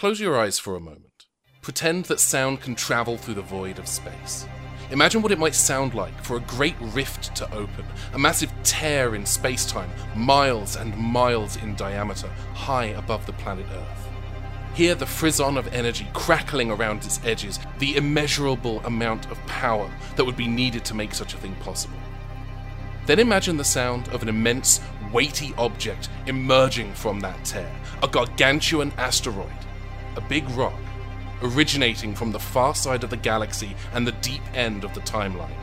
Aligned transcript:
Close 0.00 0.18
your 0.18 0.38
eyes 0.38 0.58
for 0.58 0.76
a 0.76 0.80
moment. 0.80 1.26
Pretend 1.60 2.06
that 2.06 2.20
sound 2.20 2.62
can 2.62 2.74
travel 2.74 3.18
through 3.18 3.34
the 3.34 3.42
void 3.42 3.78
of 3.78 3.86
space. 3.86 4.46
Imagine 4.90 5.20
what 5.20 5.30
it 5.30 5.38
might 5.38 5.54
sound 5.54 5.92
like 5.92 6.24
for 6.24 6.38
a 6.38 6.46
great 6.56 6.74
rift 6.80 7.36
to 7.36 7.44
open, 7.52 7.84
a 8.14 8.18
massive 8.18 8.50
tear 8.62 9.14
in 9.14 9.26
space-time, 9.26 9.90
miles 10.16 10.76
and 10.76 10.96
miles 10.96 11.58
in 11.58 11.74
diameter, 11.74 12.28
high 12.54 12.86
above 12.96 13.26
the 13.26 13.34
planet 13.34 13.66
Earth. 13.74 14.08
Hear 14.72 14.94
the 14.94 15.04
frisson 15.04 15.58
of 15.58 15.68
energy 15.74 16.08
crackling 16.14 16.70
around 16.70 17.04
its 17.04 17.20
edges, 17.22 17.58
the 17.78 17.96
immeasurable 17.96 18.80
amount 18.86 19.30
of 19.30 19.36
power 19.46 19.90
that 20.16 20.24
would 20.24 20.34
be 20.34 20.48
needed 20.48 20.82
to 20.86 20.94
make 20.94 21.12
such 21.12 21.34
a 21.34 21.36
thing 21.36 21.54
possible. 21.56 21.98
Then 23.04 23.18
imagine 23.18 23.58
the 23.58 23.64
sound 23.64 24.08
of 24.14 24.22
an 24.22 24.30
immense, 24.30 24.80
weighty 25.12 25.52
object 25.58 26.08
emerging 26.26 26.94
from 26.94 27.20
that 27.20 27.44
tear, 27.44 27.70
a 28.02 28.08
gargantuan 28.08 28.92
asteroid, 28.96 29.52
a 30.16 30.20
big 30.20 30.48
rock 30.50 30.78
originating 31.42 32.14
from 32.14 32.32
the 32.32 32.38
far 32.38 32.74
side 32.74 33.02
of 33.02 33.10
the 33.10 33.16
galaxy 33.16 33.74
and 33.92 34.06
the 34.06 34.12
deep 34.12 34.42
end 34.54 34.84
of 34.84 34.92
the 34.94 35.00
timeline. 35.00 35.54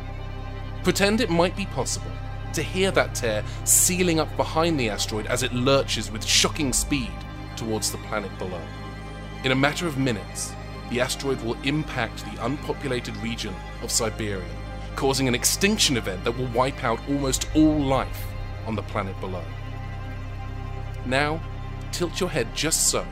Pretend 0.83 1.21
it 1.21 1.29
might 1.29 1.55
be 1.55 1.65
possible 1.67 2.11
to 2.53 2.63
hear 2.63 2.91
that 2.91 3.13
tear 3.13 3.43
sealing 3.65 4.19
up 4.19 4.35
behind 4.37 4.79
the 4.79 4.89
asteroid 4.89 5.27
as 5.27 5.43
it 5.43 5.53
lurches 5.53 6.11
with 6.11 6.25
shocking 6.25 6.73
speed 6.73 7.11
towards 7.55 7.91
the 7.91 7.97
planet 7.99 8.35
below. 8.39 8.61
In 9.43 9.51
a 9.51 9.55
matter 9.55 9.85
of 9.87 9.97
minutes, 9.97 10.53
the 10.89 11.01
asteroid 11.01 11.41
will 11.41 11.61
impact 11.63 12.23
the 12.25 12.45
unpopulated 12.45 13.15
region 13.17 13.53
of 13.83 13.91
Siberia, 13.91 14.49
causing 14.95 15.27
an 15.27 15.35
extinction 15.35 15.97
event 15.97 16.23
that 16.23 16.35
will 16.35 16.47
wipe 16.47 16.83
out 16.83 16.99
almost 17.09 17.47
all 17.55 17.77
life 17.77 18.25
on 18.65 18.75
the 18.75 18.81
planet 18.83 19.19
below. 19.19 19.43
Now, 21.05 21.41
tilt 21.91 22.19
your 22.19 22.29
head 22.29 22.47
just 22.55 22.87
so 22.87 23.05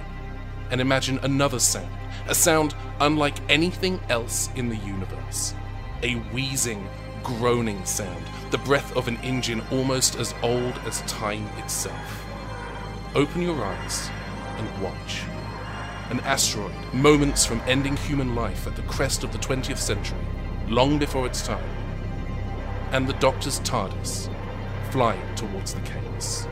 and 0.72 0.82
imagine 0.82 1.20
another 1.24 1.60
sound 1.60 1.90
a 2.28 2.36
sound 2.36 2.76
unlike 3.00 3.38
anything 3.50 4.00
else 4.10 4.50
in 4.56 4.70
the 4.70 4.78
universe. 4.78 5.54
A 6.02 6.16
wheezing, 6.34 6.88
groaning 7.24 7.84
sound, 7.86 8.26
the 8.52 8.58
breath 8.60 8.96
of 8.96 9.08
an 9.08 9.18
engine 9.18 9.62
almost 9.72 10.16
as 10.18 10.34
old 10.42 10.78
as 10.86 11.02
time 11.02 11.48
itself. 11.58 12.26
Open 13.14 13.42
your 13.42 13.64
eyes 13.64 14.10
and 14.58 14.82
watch. 14.82 15.24
An 16.10 16.20
asteroid, 16.22 16.74
moments 16.94 17.46
from 17.46 17.62
ending 17.68 17.98
human 17.98 18.36
life 18.36 18.68
at 18.68 18.76
the 18.76 18.82
crest 18.84 19.24
of 19.24 19.32
the 19.32 19.40
20th 19.40 19.78
century, 19.78 20.20
long 20.68 21.00
before 21.00 21.26
its 21.26 21.46
time. 21.46 21.70
And 22.92 23.08
the 23.08 23.14
Doctor's 23.14 23.60
TARDIS, 23.62 24.30
flying 24.92 25.36
towards 25.36 25.74
the 25.74 25.82
chaos. 25.82 26.48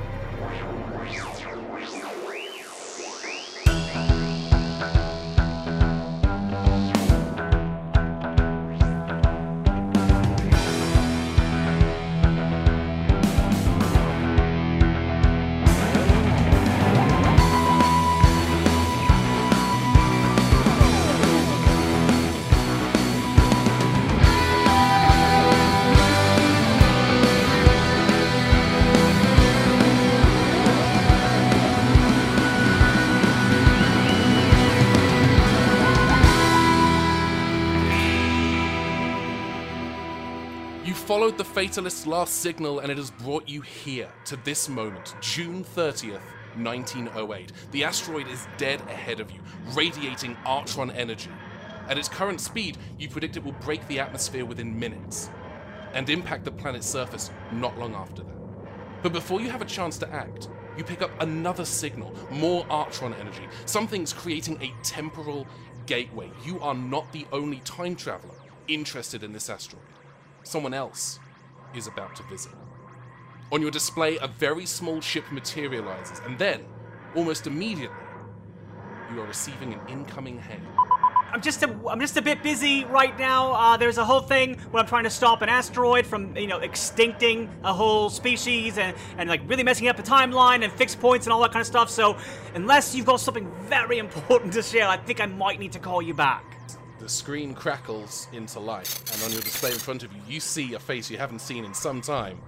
Followed 41.23 41.38
the 41.38 41.45
Fatalist's 41.45 42.05
last 42.05 42.41
signal, 42.41 42.80
and 42.80 42.92
it 42.92 42.98
has 42.98 43.09
brought 43.09 43.48
you 43.48 43.61
here 43.61 44.09
to 44.25 44.36
this 44.43 44.67
moment, 44.67 45.15
June 45.21 45.64
30th, 45.64 46.20
1908. 46.58 47.53
The 47.71 47.86
asteroid 47.86 48.27
is 48.27 48.45
dead 48.58 48.81
ahead 48.89 49.21
of 49.21 49.31
you, 49.31 49.39
radiating 49.73 50.36
Artron 50.45 50.93
energy. 50.93 51.30
At 51.87 51.98
its 51.98 52.09
current 52.09 52.42
speed, 52.42 52.77
you 52.99 53.08
predict 53.08 53.37
it 53.37 53.43
will 53.45 53.53
break 53.53 53.87
the 53.87 54.02
atmosphere 54.02 54.43
within 54.43 54.77
minutes 54.77 55.30
and 55.93 56.09
impact 56.09 56.43
the 56.43 56.52
planet's 56.52 56.89
surface 56.89 57.31
not 57.53 57.80
long 57.80 57.95
after 57.95 58.21
that. 58.21 59.02
But 59.02 59.14
before 59.14 59.39
you 59.39 59.49
have 59.49 59.61
a 59.61 59.65
chance 59.65 59.98
to 59.99 60.14
act, 60.14 60.49
you 60.77 60.83
pick 60.83 61.02
up 61.02 61.11
another 61.21 61.64
signal, 61.64 62.14
more 62.31 62.65
Artron 62.65 63.17
energy. 63.17 63.48
Something's 63.65 64.11
creating 64.11 64.61
a 64.61 64.73
temporal 64.83 65.48
gateway. 65.86 66.30
You 66.43 66.59
are 66.59 66.75
not 66.75 67.09
the 67.14 67.25
only 67.31 67.59
time 67.59 67.95
traveler 67.95 68.36
interested 68.67 69.23
in 69.23 69.31
this 69.31 69.49
asteroid. 69.49 69.92
Someone 70.43 70.73
else 70.73 71.20
is 71.73 71.87
about 71.87 72.15
to 72.17 72.23
visit. 72.23 72.52
On 73.52 73.61
your 73.61 73.71
display, 73.71 74.17
a 74.17 74.27
very 74.27 74.65
small 74.65 74.99
ship 74.99 75.23
materializes, 75.31 76.20
and 76.26 76.37
then, 76.37 76.65
almost 77.15 77.48
immediately, 77.48 77.95
you 79.14 79.21
are 79.21 79.27
receiving 79.27 79.73
an 79.73 79.80
incoming 79.87 80.39
hail. 80.39 80.59
I'm 81.31 81.42
just 81.42 81.64
a, 81.64 81.76
I'm 81.87 81.99
just 81.99 82.17
a 82.17 82.21
bit 82.21 82.43
busy 82.43 82.86
right 82.86 83.17
now. 83.17 83.54
Uh, 83.54 83.77
there's 83.77 83.98
a 83.98 84.05
whole 84.05 84.20
thing 84.20 84.58
where 84.71 84.81
I'm 84.81 84.87
trying 84.87 85.05
to 85.05 85.09
stop 85.09 85.42
an 85.42 85.49
asteroid 85.49 86.05
from, 86.05 86.36
you 86.36 86.45
know, 86.45 86.60
extincting 86.60 87.49
a 87.64 87.73
whole 87.73 88.10
species 88.10 88.77
and, 88.77 88.95
and 89.17 89.30
like 89.30 89.42
really 89.48 89.64
messing 89.64 89.87
up 89.87 89.98
the 89.98 90.04
timeline 90.04 90.64
and 90.64 90.71
fixed 90.71 90.99
points 90.99 91.25
and 91.25 91.33
all 91.33 91.42
that 91.42 91.52
kind 91.52 91.61
of 91.61 91.67
stuff. 91.67 91.89
So, 91.89 92.17
unless 92.54 92.93
you've 92.93 93.05
got 93.05 93.20
something 93.20 93.52
very 93.64 93.98
important 94.05 94.54
to 94.54 94.61
share, 94.61 94.87
I 94.87 94.98
think 94.98 95.21
I 95.21 95.25
might 95.25 95.60
need 95.60 95.71
to 95.71 95.80
call 95.80 96.02
you 96.02 96.14
back. 96.14 96.52
The 97.03 97.09
screen 97.09 97.53
crackles 97.53 98.30
into 98.31 98.61
life, 98.61 99.03
and 99.11 99.21
on 99.23 99.33
your 99.33 99.41
display 99.41 99.71
in 99.71 99.77
front 99.77 100.03
of 100.03 100.14
you, 100.14 100.21
you 100.25 100.39
see 100.39 100.73
a 100.73 100.80
face 100.80 101.11
you 101.11 101.17
haven't 101.17 101.39
seen 101.39 101.65
in 101.65 101.73
some 101.73 101.99
time. 101.99 102.39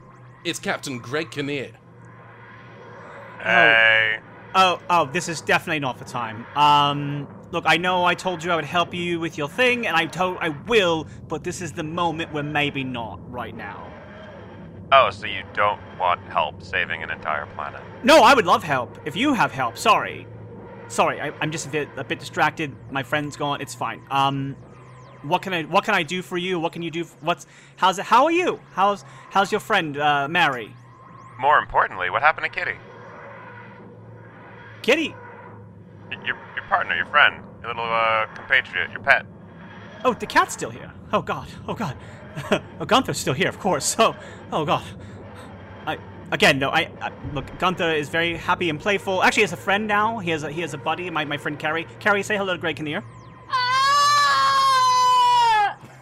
It's 0.46 0.60
Captain 0.60 0.98
Greg 0.98 1.30
Kinnear. 1.30 1.72
Hey. 3.44 4.20
Oh, 4.56 4.80
oh, 4.90 5.10
this 5.12 5.28
is 5.28 5.42
definitely 5.42 5.80
not 5.80 5.98
the 5.98 6.06
time. 6.06 6.46
Um, 6.56 7.28
look, 7.52 7.66
I 7.68 7.76
know 7.76 8.06
I 8.06 8.16
told 8.16 8.46
you 8.46 8.52
I 8.52 8.56
would 8.56 8.64
help 8.64 8.94
you 8.94 9.20
with 9.20 9.38
your 9.38 9.50
thing, 9.50 9.88
and 9.88 9.98
I 9.98 10.06
told 10.06 10.38
I 10.40 10.48
will, 10.48 11.06
but 11.28 11.44
this 11.44 11.62
is 11.62 11.74
the 11.74 11.84
moment 11.84 12.32
where 12.32 12.42
maybe 12.42 12.86
not 12.86 13.20
right 13.30 13.58
now. 13.58 13.92
Oh, 14.94 15.10
so 15.10 15.26
you 15.26 15.44
don't 15.54 15.82
want 16.00 16.22
help 16.30 16.64
saving 16.64 17.04
an 17.04 17.12
entire 17.12 17.46
planet? 17.56 17.82
No, 18.06 18.22
I 18.22 18.34
would 18.34 18.46
love 18.46 18.64
help. 18.64 19.00
If 19.04 19.18
you 19.18 19.34
have 19.34 19.52
help, 19.52 19.78
sorry. 19.78 20.26
Sorry, 20.88 21.20
I, 21.20 21.32
I'm 21.42 21.52
just 21.52 21.66
a 21.68 21.70
bit, 21.70 21.90
a 21.98 22.04
bit 22.04 22.20
distracted. 22.20 22.76
My 22.92 23.04
friend's 23.04 23.36
gone. 23.36 23.62
It's 23.62 23.74
fine. 23.76 24.02
Um, 24.12 24.56
what 25.24 25.42
can 25.42 25.54
I, 25.54 25.64
what 25.64 25.84
can 25.84 25.96
I 25.96 26.04
do 26.04 26.22
for 26.22 26.38
you? 26.38 26.60
What 26.60 26.74
can 26.74 26.82
you 26.84 26.92
do? 26.92 27.02
f- 27.02 27.16
What's, 27.22 27.48
how's 27.78 27.98
it? 28.00 28.06
How 28.06 28.26
are 28.26 28.32
you? 28.32 28.60
How's, 28.74 29.04
how's 29.32 29.52
your 29.52 29.62
friend, 29.62 29.98
uh, 29.98 30.28
Mary? 30.28 30.74
More 31.40 31.58
importantly, 31.60 32.10
what 32.10 32.22
happened 32.22 32.46
to 32.46 32.50
Kitty? 32.60 32.78
Kitty. 34.84 35.16
Your, 36.12 36.38
your 36.56 36.64
partner, 36.70 36.96
your 36.96 37.08
friend, 37.08 37.44
your 37.62 37.70
little 37.70 37.84
uh, 37.92 38.28
compatriot, 38.36 38.92
your 38.92 39.02
pet. 39.02 39.26
Oh, 40.04 40.14
the 40.14 40.28
cat's 40.28 40.54
still 40.54 40.70
here. 40.70 40.92
Oh 41.12 41.22
God. 41.24 41.48
Oh 41.68 41.74
God. 41.74 41.98
oh, 42.80 42.86
Gunther's 42.86 43.18
still 43.18 43.34
here, 43.34 43.50
of 43.50 43.60
course. 43.60 43.96
Oh, 44.00 44.16
oh 44.52 44.66
God. 44.66 44.84
I 45.88 45.98
again, 46.32 46.60
no. 46.60 46.70
I, 46.70 46.90
I 47.02 47.12
look. 47.34 47.46
Gunther 47.60 47.92
is 47.92 48.08
very 48.10 48.38
happy 48.38 48.70
and 48.70 48.80
playful. 48.80 49.22
Actually, 49.24 49.42
he 49.42 49.46
has 49.46 49.54
a 49.54 49.58
friend 49.58 49.88
now. 49.88 50.20
He 50.20 50.30
has 50.32 50.44
a 50.44 50.52
he 50.52 50.62
has 50.62 50.74
a 50.74 50.78
buddy. 50.78 51.10
My 51.10 51.26
my 51.26 51.38
friend 51.38 51.58
Carrie. 51.60 51.86
Carrie, 52.00 52.24
say 52.24 52.38
hello 52.38 52.54
to 52.54 52.60
Greg 52.60 52.76
Kinnear. 52.78 53.04
Ah! 53.50 53.56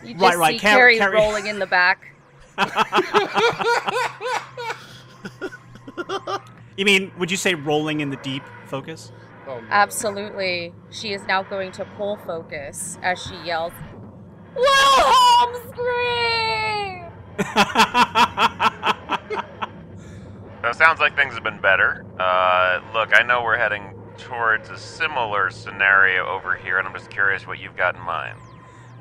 You 0.04 0.14
just 0.14 0.24
Right, 0.24 0.38
right, 0.38 0.54
see 0.56 0.60
Car- 0.68 0.78
Carrie 0.78 0.98
Carrie- 0.98 1.16
rolling 1.16 1.48
in 1.48 1.60
the 1.60 1.68
back. 1.68 2.10
You 6.76 6.86
mean, 6.86 7.12
would 7.20 7.30
you 7.30 7.38
say 7.38 7.54
rolling 7.54 8.00
in 8.00 8.10
the 8.10 8.16
deep 8.18 8.42
focus? 8.66 9.12
Oh, 9.48 9.60
no. 9.60 9.68
Absolutely. 9.70 10.74
She 10.90 11.14
is 11.14 11.22
now 11.28 11.44
going 11.44 11.72
to 11.74 11.86
pull 11.98 12.18
focus 12.26 12.98
as 13.04 13.22
she 13.22 13.36
yells, 13.46 13.72
Wilhelm 14.56 15.54
scream! 15.70 17.12
So 20.64 20.70
it 20.70 20.78
sounds 20.78 21.02
like 21.02 21.18
things 21.18 21.34
have 21.34 21.44
been 21.44 21.60
better. 21.60 22.06
Uh, 22.18 22.80
look, 22.94 23.10
I 23.14 23.22
know 23.22 23.44
we're 23.44 23.58
heading 23.58 23.94
towards 24.18 24.70
a 24.70 24.78
similar 24.78 25.50
scenario 25.50 26.26
over 26.26 26.56
here, 26.56 26.80
and 26.80 26.88
I'm 26.88 26.94
just 26.94 27.10
curious 27.10 27.46
what 27.46 27.60
you've 27.60 27.76
got 27.76 27.96
in 27.96 28.02
mind. 28.02 28.40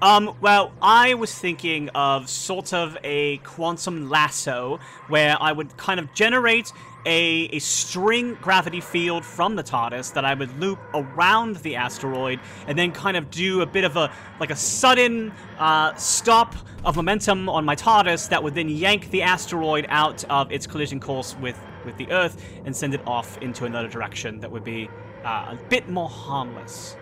Um, 0.02 0.34
well, 0.40 0.72
I 0.82 1.14
was 1.14 1.32
thinking 1.32 1.88
of 1.90 2.28
sort 2.28 2.72
of 2.72 2.98
a 3.04 3.36
quantum 3.38 4.10
lasso 4.10 4.80
where 5.06 5.36
I 5.40 5.52
would 5.52 5.76
kind 5.76 6.00
of 6.00 6.12
generate 6.14 6.72
a, 7.04 7.48
a 7.52 7.58
string 7.58 8.34
gravity 8.40 8.80
field 8.80 9.24
from 9.24 9.56
the 9.56 9.62
TARDIS 9.62 10.12
that 10.14 10.24
I 10.24 10.34
would 10.34 10.58
loop 10.58 10.78
around 10.94 11.56
the 11.56 11.76
asteroid 11.76 12.40
and 12.66 12.78
then 12.78 12.92
kind 12.92 13.16
of 13.16 13.30
do 13.30 13.62
a 13.62 13.66
bit 13.66 13.84
of 13.84 13.96
a 13.96 14.12
like 14.40 14.50
a 14.50 14.56
sudden 14.56 15.32
uh, 15.58 15.94
stop 15.94 16.54
of 16.84 16.96
momentum 16.96 17.48
on 17.48 17.64
my 17.64 17.76
TARDIS 17.76 18.28
that 18.28 18.42
would 18.42 18.54
then 18.54 18.68
yank 18.68 19.10
the 19.10 19.22
asteroid 19.22 19.86
out 19.88 20.24
of 20.24 20.50
its 20.52 20.66
collision 20.66 21.00
course 21.00 21.36
with, 21.40 21.58
with 21.84 21.96
the 21.96 22.10
Earth 22.10 22.44
and 22.64 22.74
send 22.74 22.94
it 22.94 23.00
off 23.06 23.38
into 23.38 23.64
another 23.64 23.88
direction 23.88 24.40
that 24.40 24.50
would 24.50 24.64
be 24.64 24.88
uh, 25.24 25.56
a 25.56 25.58
bit 25.68 25.88
more 25.88 26.08
harmless. 26.08 26.96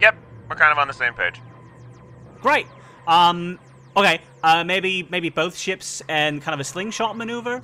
Yep, 0.00 0.16
we're 0.48 0.56
kind 0.56 0.72
of 0.72 0.78
on 0.78 0.88
the 0.88 0.94
same 0.94 1.14
page. 1.14 1.40
Great. 2.40 2.66
Um. 3.06 3.58
Okay. 3.96 4.20
Uh. 4.42 4.64
Maybe 4.64 5.06
maybe 5.10 5.28
both 5.28 5.56
ships 5.56 6.02
and 6.08 6.40
kind 6.40 6.54
of 6.54 6.60
a 6.60 6.64
slingshot 6.64 7.16
maneuver 7.16 7.62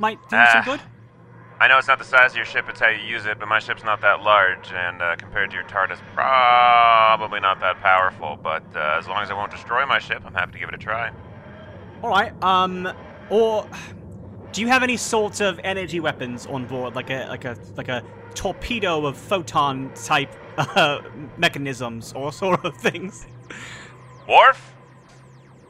might 0.00 0.18
do 0.28 0.36
Ah. 0.36 0.50
some 0.52 0.64
good. 0.64 0.80
I 1.62 1.68
know 1.68 1.76
it's 1.76 1.88
not 1.88 1.98
the 1.98 2.04
size 2.04 2.30
of 2.30 2.36
your 2.36 2.46
ship, 2.46 2.70
it's 2.70 2.80
how 2.80 2.88
you 2.88 3.02
use 3.04 3.26
it, 3.26 3.38
but 3.38 3.46
my 3.46 3.58
ship's 3.58 3.84
not 3.84 4.00
that 4.00 4.22
large, 4.22 4.72
and 4.72 5.02
uh, 5.02 5.14
compared 5.16 5.50
to 5.50 5.56
your 5.56 5.64
TARDIS, 5.66 5.98
probably 6.14 7.38
not 7.38 7.60
that 7.60 7.78
powerful. 7.82 8.38
But 8.42 8.62
uh, 8.74 8.96
as 8.98 9.06
long 9.06 9.22
as 9.22 9.28
it 9.28 9.36
won't 9.36 9.50
destroy 9.50 9.84
my 9.84 9.98
ship, 9.98 10.22
I'm 10.24 10.32
happy 10.32 10.52
to 10.52 10.58
give 10.58 10.70
it 10.70 10.74
a 10.74 10.78
try. 10.78 11.10
All 12.02 12.08
right. 12.10 12.32
Um. 12.42 12.90
Or 13.28 13.68
do 14.52 14.62
you 14.62 14.68
have 14.68 14.82
any 14.82 14.96
sort 14.96 15.42
of 15.42 15.60
energy 15.62 16.00
weapons 16.00 16.46
on 16.46 16.64
board, 16.64 16.94
like 16.96 17.10
a 17.10 17.26
like 17.28 17.44
a 17.44 17.58
like 17.76 17.88
a 17.88 18.02
torpedo 18.34 19.04
of 19.04 19.18
photon 19.18 19.92
type 19.94 20.34
uh, 20.56 21.02
mechanisms 21.36 22.14
or 22.14 22.32
sort 22.42 22.64
of 22.64 22.74
things? 22.78 23.26
Worf? 24.26 24.74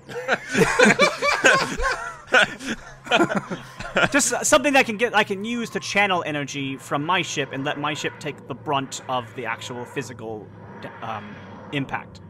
Just 4.10 4.44
something 4.44 4.72
that 4.75 4.87
can 4.87 4.96
get 4.96 5.14
I 5.14 5.25
can 5.25 5.44
use 5.44 5.70
to 5.70 5.81
channel 5.81 6.22
energy 6.26 6.76
from 6.76 7.04
my 7.04 7.22
ship 7.22 7.50
and 7.52 7.64
let 7.64 7.78
my 7.78 7.94
ship 7.94 8.12
take 8.19 8.46
the 8.48 8.54
brunt 8.54 9.02
of 9.08 9.34
the 9.34 9.46
actual 9.46 9.84
physical 9.84 10.46
um, 11.02 11.34
impact. 11.72 12.20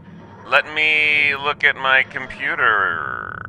Let 0.47 0.73
me 0.75 1.35
look 1.37 1.65
at 1.65 1.77
my 1.77 2.03
computer. 2.03 3.41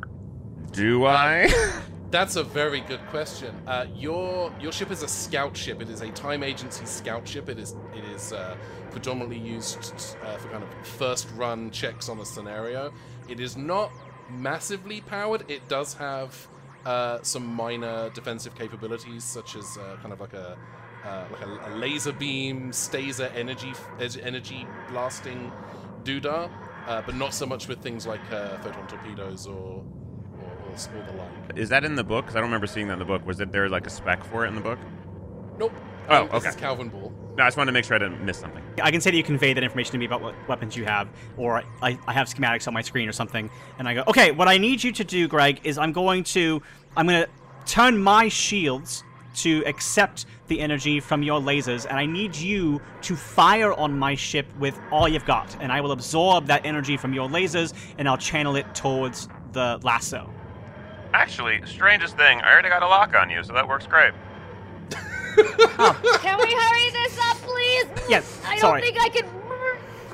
Do 0.72 1.06
I? 1.06 1.50
That's 2.10 2.36
a 2.36 2.44
very 2.44 2.80
good 2.80 3.00
question. 3.08 3.54
Uh, 3.66 3.86
your 3.94 4.52
your 4.60 4.70
ship 4.70 4.90
is 4.90 5.02
a 5.02 5.08
scout 5.08 5.56
ship. 5.56 5.80
It 5.80 5.88
is 5.88 6.02
a 6.02 6.10
time 6.10 6.42
agency 6.42 6.84
scout 6.84 7.26
ship. 7.26 7.48
It 7.48 7.58
is 7.58 7.74
it 7.96 8.04
is 8.14 8.32
uh, 8.32 8.56
predominantly 8.90 9.38
used 9.38 10.16
uh, 10.22 10.36
for 10.36 10.48
kind 10.48 10.62
of 10.62 10.86
first 10.86 11.28
run 11.36 11.70
checks 11.70 12.08
on 12.10 12.20
a 12.20 12.24
scenario. 12.24 12.92
It 13.28 13.40
is 13.40 13.56
not 13.56 13.90
massively 14.30 15.00
powered. 15.00 15.50
It 15.50 15.66
does 15.68 15.94
have 15.94 16.48
uh, 16.84 17.18
some 17.22 17.46
minor 17.46 18.10
defensive 18.10 18.54
capabilities, 18.54 19.24
such 19.24 19.56
as 19.56 19.76
uh, 19.78 19.96
kind 20.00 20.12
of 20.12 20.20
like 20.20 20.34
a 20.34 20.56
uh, 21.04 21.24
like 21.32 21.42
a, 21.42 21.68
a 21.68 21.76
laser 21.76 22.12
beam, 22.12 22.70
staser 22.70 23.30
energy 23.34 23.72
energy 24.22 24.66
blasting 24.88 25.52
doodah, 26.04 26.50
uh, 26.86 27.02
but 27.02 27.14
not 27.16 27.34
so 27.34 27.46
much 27.46 27.68
with 27.68 27.80
things 27.80 28.06
like 28.06 28.20
uh, 28.32 28.58
photon 28.58 28.86
torpedoes 28.86 29.46
or 29.46 29.84
or, 30.40 31.04
the 31.06 31.12
like. 31.12 31.56
Is 31.58 31.68
that 31.68 31.84
in 31.84 31.94
the 31.96 32.04
book? 32.04 32.24
Because 32.24 32.36
I 32.36 32.40
don't 32.40 32.48
remember 32.48 32.66
seeing 32.66 32.86
that 32.88 32.94
in 32.94 32.98
the 32.98 33.04
book. 33.04 33.26
Was 33.26 33.40
it 33.40 33.52
there 33.52 33.68
like 33.68 33.86
a 33.86 33.90
spec 33.90 34.24
for 34.24 34.44
it 34.44 34.48
in 34.48 34.54
the 34.54 34.60
book? 34.60 34.78
Nope. 35.58 35.72
Oh, 36.08 36.22
Um, 36.22 36.28
This 36.28 36.46
okay. 36.46 36.48
is 36.48 36.56
Calvinball. 36.56 37.12
No, 37.36 37.44
I 37.44 37.46
just 37.46 37.56
wanted 37.56 37.70
to 37.70 37.72
make 37.72 37.86
sure 37.86 37.94
I 37.94 37.98
didn't 37.98 38.22
miss 38.24 38.38
something. 38.38 38.62
I 38.82 38.90
can 38.90 39.00
say 39.00 39.10
that 39.10 39.16
you 39.16 39.22
convey 39.22 39.54
that 39.54 39.64
information 39.64 39.92
to 39.92 39.98
me 39.98 40.04
about 40.04 40.20
what 40.20 40.34
weapons 40.48 40.76
you 40.76 40.84
have, 40.84 41.08
or 41.38 41.62
I, 41.80 41.98
I 42.06 42.12
have 42.12 42.28
schematics 42.28 42.68
on 42.68 42.74
my 42.74 42.82
screen 42.82 43.08
or 43.08 43.12
something, 43.12 43.48
and 43.78 43.88
I 43.88 43.94
go, 43.94 44.04
okay, 44.06 44.32
what 44.32 44.48
I 44.48 44.58
need 44.58 44.84
you 44.84 44.92
to 44.92 45.04
do, 45.04 45.28
Greg, 45.28 45.60
is 45.64 45.78
I'm 45.78 45.92
going 45.92 46.24
to 46.24 46.60
I'm 46.94 47.06
going 47.06 47.24
to 47.24 47.30
turn 47.64 47.96
my 47.96 48.28
shields 48.28 49.02
to 49.36 49.62
accept 49.64 50.26
the 50.48 50.60
energy 50.60 51.00
from 51.00 51.22
your 51.22 51.40
lasers, 51.40 51.86
and 51.86 51.98
I 51.98 52.04
need 52.04 52.36
you 52.36 52.82
to 53.02 53.16
fire 53.16 53.72
on 53.72 53.98
my 53.98 54.14
ship 54.14 54.46
with 54.58 54.78
all 54.90 55.08
you've 55.08 55.24
got, 55.24 55.56
and 55.60 55.72
I 55.72 55.80
will 55.80 55.92
absorb 55.92 56.46
that 56.48 56.66
energy 56.66 56.98
from 56.98 57.14
your 57.14 57.30
lasers, 57.30 57.72
and 57.96 58.06
I'll 58.06 58.18
channel 58.18 58.56
it 58.56 58.74
towards 58.74 59.28
the 59.52 59.80
lasso. 59.82 60.28
Actually, 61.14 61.62
strangest 61.64 62.18
thing, 62.18 62.42
I 62.42 62.52
already 62.52 62.68
got 62.68 62.82
a 62.82 62.88
lock 62.88 63.14
on 63.14 63.30
you, 63.30 63.42
so 63.42 63.54
that 63.54 63.66
works 63.66 63.86
great. 63.86 64.12
Can 65.36 66.38
we 66.38 66.54
hurry 66.54 66.90
this 66.90 67.18
up, 67.22 67.36
please? 67.38 67.86
Yes, 68.08 68.40
I 68.44 68.52
don't 68.52 68.60
sorry. 68.60 68.82
think 68.82 69.00
I 69.00 69.08
can. 69.08 69.26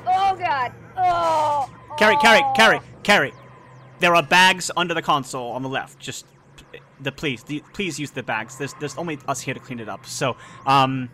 Oh 0.07 0.35
God. 0.35 0.71
Oh. 0.97 1.69
Carrie, 1.97 2.17
Carrie, 2.17 2.41
oh. 2.43 2.53
Carrie, 2.55 2.79
Carrie. 3.03 3.33
There 3.99 4.15
are 4.15 4.23
bags 4.23 4.71
under 4.77 4.93
the 4.93 5.01
console 5.01 5.51
on 5.51 5.61
the 5.61 5.69
left. 5.69 5.99
Just 5.99 6.25
the 7.01 7.11
please, 7.11 7.43
the, 7.43 7.63
please 7.73 7.99
use 7.99 8.11
the 8.11 8.23
bags. 8.23 8.57
There's 8.57 8.73
there's 8.79 8.97
only 8.97 9.19
us 9.27 9.41
here 9.41 9.53
to 9.53 9.59
clean 9.59 9.79
it 9.79 9.89
up. 9.89 10.05
So, 10.05 10.35
um, 10.65 11.09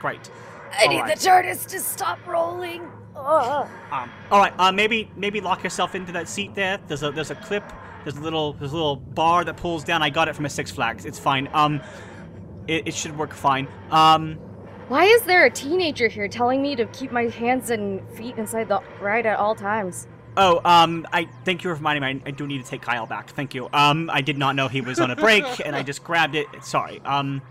great. 0.00 0.30
I 0.72 0.86
need 0.86 1.00
Alright. 1.00 1.18
the 1.18 1.28
TARDIS 1.28 1.66
to 1.68 1.80
stop 1.80 2.24
rolling. 2.26 2.88
Oh. 3.16 3.68
Um, 3.90 4.10
all 4.30 4.38
right. 4.38 4.52
Uh, 4.58 4.72
maybe 4.72 5.10
maybe 5.16 5.40
lock 5.40 5.64
yourself 5.64 5.94
into 5.94 6.12
that 6.12 6.28
seat 6.28 6.54
there. 6.54 6.78
There's 6.86 7.02
a 7.02 7.10
there's 7.10 7.30
a 7.30 7.34
clip. 7.34 7.64
There's 8.04 8.16
a 8.16 8.20
little 8.20 8.54
there's 8.54 8.72
a 8.72 8.76
little 8.76 8.96
bar 8.96 9.44
that 9.44 9.56
pulls 9.56 9.84
down. 9.84 10.02
I 10.02 10.10
got 10.10 10.28
it 10.28 10.36
from 10.36 10.46
a 10.46 10.50
Six 10.50 10.70
Flags. 10.70 11.04
It's 11.04 11.18
fine. 11.18 11.48
Um, 11.52 11.80
it, 12.70 12.88
it 12.88 12.94
should 12.94 13.18
work 13.18 13.34
fine. 13.34 13.68
Um, 13.90 14.36
Why 14.88 15.04
is 15.04 15.22
there 15.22 15.44
a 15.44 15.50
teenager 15.50 16.08
here 16.08 16.28
telling 16.28 16.62
me 16.62 16.76
to 16.76 16.86
keep 16.86 17.10
my 17.10 17.24
hands 17.24 17.70
and 17.70 18.08
feet 18.16 18.36
inside 18.38 18.68
the 18.68 18.80
ride 19.00 19.26
at 19.26 19.38
all 19.38 19.54
times? 19.54 20.06
Oh, 20.36 20.60
um, 20.64 21.06
I 21.12 21.28
thank 21.44 21.64
you 21.64 21.70
for 21.70 21.74
reminding 21.74 22.02
me. 22.02 22.22
I, 22.24 22.28
I 22.28 22.30
do 22.30 22.46
need 22.46 22.64
to 22.64 22.70
take 22.70 22.82
Kyle 22.82 23.06
back. 23.06 23.30
Thank 23.30 23.52
you. 23.52 23.68
Um, 23.72 24.08
I 24.12 24.20
did 24.20 24.38
not 24.38 24.54
know 24.54 24.68
he 24.68 24.80
was 24.80 25.00
on 25.00 25.10
a 25.10 25.16
break, 25.16 25.44
and 25.66 25.74
I 25.74 25.82
just 25.82 26.04
grabbed 26.04 26.36
it. 26.36 26.46
Sorry. 26.62 27.00
Um, 27.00 27.42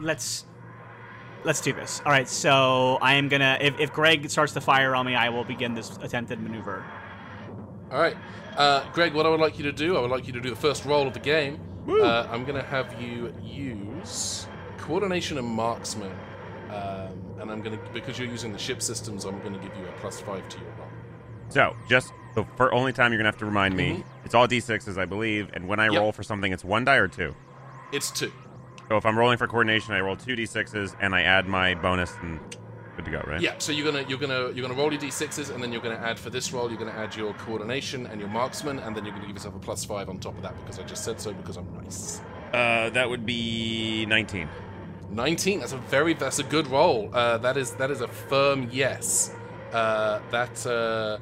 let's 0.00 0.44
let's 1.44 1.60
do 1.60 1.72
this. 1.72 2.02
All 2.04 2.10
right. 2.10 2.28
So 2.28 2.98
I 3.00 3.14
am 3.14 3.28
gonna. 3.28 3.56
If, 3.60 3.78
if 3.78 3.92
Greg 3.92 4.28
starts 4.28 4.52
to 4.54 4.60
fire 4.60 4.96
on 4.96 5.06
me, 5.06 5.14
I 5.14 5.28
will 5.28 5.44
begin 5.44 5.74
this 5.74 5.96
attempted 6.02 6.40
maneuver. 6.40 6.84
All 7.92 8.00
right, 8.00 8.16
uh, 8.56 8.90
Greg. 8.92 9.14
What 9.14 9.26
I 9.26 9.28
would 9.28 9.40
like 9.40 9.56
you 9.56 9.64
to 9.64 9.72
do, 9.72 9.96
I 9.96 10.00
would 10.00 10.10
like 10.10 10.26
you 10.26 10.32
to 10.32 10.40
do 10.40 10.50
the 10.50 10.56
first 10.56 10.84
roll 10.84 11.06
of 11.06 11.14
the 11.14 11.20
game. 11.20 11.60
Uh, 11.88 12.26
I'm 12.30 12.44
going 12.44 12.56
to 12.56 12.62
have 12.62 13.00
you 13.00 13.32
use 13.44 14.46
coordination 14.78 15.38
and 15.38 15.46
marksman, 15.46 16.12
um, 16.70 17.10
and 17.40 17.50
I'm 17.50 17.62
going 17.62 17.78
to 17.78 17.84
because 17.92 18.18
you're 18.18 18.28
using 18.28 18.52
the 18.52 18.58
ship 18.58 18.82
systems. 18.82 19.24
I'm 19.24 19.38
going 19.40 19.52
to 19.52 19.58
give 19.58 19.76
you 19.76 19.88
a 19.88 19.92
plus 20.00 20.20
five 20.20 20.48
to 20.48 20.58
your 20.58 20.68
roll. 20.78 20.88
So, 21.48 21.74
just 21.88 22.12
the 22.34 22.44
for 22.56 22.72
only 22.72 22.92
time 22.92 23.12
you're 23.12 23.18
gonna 23.18 23.28
have 23.28 23.38
to 23.38 23.44
remind 23.44 23.76
me, 23.76 24.04
it's 24.24 24.34
all 24.34 24.46
d6s, 24.46 24.96
I 24.96 25.04
believe, 25.04 25.50
and 25.52 25.66
when 25.66 25.80
I 25.80 25.86
Yep. 25.86 26.00
roll 26.00 26.12
for 26.12 26.22
something, 26.22 26.52
it's 26.52 26.64
one 26.64 26.84
die 26.84 26.96
or 26.96 27.08
two. 27.08 27.34
It's 27.92 28.10
two. 28.10 28.30
So 28.88 28.96
if 28.96 29.04
I'm 29.04 29.18
rolling 29.18 29.36
for 29.38 29.46
coordination, 29.48 29.94
I 29.94 30.00
roll 30.00 30.16
two 30.16 30.36
d6s 30.36 30.94
and 31.00 31.14
I 31.14 31.22
add 31.22 31.48
my 31.48 31.74
bonus 31.74 32.14
and 32.22 32.40
good 33.00 33.10
to 33.12 33.18
go, 33.18 33.30
right? 33.30 33.40
Yeah. 33.40 33.54
So 33.58 33.72
you're 33.72 33.90
gonna 33.90 34.04
you're 34.08 34.18
gonna 34.18 34.50
you're 34.52 34.66
gonna 34.66 34.74
roll 34.74 34.92
your 34.92 35.00
d6s, 35.00 35.52
and 35.52 35.62
then 35.62 35.72
you're 35.72 35.82
gonna 35.82 35.96
add 35.96 36.18
for 36.18 36.30
this 36.30 36.52
roll. 36.52 36.68
You're 36.68 36.78
gonna 36.78 36.92
add 36.92 37.14
your 37.16 37.34
coordination 37.34 38.06
and 38.06 38.20
your 38.20 38.28
marksman, 38.30 38.78
and 38.78 38.96
then 38.96 39.04
you're 39.04 39.14
gonna 39.14 39.26
give 39.26 39.36
yourself 39.36 39.56
a 39.56 39.58
plus 39.58 39.84
five 39.84 40.08
on 40.08 40.18
top 40.18 40.36
of 40.36 40.42
that 40.42 40.54
because 40.60 40.78
I 40.78 40.82
just 40.84 41.04
said 41.04 41.20
so 41.20 41.32
because 41.32 41.56
I'm 41.56 41.72
nice. 41.82 42.20
Uh, 42.52 42.90
that 42.90 43.08
would 43.08 43.24
be 43.24 44.06
19. 44.06 44.48
19 45.12 45.58
that's 45.58 45.72
a 45.72 45.76
very 45.76 46.14
that's 46.14 46.38
a 46.38 46.44
good 46.44 46.68
roll 46.68 47.10
uh, 47.12 47.36
that 47.38 47.56
is 47.56 47.72
that 47.72 47.90
is 47.90 48.00
a 48.00 48.06
firm 48.06 48.68
yes 48.70 49.34
uh, 49.72 50.20
that 50.30 50.64
uh, 50.66 51.18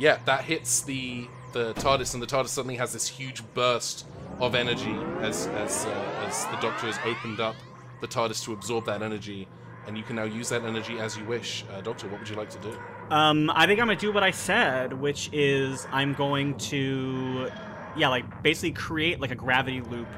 yeah 0.00 0.18
that 0.24 0.42
hits 0.42 0.80
the 0.82 1.28
the 1.52 1.72
TARDIS 1.74 2.14
and 2.14 2.22
the 2.22 2.26
TARDIS 2.26 2.48
suddenly 2.48 2.76
has 2.76 2.92
this 2.92 3.06
huge 3.06 3.42
burst 3.54 4.06
of 4.40 4.56
energy 4.56 4.96
as 5.20 5.46
as 5.48 5.86
uh, 5.86 6.24
as 6.26 6.46
the 6.46 6.56
Doctor 6.56 6.86
has 6.86 6.98
opened 7.04 7.38
up 7.38 7.54
the 8.00 8.08
TARDIS 8.08 8.44
to 8.44 8.52
absorb 8.52 8.86
that 8.86 9.02
energy 9.02 9.46
and 9.86 9.96
you 9.96 10.02
can 10.02 10.16
now 10.16 10.24
use 10.24 10.48
that 10.48 10.64
energy 10.64 10.98
as 10.98 11.16
you 11.16 11.24
wish 11.24 11.64
uh, 11.72 11.80
Doctor 11.80 12.08
what 12.08 12.18
would 12.20 12.28
you 12.28 12.36
like 12.36 12.50
to 12.50 12.58
do 12.58 12.78
Um, 13.10 13.50
I 13.54 13.66
think 13.66 13.78
I'm 13.80 13.86
gonna 13.86 13.98
do 13.98 14.12
what 14.12 14.22
I 14.22 14.32
said, 14.32 14.92
which 14.92 15.30
is 15.32 15.86
I'm 15.92 16.12
going 16.14 16.56
to, 16.58 17.50
yeah, 17.96 18.08
like 18.08 18.42
basically 18.42 18.72
create 18.72 19.20
like 19.20 19.30
a 19.30 19.36
gravity 19.36 19.80
loop 19.80 20.08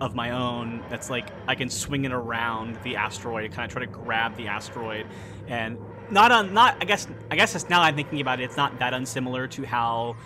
of 0.00 0.14
my 0.14 0.30
own. 0.30 0.82
That's 0.88 1.10
like 1.10 1.28
I 1.48 1.54
can 1.54 1.68
swing 1.68 2.04
it 2.04 2.12
around 2.12 2.78
the 2.84 2.96
asteroid, 2.96 3.50
kind 3.52 3.66
of 3.66 3.72
try 3.72 3.84
to 3.84 3.90
grab 3.90 4.36
the 4.36 4.46
asteroid, 4.46 5.06
and 5.48 5.76
not 6.10 6.32
on 6.32 6.54
not. 6.54 6.76
I 6.80 6.84
guess 6.84 7.06
I 7.30 7.36
guess 7.36 7.54
it's 7.54 7.68
now 7.68 7.82
I'm 7.82 7.96
thinking 7.96 8.20
about 8.20 8.40
it. 8.40 8.44
It's 8.44 8.56
not 8.56 8.78
that 8.78 8.94
unsimilar 8.94 9.46
to 9.48 9.66
how 9.66 10.16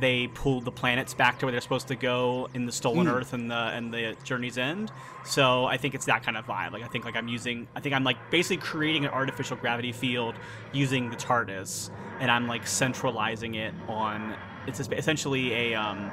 they 0.00 0.26
pulled 0.28 0.64
the 0.64 0.72
planets 0.72 1.14
back 1.14 1.38
to 1.38 1.46
where 1.46 1.52
they're 1.52 1.60
supposed 1.60 1.88
to 1.88 1.94
go 1.96 2.48
in 2.54 2.66
the 2.66 2.72
Stolen 2.72 3.06
Earth 3.06 3.32
and 3.32 3.50
the 3.50 3.54
and 3.54 3.92
the 3.92 4.16
Journey's 4.24 4.58
End. 4.58 4.90
So 5.24 5.64
I 5.66 5.76
think 5.76 5.94
it's 5.94 6.06
that 6.06 6.22
kind 6.24 6.36
of 6.36 6.44
vibe. 6.46 6.72
Like 6.72 6.82
I 6.82 6.88
think 6.88 7.04
like 7.04 7.14
I'm 7.16 7.28
using 7.28 7.68
I 7.76 7.80
think 7.80 7.94
I'm 7.94 8.02
like 8.04 8.16
basically 8.30 8.56
creating 8.56 9.04
an 9.04 9.10
artificial 9.12 9.56
gravity 9.56 9.92
field 9.92 10.34
using 10.72 11.10
the 11.10 11.16
TARDIS, 11.16 11.90
and 12.20 12.30
I'm 12.30 12.48
like 12.48 12.66
centralizing 12.66 13.54
it 13.54 13.74
on. 13.88 14.34
It's 14.66 14.80
essentially 14.80 15.52
a 15.72 15.74
um, 15.74 16.10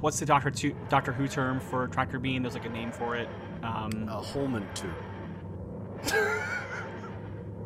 what's 0.00 0.20
the 0.20 0.26
Doctor 0.26 0.50
Two, 0.50 0.74
Doctor 0.88 1.12
Who 1.12 1.26
term 1.28 1.58
for 1.60 1.88
tractor 1.88 2.18
beam? 2.18 2.42
There's 2.42 2.54
like 2.54 2.66
a 2.66 2.70
name 2.70 2.92
for 2.92 3.16
it. 3.16 3.28
Um, 3.62 4.08
A 4.08 4.20
Holman 4.20 4.66
tube. 4.74 4.90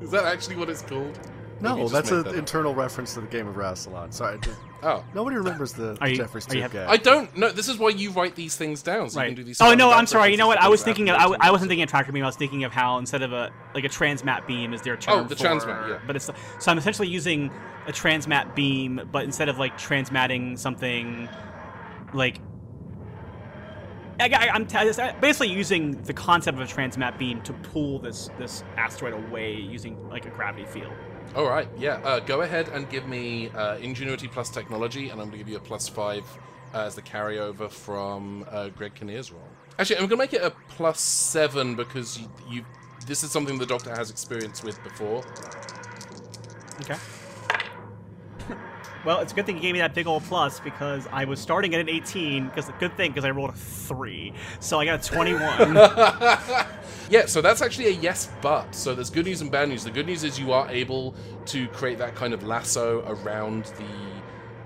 is 0.00 0.10
that 0.10 0.24
actually 0.24 0.56
what 0.56 0.68
it's 0.68 0.82
called 0.82 1.18
No, 1.60 1.88
that's 1.88 2.10
an 2.10 2.22
that 2.22 2.28
up? 2.30 2.34
internal 2.36 2.74
reference 2.74 3.14
to 3.14 3.22
the 3.22 3.26
game 3.26 3.48
of 3.48 3.54
Rassilon. 3.56 4.12
Sorry, 4.12 4.38
d- 4.38 4.50
oh 4.86 5.04
nobody 5.14 5.36
remembers 5.36 5.72
the 5.74 5.98
Are 6.00 6.08
you- 6.08 6.16
Jeffrey's 6.16 6.46
are 6.48 6.54
you 6.56 6.62
tube 6.62 6.72
happy- 6.72 6.90
I 6.90 6.96
don't 6.96 7.36
know. 7.36 7.50
This 7.50 7.68
is 7.68 7.76
why 7.78 7.90
you 7.90 8.10
write 8.12 8.34
these 8.34 8.56
things 8.56 8.82
down. 8.82 9.10
So 9.10 9.20
you 9.20 9.26
can 9.28 9.34
do 9.36 9.44
these. 9.44 9.60
Oh 9.60 9.74
no, 9.74 9.90
I'm 9.90 10.06
sorry. 10.06 10.30
You 10.30 10.36
know 10.38 10.46
what? 10.46 10.60
I 10.60 10.68
was 10.68 10.82
thinking 10.82 11.08
of. 11.10 11.16
I, 11.16 11.20
have 11.20 11.30
w- 11.32 11.38
to 11.38 11.44
I 11.46 11.50
wasn't 11.50 11.68
thinking 11.68 11.82
of 11.84 11.90
tractor 11.90 12.12
beam. 12.12 12.22
I 12.22 12.26
was 12.26 12.36
thinking 12.36 12.64
of 12.64 12.72
how 12.72 12.96
instead 12.98 13.22
of 13.22 13.32
a 13.32 13.50
like 13.74 13.84
a 13.84 13.88
transmat 13.88 14.46
beam 14.46 14.72
is 14.72 14.80
their 14.82 14.94
oh, 14.94 14.96
term 14.96 15.18
Oh, 15.18 15.24
the 15.24 15.36
for- 15.36 15.44
transmat, 15.44 15.88
yeah. 15.88 15.98
But 16.06 16.16
it's 16.16 16.26
so 16.26 16.70
I'm 16.70 16.78
essentially 16.78 17.08
using 17.08 17.50
a 17.86 17.92
transmat 17.92 18.54
beam, 18.54 19.00
but 19.12 19.24
instead 19.24 19.48
of 19.48 19.58
like 19.58 19.76
transmatting 19.78 20.58
something 20.58 21.28
like 22.14 22.40
I, 24.18 24.48
am 24.54 24.66
t- 24.66 24.78
basically 25.20 25.48
using 25.50 26.02
the 26.04 26.14
concept 26.14 26.58
of 26.58 26.68
a 26.68 26.72
transmat 26.72 27.18
beam 27.18 27.42
to 27.42 27.52
pull 27.52 27.98
this 27.98 28.30
this 28.38 28.64
asteroid 28.76 29.12
away 29.12 29.52
using 29.54 30.08
like 30.08 30.24
a 30.24 30.30
gravity 30.30 30.64
field. 30.66 30.94
All 31.34 31.46
right, 31.46 31.68
yeah. 31.78 32.00
Uh, 32.04 32.20
go 32.20 32.42
ahead 32.42 32.68
and 32.68 32.88
give 32.88 33.06
me 33.08 33.50
uh, 33.50 33.76
ingenuity 33.76 34.28
plus 34.28 34.48
technology, 34.48 35.10
and 35.10 35.20
I'm 35.20 35.28
going 35.28 35.32
to 35.32 35.38
give 35.38 35.48
you 35.48 35.56
a 35.56 35.60
plus 35.60 35.88
five 35.88 36.24
uh, 36.72 36.80
as 36.80 36.94
the 36.94 37.02
carryover 37.02 37.70
from 37.70 38.46
uh, 38.50 38.68
Greg 38.68 38.94
Kinnear's 38.94 39.30
roll. 39.30 39.42
Actually, 39.78 39.96
I'm 39.96 40.06
going 40.06 40.10
to 40.10 40.16
make 40.16 40.32
it 40.32 40.42
a 40.42 40.50
plus 40.68 41.00
seven 41.00 41.74
because 41.74 42.18
you, 42.18 42.28
you 42.48 42.64
this 43.06 43.22
is 43.22 43.30
something 43.30 43.58
the 43.58 43.66
Doctor 43.66 43.94
has 43.94 44.10
experience 44.10 44.62
with 44.62 44.82
before. 44.82 45.22
Okay. 46.80 46.96
Well, 49.06 49.20
it's 49.20 49.32
a 49.32 49.34
good 49.34 49.46
thing 49.46 49.56
you 49.56 49.62
gave 49.62 49.72
me 49.72 49.78
that 49.78 49.94
big 49.94 50.06
old 50.06 50.24
plus 50.24 50.60
because 50.60 51.06
I 51.12 51.24
was 51.24 51.40
starting 51.40 51.72
at 51.74 51.80
an 51.80 51.88
18. 51.88 52.48
Because 52.48 52.68
good 52.78 52.94
thing 52.96 53.12
because 53.12 53.24
I 53.24 53.30
rolled 53.30 53.50
a 53.50 53.54
three, 53.54 54.32
so 54.60 54.78
I 54.80 54.84
got 54.84 55.06
a 55.06 55.08
21. 55.08 55.40
yeah, 57.08 57.26
so 57.26 57.40
that's 57.40 57.62
actually 57.62 57.86
a 57.86 57.90
yes, 57.90 58.30
but 58.42 58.74
so 58.74 58.94
there's 58.94 59.10
good 59.10 59.24
news 59.26 59.40
and 59.40 59.50
bad 59.50 59.68
news. 59.68 59.84
The 59.84 59.90
good 59.90 60.06
news 60.06 60.24
is 60.24 60.38
you 60.38 60.52
are 60.52 60.68
able 60.70 61.14
to 61.46 61.68
create 61.68 61.98
that 61.98 62.14
kind 62.14 62.34
of 62.34 62.42
lasso 62.42 63.02
around 63.06 63.64
the. 63.78 63.86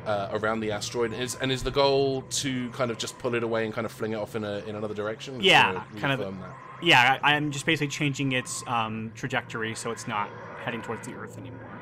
Uh, 0.06 0.30
around 0.32 0.61
the 0.61 0.73
asteroid 0.73 1.12
is 1.12 1.35
and 1.37 1.52
is 1.52 1.62
the 1.62 1.70
goal 1.70 2.23
to 2.30 2.70
kind 2.70 2.90
of 2.90 2.97
just 2.97 3.18
pull 3.18 3.35
it 3.35 3.42
away 3.42 3.66
and 3.66 3.75
kind 3.75 3.85
of 3.85 3.92
fling 3.92 4.12
it 4.12 4.16
off 4.16 4.35
in 4.35 4.44
a 4.44 4.61
in 4.61 4.75
another 4.75 4.94
direction 4.94 5.38
Yeah, 5.42 5.85
kind 5.99 6.14
of- 6.14 6.18
that. 6.40 6.54
yeah, 6.82 7.18
I, 7.23 7.35
I'm 7.35 7.50
just 7.50 7.66
basically 7.66 7.88
changing 7.88 8.32
its 8.32 8.64
um, 8.66 9.12
trajectory 9.14 9.75
so 9.75 9.90
it's 9.90 10.09
not 10.09 10.30
heading 10.64 10.80
towards 10.80 11.06
the 11.06 11.12
Earth 11.12 11.37
anymore. 11.37 11.79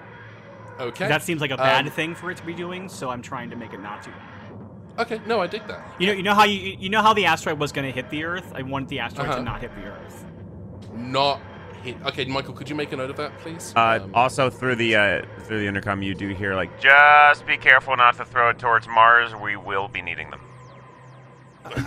Okay 0.78 1.08
That 1.08 1.22
seems 1.22 1.40
like 1.40 1.50
a 1.50 1.56
bad 1.56 1.86
Um, 1.86 1.92
thing 1.92 2.14
for 2.14 2.30
it 2.30 2.36
to 2.38 2.44
be 2.44 2.54
doing, 2.54 2.88
so 2.88 3.10
I'm 3.10 3.22
trying 3.22 3.50
to 3.50 3.56
make 3.56 3.72
it 3.72 3.80
not 3.80 4.02
do 4.02 4.10
that. 4.10 5.02
okay 5.02 5.20
no 5.26 5.40
i 5.40 5.46
dig 5.46 5.66
that 5.68 5.80
You 5.98 6.06
know, 6.08 6.12
you 6.14 6.22
know 6.22 6.34
how 6.34 6.44
you 6.44 6.76
you 6.78 6.88
know 6.88 7.02
how 7.02 7.12
the 7.14 7.26
asteroid 7.26 7.58
was 7.58 7.72
going 7.72 7.86
to 7.86 7.92
hit 7.92 8.10
the 8.10 8.24
Earth. 8.24 8.52
I 8.54 8.62
wanted 8.62 8.88
the 8.88 9.00
asteroid 9.00 9.28
Uh-huh. 9.28 9.38
to 9.38 9.42
not 9.42 9.60
hit 9.60 9.70
the 9.76 9.84
Earth. 9.86 10.24
not 10.94 11.40
hit. 11.82 11.96
Okay, 12.06 12.24
Michael, 12.24 12.54
could 12.54 12.68
you 12.68 12.74
make 12.74 12.90
a 12.92 12.96
note 12.96 13.10
of 13.10 13.16
that, 13.16 13.36
please? 13.38 13.72
Uh, 13.76 14.00
Um, 14.02 14.10
also 14.14 14.50
through 14.50 14.74
the 14.76 14.96
uh, 14.96 15.22
through 15.44 15.60
the 15.60 15.66
intercom, 15.68 16.02
you 16.02 16.14
do 16.14 16.28
hear 16.34 16.54
like 16.56 16.80
Just 16.80 17.46
be 17.46 17.56
careful 17.56 17.96
not 17.96 18.16
to 18.16 18.24
throw 18.24 18.48
it 18.50 18.58
towards 18.58 18.88
Mars. 18.88 19.32
We 19.36 19.54
will 19.56 19.86
be 19.88 20.02
needing 20.02 20.30
them. 20.30 20.40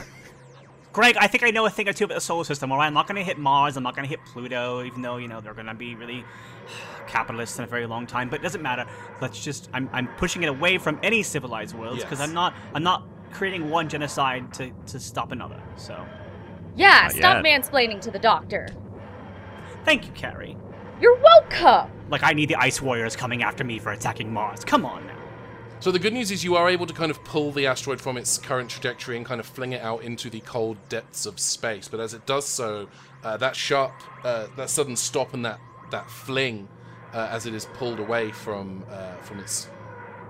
Greg, 0.93 1.15
I 1.19 1.27
think 1.27 1.43
I 1.43 1.51
know 1.51 1.65
a 1.65 1.69
thing 1.69 1.87
or 1.87 1.93
two 1.93 2.03
about 2.03 2.15
the 2.15 2.21
solar 2.21 2.43
system. 2.43 2.71
All 2.71 2.77
right, 2.77 2.87
I'm 2.87 2.93
not 2.93 3.07
going 3.07 3.15
to 3.15 3.23
hit 3.23 3.37
Mars. 3.37 3.77
I'm 3.77 3.83
not 3.83 3.95
going 3.95 4.03
to 4.03 4.09
hit 4.09 4.19
Pluto, 4.25 4.83
even 4.83 5.01
though 5.01 5.17
you 5.17 5.27
know 5.29 5.39
they're 5.39 5.53
going 5.53 5.67
to 5.67 5.73
be 5.73 5.95
really 5.95 6.25
capitalists 7.07 7.57
in 7.57 7.63
a 7.63 7.67
very 7.67 7.85
long 7.85 8.05
time. 8.05 8.29
But 8.29 8.41
it 8.41 8.43
doesn't 8.43 8.61
matter. 8.61 8.85
Let's 9.21 9.41
just 9.41 9.69
I'm, 9.73 9.89
I'm 9.93 10.07
pushing 10.17 10.43
it 10.43 10.47
away 10.49 10.77
from 10.77 10.99
any 11.01 11.23
civilized 11.23 11.75
worlds 11.75 12.03
because 12.03 12.19
Yes. 12.19 12.27
I'm 12.27 12.33
not 12.33 12.53
I'm 12.73 12.83
not 12.83 13.07
creating 13.31 13.69
one 13.69 13.87
genocide 13.87 14.53
to, 14.55 14.71
to 14.87 14.99
stop 14.99 15.31
another. 15.31 15.61
So 15.77 16.05
Yeah, 16.75 17.03
Not 17.03 17.11
stop 17.13 17.45
yet. 17.45 17.61
mansplaining 17.63 18.01
to 18.01 18.11
the 18.11 18.19
doctor. 18.19 18.67
thank 19.85 20.05
you, 20.05 20.11
Carrie. 20.11 20.57
You're 20.99 21.17
welcome. 21.19 21.89
Like 22.09 22.23
I 22.23 22.33
need 22.33 22.49
the 22.49 22.55
Ice 22.57 22.81
Warriors 22.81 23.15
coming 23.15 23.43
after 23.43 23.63
me 23.63 23.79
for 23.79 23.93
attacking 23.93 24.31
Mars. 24.33 24.65
Come 24.65 24.85
on 24.85 25.07
now. 25.07 25.15
So 25.81 25.89
the 25.91 25.97
good 25.97 26.13
news 26.13 26.29
is 26.29 26.43
you 26.43 26.55
are 26.55 26.69
able 26.69 26.85
to 26.85 26.93
kind 26.93 27.09
of 27.09 27.23
pull 27.23 27.51
the 27.51 27.65
asteroid 27.65 27.99
from 27.99 28.15
its 28.15 28.37
current 28.37 28.69
trajectory 28.69 29.17
and 29.17 29.25
kind 29.25 29.39
of 29.39 29.47
fling 29.47 29.73
it 29.73 29.81
out 29.81 30.03
into 30.03 30.29
the 30.29 30.39
cold 30.41 30.77
depths 30.89 31.25
of 31.25 31.39
space. 31.39 31.87
But 31.87 31.99
as 31.99 32.13
it 32.13 32.27
does 32.27 32.45
so, 32.45 32.87
uh, 33.23 33.37
that 33.37 33.55
sharp, 33.55 33.91
uh, 34.23 34.45
that 34.57 34.69
sudden 34.69 34.95
stop 34.95 35.33
and 35.33 35.43
that 35.43 35.59
that 35.89 36.07
fling, 36.07 36.69
uh, 37.15 37.29
as 37.31 37.47
it 37.47 37.55
is 37.55 37.65
pulled 37.73 37.99
away 37.99 38.31
from 38.31 38.85
uh, 38.91 39.15
from 39.23 39.39
its 39.39 39.69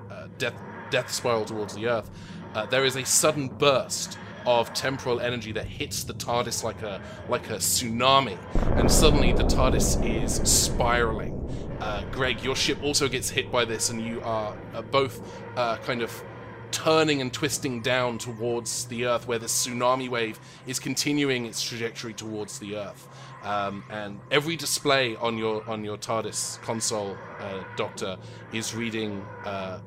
uh, 0.09 0.29
death 0.37 0.55
death 0.89 1.11
spiral 1.11 1.43
towards 1.43 1.75
the 1.75 1.85
Earth, 1.85 2.09
uh, 2.55 2.65
there 2.67 2.85
is 2.85 2.95
a 2.95 3.03
sudden 3.03 3.49
burst 3.49 4.17
of 4.45 4.73
temporal 4.73 5.19
energy 5.19 5.51
that 5.51 5.65
hits 5.65 6.05
the 6.05 6.13
TARDIS 6.13 6.63
like 6.63 6.81
a 6.81 7.01
like 7.27 7.49
a 7.49 7.57
tsunami, 7.57 8.37
and 8.79 8.89
suddenly 8.89 9.33
the 9.33 9.43
TARDIS 9.43 10.01
is 10.05 10.35
spiraling. 10.49 11.40
Uh, 11.81 12.03
Greg, 12.11 12.43
your 12.43 12.55
ship 12.55 12.77
also 12.83 13.09
gets 13.09 13.29
hit 13.29 13.51
by 13.51 13.65
this, 13.65 13.89
and 13.89 13.99
you 13.99 14.21
are 14.21 14.55
uh, 14.75 14.83
both 14.83 15.19
uh, 15.57 15.77
kind 15.77 16.03
of 16.03 16.23
turning 16.69 17.21
and 17.21 17.33
twisting 17.33 17.81
down 17.81 18.19
towards 18.19 18.85
the 18.85 19.05
Earth, 19.05 19.27
where 19.27 19.39
the 19.39 19.47
tsunami 19.47 20.07
wave 20.07 20.39
is 20.67 20.79
continuing 20.79 21.47
its 21.47 21.61
trajectory 21.61 22.13
towards 22.13 22.59
the 22.59 22.75
Earth. 22.75 23.07
Um, 23.43 23.83
and 23.89 24.19
every 24.29 24.55
display 24.55 25.15
on 25.15 25.39
your 25.39 25.67
on 25.67 25.83
your 25.83 25.97
TARDIS 25.97 26.61
console, 26.61 27.17
uh, 27.39 27.63
Doctor, 27.75 28.17
is 28.53 28.75
reading 28.75 29.25
uh, 29.45 29.79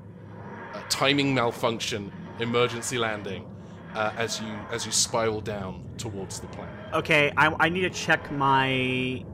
timing 0.89 1.33
malfunction, 1.33 2.11
emergency 2.41 2.99
landing, 2.99 3.47
uh, 3.95 4.13
as 4.17 4.41
you 4.41 4.53
as 4.73 4.85
you 4.85 4.91
spiral 4.91 5.41
down 5.41 5.89
towards 5.97 6.41
the 6.41 6.49
planet. 6.49 6.75
Okay, 6.93 7.33
I, 7.37 7.55
I 7.61 7.69
need 7.69 7.83
to 7.83 7.91
check 7.91 8.33
my 8.33 9.25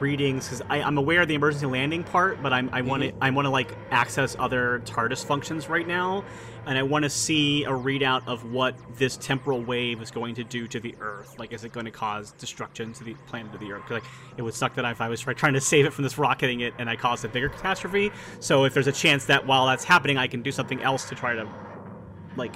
readings 0.00 0.44
because 0.48 0.62
I'm 0.68 0.98
aware 0.98 1.22
of 1.22 1.28
the 1.28 1.34
emergency 1.34 1.66
landing 1.66 2.04
part, 2.04 2.42
but 2.42 2.52
I'm, 2.52 2.68
I 2.72 2.82
want 2.82 3.02
to 3.02 3.12
I 3.20 3.30
want 3.30 3.46
to 3.46 3.50
like 3.50 3.76
access 3.90 4.36
other 4.38 4.82
TARDIS 4.84 5.24
functions 5.24 5.68
right 5.68 5.86
now, 5.86 6.24
and 6.66 6.76
I 6.78 6.82
want 6.82 7.04
to 7.04 7.10
see 7.10 7.64
a 7.64 7.70
readout 7.70 8.26
of 8.26 8.50
what 8.52 8.76
this 8.96 9.16
temporal 9.16 9.62
wave 9.62 10.00
is 10.02 10.10
going 10.10 10.34
to 10.36 10.44
do 10.44 10.66
to 10.68 10.80
the 10.80 10.94
Earth. 11.00 11.38
Like, 11.38 11.52
is 11.52 11.64
it 11.64 11.72
going 11.72 11.86
to 11.86 11.92
cause 11.92 12.32
destruction 12.32 12.92
to 12.94 13.04
the 13.04 13.14
planet 13.26 13.54
of 13.54 13.60
the 13.60 13.72
Earth? 13.72 13.82
'Cause, 13.82 13.90
like, 13.92 14.04
it 14.36 14.42
would 14.42 14.54
suck 14.54 14.74
that 14.74 14.84
if 14.84 15.00
I 15.00 15.08
was 15.08 15.20
trying 15.20 15.54
to 15.54 15.60
save 15.60 15.86
it 15.86 15.92
from 15.92 16.04
this 16.04 16.18
rocketing 16.18 16.60
it 16.60 16.74
and 16.78 16.88
I 16.90 16.96
caused 16.96 17.24
a 17.24 17.28
bigger 17.28 17.48
catastrophe. 17.48 18.10
So 18.40 18.64
if 18.64 18.74
there's 18.74 18.86
a 18.86 18.92
chance 18.92 19.26
that 19.26 19.46
while 19.46 19.66
that's 19.66 19.84
happening, 19.84 20.18
I 20.18 20.26
can 20.26 20.42
do 20.42 20.52
something 20.52 20.82
else 20.82 21.08
to 21.08 21.14
try 21.14 21.34
to 21.34 21.46
like 22.36 22.54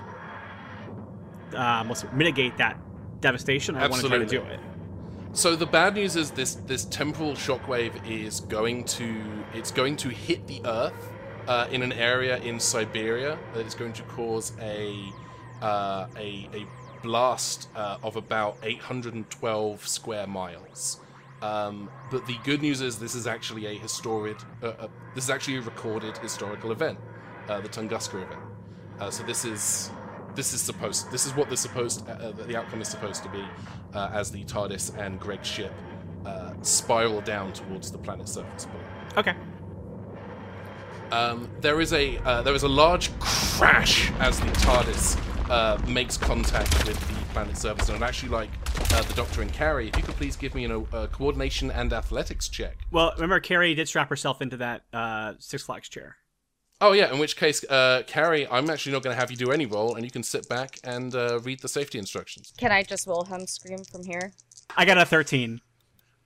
um, 1.54 1.90
it, 1.90 2.04
mitigate 2.12 2.57
that 2.59 2.78
devastation. 3.21 3.76
I 3.76 3.87
want 3.87 4.02
to 4.02 4.09
try 4.09 4.18
to 4.18 4.26
do 4.26 4.42
it. 4.42 4.61
So 5.38 5.54
the 5.54 5.66
bad 5.66 5.95
news 5.95 6.16
is 6.16 6.33
this 6.33 6.57
this 6.66 6.85
temporal 6.87 7.35
shockwave 7.35 7.95
is 8.04 8.40
going 8.40 8.83
to 8.99 9.23
it's 9.54 9.71
going 9.71 9.95
to 9.99 10.09
hit 10.09 10.45
the 10.49 10.61
Earth 10.64 11.12
uh, 11.47 11.68
in 11.71 11.80
an 11.83 11.92
area 11.92 12.38
in 12.38 12.59
Siberia 12.59 13.38
that 13.54 13.64
is 13.64 13.76
going 13.76 13.92
to 13.92 14.02
cause 14.02 14.50
a 14.61 14.99
uh, 15.62 16.09
a, 16.16 16.49
a 16.52 16.66
blast 17.04 17.68
uh, 17.76 17.99
of 18.02 18.16
about 18.16 18.57
812 18.64 19.87
square 19.87 20.26
miles. 20.26 20.99
Um, 21.40 21.88
but 22.11 22.26
the 22.26 22.37
good 22.42 22.61
news 22.61 22.80
is 22.80 22.99
this 22.99 23.14
is 23.14 23.28
actually 23.28 23.66
a 23.66 23.75
historic 23.75 24.38
uh, 24.61 24.66
uh, 24.66 24.88
this 25.14 25.23
is 25.23 25.30
actually 25.30 25.59
a 25.59 25.61
recorded 25.61 26.18
historical 26.18 26.73
event, 26.73 26.99
uh, 27.49 27.61
the 27.61 27.68
Tunguska 27.68 28.25
event. 28.25 28.42
Uh, 28.99 29.09
so 29.09 29.23
this 29.23 29.45
is 29.45 29.92
this 30.35 30.53
is 30.53 30.61
supposed 30.61 31.11
this 31.11 31.27
is 31.27 31.35
what 31.35 31.49
the 31.49 31.57
supposed 31.57 32.09
uh, 32.09 32.13
uh, 32.13 32.33
the 32.33 32.57
outcome 32.57 32.81
is 32.81 32.89
supposed 32.89 33.23
to 33.23 33.29
be 33.31 33.45
uh, 33.95 34.11
as 34.13 34.31
the 34.31 34.45
TARDIS 34.45 34.97
and 34.99 35.19
Greg's 35.19 35.49
ship 35.49 35.73
uh, 36.27 36.53
spiral 36.63 37.21
down 37.21 37.53
towards 37.53 37.91
the 37.91 37.99
planet's 37.99 38.33
surface 38.33 38.67
below. 38.67 38.85
Okay. 39.17 39.35
Um, 41.11 41.49
there 41.61 41.81
is 41.81 41.93
a 41.93 42.19
uh, 42.19 42.43
there 42.43 42.55
is 42.55 42.63
a 42.63 42.69
large 42.69 43.11
crash 43.19 44.11
as 44.21 44.39
the 44.39 44.47
TARDIS 44.47 45.19
uh, 45.51 45.79
makes 45.89 46.17
contact 46.17 46.87
with 46.87 46.99
the 47.09 47.25
planet's 47.33 47.61
surface, 47.61 47.89
and 47.89 48.03
I'd 48.03 48.07
actually 48.07 48.31
like 48.31 48.51
uh, 48.93 49.03
the 49.03 49.15
Doctor 49.15 49.43
and 49.43 49.53
Carrie, 49.53 49.89
if 49.89 49.97
you 49.97 50.03
could 50.03 50.17
please 50.17 50.37
give 50.37 50.55
me 50.55 50.65
a 50.67 50.79
uh, 50.79 51.07
coordination 51.09 51.71
and 51.71 51.93
athletics 51.93 52.49
check. 52.49 52.79
Well, 52.91 53.13
remember, 53.15 53.41
Carrie 53.41 53.75
did 53.75 53.89
strap 53.89 54.09
herself 54.11 54.43
into 54.43 54.59
that 54.59 54.85
uh, 54.93 55.35
Six 55.39 55.63
Flags 55.65 55.89
chair. 55.89 56.17
Oh 56.81 56.93
yeah, 56.93 57.13
in 57.13 57.19
which 57.19 57.37
case, 57.37 57.65
uh, 57.65 58.05
Carrie, 58.07 58.47
I'm 58.47 58.71
actually 58.71 58.93
not 58.93 59.03
going 59.03 59.15
to 59.15 59.21
have 59.21 59.33
you 59.33 59.37
do 59.37 59.51
any 59.51 59.67
roll, 59.67 59.97
and 59.97 60.05
you 60.05 60.11
can 60.13 60.23
sit 60.23 60.49
back 60.49 60.79
and 60.85 61.13
uh, 61.15 61.41
read 61.41 61.61
the 61.61 61.69
safety 61.69 61.99
instructions. 61.99 62.53
Can 62.57 62.71
I 62.71 62.85
just 62.85 63.07
Wilhelm 63.07 63.47
scream 63.49 63.83
from 63.83 64.05
here? 64.05 64.33
I 64.77 64.85
got 64.85 64.97
a 64.97 65.05
13. 65.05 65.61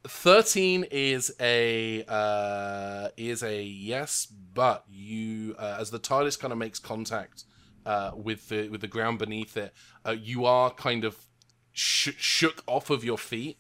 Thirteen 0.04 0.84
is 0.90 1.32
a 1.38 2.04
uh, 2.08 3.08
is 3.16 3.44
a 3.44 3.62
yes, 3.62 4.26
but 4.26 4.84
you 4.90 5.54
uh, 5.56 5.76
as 5.78 5.90
the 5.90 6.00
TARDIS 6.00 6.36
kind 6.36 6.52
of 6.52 6.58
makes 6.58 6.80
contact 6.80 7.44
uh, 7.86 8.10
with 8.16 8.48
the 8.48 8.68
with 8.68 8.80
the 8.80 8.88
ground 8.88 9.20
beneath 9.20 9.56
it, 9.56 9.72
uh, 10.04 10.10
you 10.10 10.44
are 10.44 10.70
kind 10.70 11.04
of 11.04 11.16
sh- 11.70 12.16
shook 12.18 12.64
off 12.66 12.90
of 12.90 13.04
your 13.04 13.16
feet, 13.16 13.58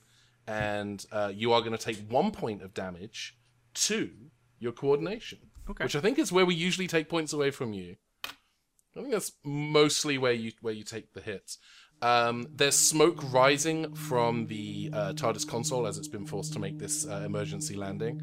and 0.48 1.06
uh, 1.12 1.30
you 1.32 1.52
are 1.52 1.60
going 1.60 1.76
to 1.76 1.78
take 1.78 1.98
one 2.08 2.32
point 2.32 2.60
of 2.60 2.74
damage 2.74 3.36
to 3.74 4.10
your 4.58 4.72
coordination, 4.72 5.38
Okay. 5.72 5.84
which 5.84 5.96
I 5.96 6.00
think 6.00 6.18
is 6.18 6.30
where 6.30 6.46
we 6.46 6.54
usually 6.54 6.86
take 6.86 7.08
points 7.08 7.32
away 7.32 7.50
from 7.50 7.72
you. 7.72 7.96
I 8.24 9.00
think 9.00 9.10
that's 9.10 9.32
mostly 9.42 10.18
where 10.18 10.32
you 10.32 10.52
where 10.60 10.74
you 10.74 10.84
take 10.84 11.14
the 11.14 11.20
hits. 11.20 11.58
Um, 12.02 12.48
there's 12.52 12.76
smoke 12.76 13.32
rising 13.32 13.94
from 13.94 14.48
the 14.48 14.90
uh, 14.92 15.12
TARDIS 15.12 15.48
console 15.48 15.86
as 15.86 15.98
it's 15.98 16.08
been 16.08 16.26
forced 16.26 16.52
to 16.54 16.58
make 16.58 16.78
this 16.78 17.06
uh, 17.06 17.22
emergency 17.24 17.76
landing. 17.76 18.20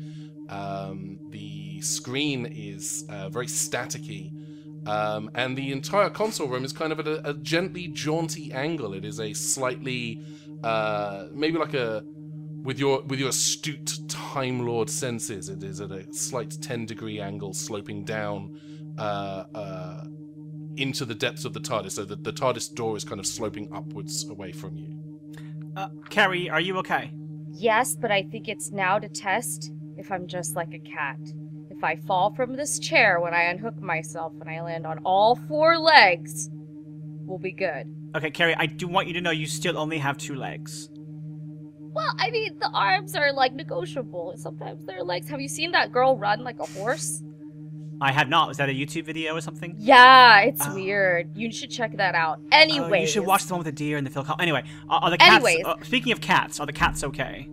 Um, 0.49 1.17
the 1.29 1.81
screen 1.81 2.45
is 2.45 3.05
uh, 3.09 3.29
very 3.29 3.47
staticky, 3.47 4.87
um, 4.87 5.31
and 5.33 5.57
the 5.57 5.71
entire 5.71 6.09
console 6.09 6.47
room 6.47 6.65
is 6.65 6.73
kind 6.73 6.91
of 6.91 6.99
at 6.99 7.07
a, 7.07 7.29
a 7.29 7.33
gently 7.35 7.87
jaunty 7.87 8.51
angle. 8.51 8.93
It 8.93 9.05
is 9.05 9.19
a 9.19 9.33
slightly, 9.33 10.21
uh, 10.61 11.27
maybe 11.31 11.57
like 11.57 11.73
a 11.73 12.03
with 12.63 12.79
your 12.79 13.01
with 13.03 13.19
your 13.19 13.29
astute 13.29 13.99
Time 14.07 14.65
Lord 14.65 14.89
senses, 14.89 15.49
it 15.49 15.63
is 15.63 15.81
at 15.81 15.91
a 15.91 16.11
slight 16.13 16.57
ten 16.61 16.85
degree 16.85 17.19
angle, 17.19 17.53
sloping 17.53 18.03
down 18.03 18.59
uh, 18.97 19.45
uh, 19.53 20.03
into 20.75 21.05
the 21.05 21.15
depths 21.15 21.45
of 21.45 21.53
the 21.53 21.59
TARDIS, 21.59 21.91
so 21.91 22.05
that 22.05 22.23
the 22.23 22.33
TARDIS 22.33 22.73
door 22.73 22.95
is 22.95 23.03
kind 23.03 23.19
of 23.19 23.25
sloping 23.25 23.73
upwards 23.73 24.29
away 24.29 24.51
from 24.51 24.77
you. 24.77 24.95
Uh, 25.75 25.89
Carrie, 26.09 26.49
are 26.49 26.59
you 26.59 26.77
okay? 26.77 27.11
Yes, 27.51 27.95
but 27.95 28.11
I 28.11 28.23
think 28.23 28.47
it's 28.47 28.71
now 28.71 28.99
to 28.99 29.09
test 29.09 29.71
if 29.97 30.11
I'm 30.11 30.27
just 30.27 30.55
like 30.55 30.73
a 30.73 30.79
cat. 30.79 31.19
If 31.69 31.83
I 31.83 31.95
fall 31.95 32.33
from 32.33 32.55
this 32.55 32.79
chair 32.79 33.19
when 33.19 33.33
I 33.33 33.43
unhook 33.43 33.81
myself 33.81 34.33
and 34.39 34.49
I 34.49 34.61
land 34.61 34.85
on 34.85 34.99
all 35.05 35.35
four 35.35 35.77
legs, 35.77 36.49
we'll 36.51 37.39
be 37.39 37.51
good. 37.51 37.93
Okay, 38.15 38.31
Carrie, 38.31 38.55
I 38.55 38.65
do 38.65 38.87
want 38.87 39.07
you 39.07 39.13
to 39.13 39.21
know 39.21 39.31
you 39.31 39.45
still 39.45 39.77
only 39.77 39.97
have 39.97 40.17
two 40.17 40.35
legs. 40.35 40.89
Well, 41.91 42.13
I 42.17 42.29
mean, 42.31 42.59
the 42.59 42.69
arms 42.69 43.15
are 43.15 43.33
like 43.33 43.53
negotiable. 43.53 44.33
Sometimes 44.37 44.85
they're 44.85 45.03
legs. 45.03 45.29
Have 45.29 45.41
you 45.41 45.47
seen 45.49 45.71
that 45.71 45.91
girl 45.91 46.17
run 46.17 46.43
like 46.43 46.59
a 46.59 46.65
horse? 46.65 47.23
I 48.01 48.11
have 48.13 48.29
not. 48.29 48.47
Was 48.47 48.57
that 48.57 48.69
a 48.69 48.71
YouTube 48.71 49.05
video 49.05 49.35
or 49.35 49.41
something? 49.41 49.75
Yeah, 49.77 50.39
it's 50.41 50.65
Oh. 50.65 50.73
weird. 50.73 51.35
You 51.35 51.51
should 51.51 51.69
check 51.69 51.97
that 51.97 52.15
out. 52.15 52.37
Oh, 52.41 52.47
Anyway, 52.51 53.01
you 53.01 53.07
should 53.07 53.25
watch 53.25 53.45
the 53.45 53.53
one 53.53 53.59
with 53.59 53.65
the 53.65 53.71
deer 53.73 53.97
and 53.97 54.07
the 54.07 54.11
Phil. 54.11 54.25
Anyway, 54.39 54.63
are, 54.89 55.01
are 55.03 55.09
the 55.09 55.17
cats? 55.17 55.45
Uh, 55.65 55.75
speaking 55.83 56.13
of 56.13 56.21
cats, 56.21 56.59
are 56.61 56.65
the 56.65 56.71
cats 56.73 57.03
okay? 57.03 57.49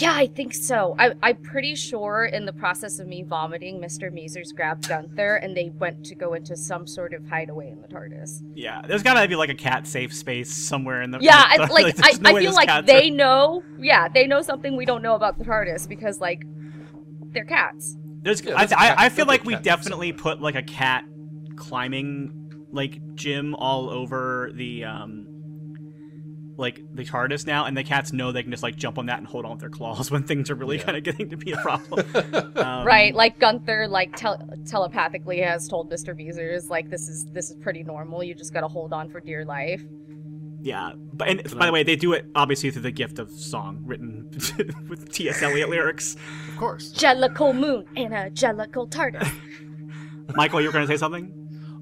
Yeah, 0.00 0.12
I 0.14 0.26
think 0.28 0.54
so. 0.54 0.94
I, 0.98 1.12
I'm 1.22 1.36
pretty 1.42 1.74
sure 1.74 2.24
in 2.26 2.46
the 2.46 2.52
process 2.52 2.98
of 2.98 3.06
me 3.08 3.22
vomiting, 3.22 3.80
Mr. 3.80 4.12
Measers 4.12 4.54
grabbed 4.54 4.88
Gunther 4.88 5.36
and 5.36 5.56
they 5.56 5.70
went 5.70 6.04
to 6.06 6.14
go 6.14 6.34
into 6.34 6.56
some 6.56 6.86
sort 6.86 7.12
of 7.14 7.28
hideaway 7.28 7.70
in 7.70 7.80
the 7.82 7.88
TARDIS. 7.88 8.42
Yeah, 8.54 8.82
there's 8.86 9.02
gotta 9.02 9.26
be 9.28 9.34
like 9.36 9.50
a 9.50 9.54
cat 9.54 9.86
safe 9.86 10.14
space 10.14 10.52
somewhere 10.52 11.02
in 11.02 11.10
the. 11.10 11.18
Yeah, 11.20 11.52
in 11.54 11.60
the- 11.62 11.64
I, 11.64 11.66
like 11.82 11.96
I, 12.02 12.12
no 12.20 12.30
I 12.30 12.32
way 12.34 12.42
feel 12.44 12.54
like 12.54 12.86
they 12.86 13.08
are- 13.08 13.14
know. 13.14 13.62
Yeah, 13.78 14.08
they 14.08 14.26
know 14.26 14.42
something 14.42 14.76
we 14.76 14.84
don't 14.86 15.02
know 15.02 15.14
about 15.14 15.38
the 15.38 15.44
TARDIS 15.44 15.88
because 15.88 16.20
like 16.20 16.42
they're 17.32 17.44
cats. 17.44 17.96
There's, 18.22 18.42
Yeah, 18.44 18.54
I, 18.54 18.58
there's 18.66 18.72
a 18.72 18.78
I, 18.80 18.86
cat- 18.88 18.96
I 19.00 19.08
feel 19.10 19.26
like 19.26 19.44
we 19.44 19.56
definitely 19.56 20.12
put 20.12 20.40
like 20.40 20.54
a 20.54 20.62
cat 20.62 21.04
climbing 21.56 22.66
like 22.70 23.00
gym 23.14 23.54
all 23.54 23.90
over 23.90 24.50
the 24.54 24.84
um 24.84 25.26
like 26.58 26.80
the 26.92 27.04
TARDIS 27.04 27.46
now, 27.46 27.64
and 27.64 27.76
the 27.76 27.84
cats 27.84 28.12
know 28.12 28.32
they 28.32 28.42
can 28.42 28.50
just 28.50 28.62
like 28.62 28.76
jump 28.76 28.98
on 28.98 29.06
that 29.06 29.18
and 29.18 29.26
hold 29.26 29.44
on 29.44 29.52
with 29.52 29.60
their 29.60 29.70
claws 29.70 30.10
when 30.10 30.24
things 30.24 30.50
are 30.50 30.54
really 30.54 30.76
Yeah. 30.78 30.84
kind 30.84 30.96
of 30.98 31.04
getting 31.04 31.30
to 31.30 31.36
be 31.36 31.52
a 31.52 31.56
problem. 31.62 32.04
Um, 32.56 32.84
right, 32.86 33.14
like 33.14 33.38
Gunther 33.38 33.86
like 33.88 34.14
tel- 34.16 34.46
telepathically 34.66 35.38
has 35.38 35.66
told 35.68 35.90
Mr. 35.90 36.14
Measers 36.14 36.68
like 36.68 36.90
this 36.90 37.08
is 37.08 37.24
this 37.32 37.50
is 37.50 37.56
pretty 37.56 37.82
normal. 37.84 38.22
You 38.22 38.34
just 38.34 38.52
got 38.52 38.60
to 38.60 38.68
hold 38.68 38.92
on 38.92 39.08
for 39.08 39.20
dear 39.20 39.44
life. 39.44 39.82
Yeah, 40.60 40.90
but 41.12 41.28
and 41.28 41.56
by 41.56 41.66
the 41.66 41.72
way, 41.72 41.84
they 41.84 41.94
do 41.94 42.12
it 42.14 42.26
obviously 42.34 42.72
through 42.72 42.82
the 42.82 42.90
gift 42.90 43.20
of 43.20 43.30
song 43.30 43.80
written 43.84 44.28
with 44.88 45.12
T.S. 45.12 45.40
Eliot 45.40 45.68
lyrics. 45.68 46.16
Of 46.48 46.56
course. 46.56 46.92
Jellicle 46.92 47.54
moon 47.56 47.86
and 47.96 48.12
a 48.12 48.28
jellicle 48.30 48.90
TARDIS. 48.90 49.30
Michael, 50.34 50.60
you 50.60 50.66
were 50.66 50.72
going 50.72 50.86
to 50.86 50.92
say 50.92 50.98
something? 50.98 51.32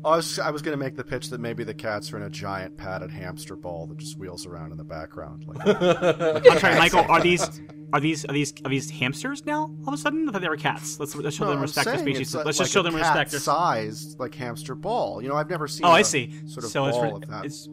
I 0.06 0.16
was, 0.16 0.38
I 0.38 0.50
was 0.50 0.62
going 0.62 0.78
to 0.78 0.82
make 0.84 0.96
the 0.96 1.04
pitch 1.04 1.30
that 1.30 1.40
maybe 1.40 1.64
the 1.64 1.75
cats 1.75 2.12
are 2.12 2.16
in 2.16 2.22
a 2.22 2.30
giant 2.30 2.76
padded 2.76 3.10
hamster 3.10 3.56
ball 3.56 3.86
that 3.88 3.98
just 3.98 4.18
wheels 4.18 4.46
around 4.46 4.70
in 4.72 4.78
the 4.78 4.84
background. 4.84 5.44
Like, 5.46 5.58
I'm 5.66 6.58
sorry, 6.58 6.75
Michael. 6.76 7.00
Are 7.08 7.20
these 7.20 7.60
are 7.92 8.00
these 8.00 8.25
are 8.25 8.32
these 8.32 8.52
are 8.64 8.68
these 8.70 8.90
hamsters 8.90 9.44
now? 9.46 9.62
All 9.82 9.88
of 9.88 9.94
a 9.94 9.96
sudden, 9.96 10.28
I 10.28 10.32
thought 10.32 10.40
they 10.42 10.48
were 10.48 10.56
cats. 10.56 10.98
Let's 11.00 11.14
let's 11.14 11.36
show 11.36 11.44
No, 11.44 11.50
them 11.50 11.58
I'm 11.58 11.62
respect 11.62 11.84
their 11.86 11.94
saying 11.96 12.06
species. 12.06 12.28
it's 12.28 12.34
like- 12.34 12.46
let's 12.46 12.58
like 12.58 12.64
just 12.64 12.75
show 12.75 12.80
a 12.80 12.84
them 12.84 12.94
respect. 12.94 13.16
cat 13.16 13.30
Their... 13.30 13.40
sized 13.40 14.18
like 14.20 14.34
hamster 14.34 14.75
ball. 14.75 15.22
You 15.22 15.28
know, 15.28 15.36
I've 15.36 15.50
never 15.50 15.66
seen. 15.68 15.86
Oh, 15.86 15.90
I 15.90 16.00
a 16.00 16.04
see. 16.04 16.32
Sort 16.46 16.64
of 16.64 16.70
so 16.70 16.80
ball 16.80 16.88
it's, 16.88 16.98
re- 16.98 17.10
of 17.10 17.28
that. 17.28 17.44
it's 17.44 17.68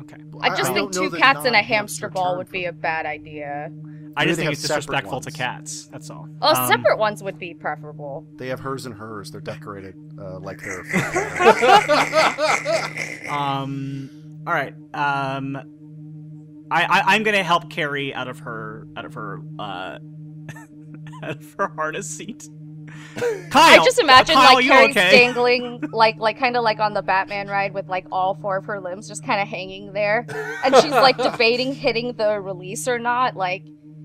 okay. 0.00 0.16
I 0.40 0.48
just 0.56 0.70
I 0.70 0.74
think 0.74 0.92
two 0.92 1.10
cats 1.10 1.40
in 1.40 1.46
a 1.48 1.50
non-hamster 1.52 1.62
hamster 1.64 2.08
ball 2.08 2.36
would 2.36 2.50
be 2.50 2.64
a 2.66 2.72
bad 2.72 3.06
idea. 3.06 3.70
I 4.16 4.24
just 4.26 4.38
think 4.38 4.52
it's 4.52 4.60
separate 4.60 4.80
disrespectful 4.82 5.20
to 5.20 5.30
cats. 5.30 5.88
That's 5.92 6.10
all. 6.10 6.28
Oh, 6.42 6.62
Um, 6.62 6.68
separate 6.68 6.98
ones 6.98 7.22
would 7.22 7.38
be 7.38 7.54
preferable. 7.54 8.26
They 8.36 8.48
have 8.48 8.60
hers 8.60 8.86
and 8.86 8.94
hers. 8.94 9.30
They're 9.30 9.40
decorated 9.40 9.94
uh, 10.18 10.38
like 10.40 10.60
they're. 10.62 10.82
Um. 13.30 14.10
All 14.46 14.52
right. 14.52 14.74
Um. 14.94 15.56
I, 16.70 16.84
I 16.84 17.02
I'm 17.14 17.22
gonna 17.22 17.42
help 17.42 17.70
Carrie 17.70 18.14
out 18.14 18.28
of 18.28 18.38
her 18.40 18.86
out 18.96 19.04
of 19.04 19.14
her 19.14 19.40
uh 19.58 19.98
out 21.22 21.30
of 21.36 21.54
her 21.58 21.68
harness 21.76 22.08
seat. 22.08 22.48
Kyle, 23.50 23.80
I 23.80 23.84
just 23.84 23.98
imagine 23.98 24.36
Kyle, 24.36 24.54
like 24.54 24.64
you 24.64 24.70
Carrie's 24.70 24.96
okay? 24.96 25.10
dangling, 25.10 25.82
like 25.92 26.16
like 26.18 26.38
kind 26.38 26.56
of 26.56 26.64
like 26.64 26.80
on 26.80 26.94
the 26.94 27.02
Batman 27.02 27.48
ride 27.48 27.74
with 27.74 27.88
like 27.88 28.06
all 28.10 28.34
four 28.34 28.56
of 28.58 28.64
her 28.66 28.80
limbs 28.80 29.06
just 29.06 29.24
kind 29.24 29.40
of 29.40 29.48
hanging 29.48 29.92
there, 29.92 30.26
and 30.64 30.74
she's 30.76 30.92
like 30.92 31.16
debating 31.22 31.74
hitting 31.74 32.14
the 32.14 32.40
release 32.40 32.88
or 32.88 32.98
not. 32.98 33.36
Like 33.36 33.64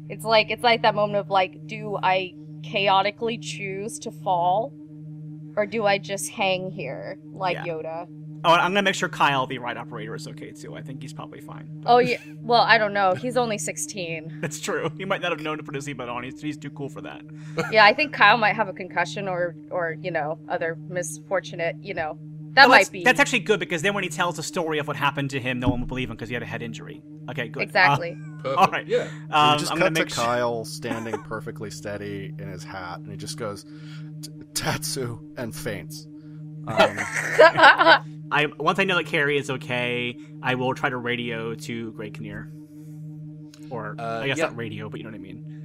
it's 0.09 0.25
like 0.25 0.49
it's 0.51 0.63
like 0.63 0.81
that 0.83 0.95
moment 0.95 1.19
of 1.19 1.29
like, 1.29 1.67
do 1.67 1.97
I 2.01 2.33
chaotically 2.63 3.37
choose 3.37 3.99
to 3.99 4.11
fall, 4.11 4.73
or 5.55 5.65
do 5.65 5.85
I 5.85 5.97
just 5.97 6.29
hang 6.29 6.71
here 6.71 7.17
like 7.33 7.55
Yeah. 7.55 7.65
Yoda? 7.73 8.07
Oh, 8.43 8.51
I'm 8.51 8.71
gonna 8.71 8.83
make 8.83 8.95
sure 8.95 9.09
Kyle, 9.09 9.47
the 9.47 9.57
ride 9.57 9.77
operator, 9.77 10.13
is 10.15 10.27
okay 10.27 10.51
too. 10.51 10.75
I 10.75 10.81
think 10.81 11.01
he's 11.01 11.11
probably 11.13 11.41
fine. 11.41 11.83
Oh 11.85 11.97
yeah. 12.11 12.17
Well, 12.41 12.61
I 12.61 12.77
don't 12.77 12.93
know. 12.93 13.15
He's 13.15 13.35
only 13.35 13.57
sixteen. 13.57 14.37
That's 14.41 14.59
true. 14.59 14.91
He 14.97 15.05
might 15.05 15.21
not 15.21 15.31
have 15.31 15.41
known 15.41 15.57
to 15.57 15.63
put 15.63 15.75
his 15.75 15.87
seatbelt 15.87 16.09
on. 16.09 16.23
He's, 16.23 16.39
he's 16.41 16.57
too 16.57 16.69
cool 16.69 16.89
for 16.89 17.01
that. 17.01 17.21
Yeah, 17.71 17.83
I 17.85 17.93
think 17.93 18.13
Kyle 18.13 18.37
might 18.37 18.55
have 18.55 18.69
a 18.69 18.73
concussion 18.73 19.27
or 19.27 19.55
or 19.71 19.95
you 20.01 20.11
know 20.11 20.39
other 20.47 20.77
misfortunate. 20.87 21.75
You 21.81 21.95
know 21.95 22.19
that 22.53 22.67
Oh, 22.67 22.69
might 22.69 22.91
be 22.91 23.03
That's 23.03 23.19
actually 23.19 23.39
good 23.39 23.59
because 23.59 23.81
then 23.81 23.93
when 23.93 24.03
he 24.03 24.09
tells 24.09 24.35
the 24.35 24.43
story 24.43 24.77
of 24.79 24.87
what 24.87 24.95
happened 24.95 25.31
to 25.31 25.39
him, 25.39 25.59
no 25.59 25.67
one 25.69 25.79
will 25.81 25.87
believe 25.87 26.09
him 26.09 26.15
because 26.15 26.29
he 26.29 26.33
had 26.35 26.43
a 26.43 26.47
head 26.47 26.61
injury. 26.61 27.01
Okay, 27.29 27.47
good. 27.49 27.59
Uh, 27.61 27.63
exactly. 27.63 28.17
Perfect. 28.43 28.57
all 28.57 28.67
right. 28.67 28.87
Yeah. 28.87 29.07
um, 29.31 29.53
we 29.53 29.59
just 29.59 29.71
I'm 29.71 29.77
cut 29.77 29.83
gonna 29.85 29.95
to 29.95 30.01
make 30.01 30.09
sure. 30.09 30.23
Kyle 30.23 30.65
standing 30.79 31.17
perfectly 31.23 31.69
steady 31.69 32.33
in 32.37 32.47
his 32.49 32.63
hat, 32.63 32.99
and 32.99 33.11
he 33.11 33.17
just 33.17 33.37
goes, 33.37 33.65
"Tatsu," 34.53 35.19
and 35.37 35.53
faints. 35.55 36.07
Um, 36.67 36.97
I 38.31 38.47
once 38.59 38.79
I 38.79 38.83
know 38.83 38.97
that 38.97 39.05
Carrie 39.07 39.37
is 39.37 39.49
okay, 39.49 40.17
I 40.43 40.55
will 40.55 40.73
try 40.73 40.89
to 40.89 40.97
radio 40.97 41.55
to 41.55 41.91
Greg 41.93 42.13
Kinnear. 42.15 42.51
Or 43.69 43.95
Uh, 43.99 44.21
I 44.21 44.27
guess 44.27 44.37
yeah. 44.37 44.45
not 44.45 44.55
radio, 44.57 44.89
but 44.89 44.99
you 44.99 45.03
know 45.03 45.09
what 45.09 45.15
I 45.15 45.21
mean. 45.21 45.56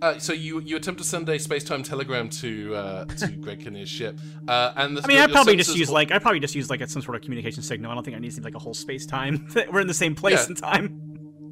Uh, 0.00 0.18
so 0.18 0.32
you 0.32 0.60
you 0.60 0.76
attempt 0.76 0.98
to 1.00 1.04
send 1.06 1.28
a 1.28 1.38
space-time 1.38 1.82
telegram 1.82 2.28
to 2.28 2.74
uh, 2.74 3.04
to 3.06 3.26
Greg 3.40 3.60
Kinnear's 3.64 3.88
ship, 3.88 4.20
uh, 4.46 4.72
and 4.76 4.96
the, 4.96 5.02
I 5.02 5.06
mean, 5.08 5.18
I 5.18 5.26
probably 5.26 5.56
just 5.56 5.74
use 5.76 5.88
will- 5.88 5.94
like 5.94 6.12
I 6.12 6.18
probably 6.18 6.40
just 6.40 6.54
use 6.54 6.70
like 6.70 6.86
some 6.88 7.02
sort 7.02 7.16
of 7.16 7.22
communication 7.22 7.62
signal. 7.62 7.90
I 7.90 7.94
don't 7.94 8.04
think 8.04 8.16
I 8.16 8.20
need 8.20 8.32
to 8.32 8.40
like 8.42 8.54
a 8.54 8.58
whole 8.60 8.74
space 8.74 9.06
time. 9.06 9.48
We're 9.72 9.80
in 9.80 9.86
the 9.88 9.94
same 9.94 10.14
place 10.14 10.40
Yeah. 10.40 10.46
and 10.46 10.56
time. 10.56 11.00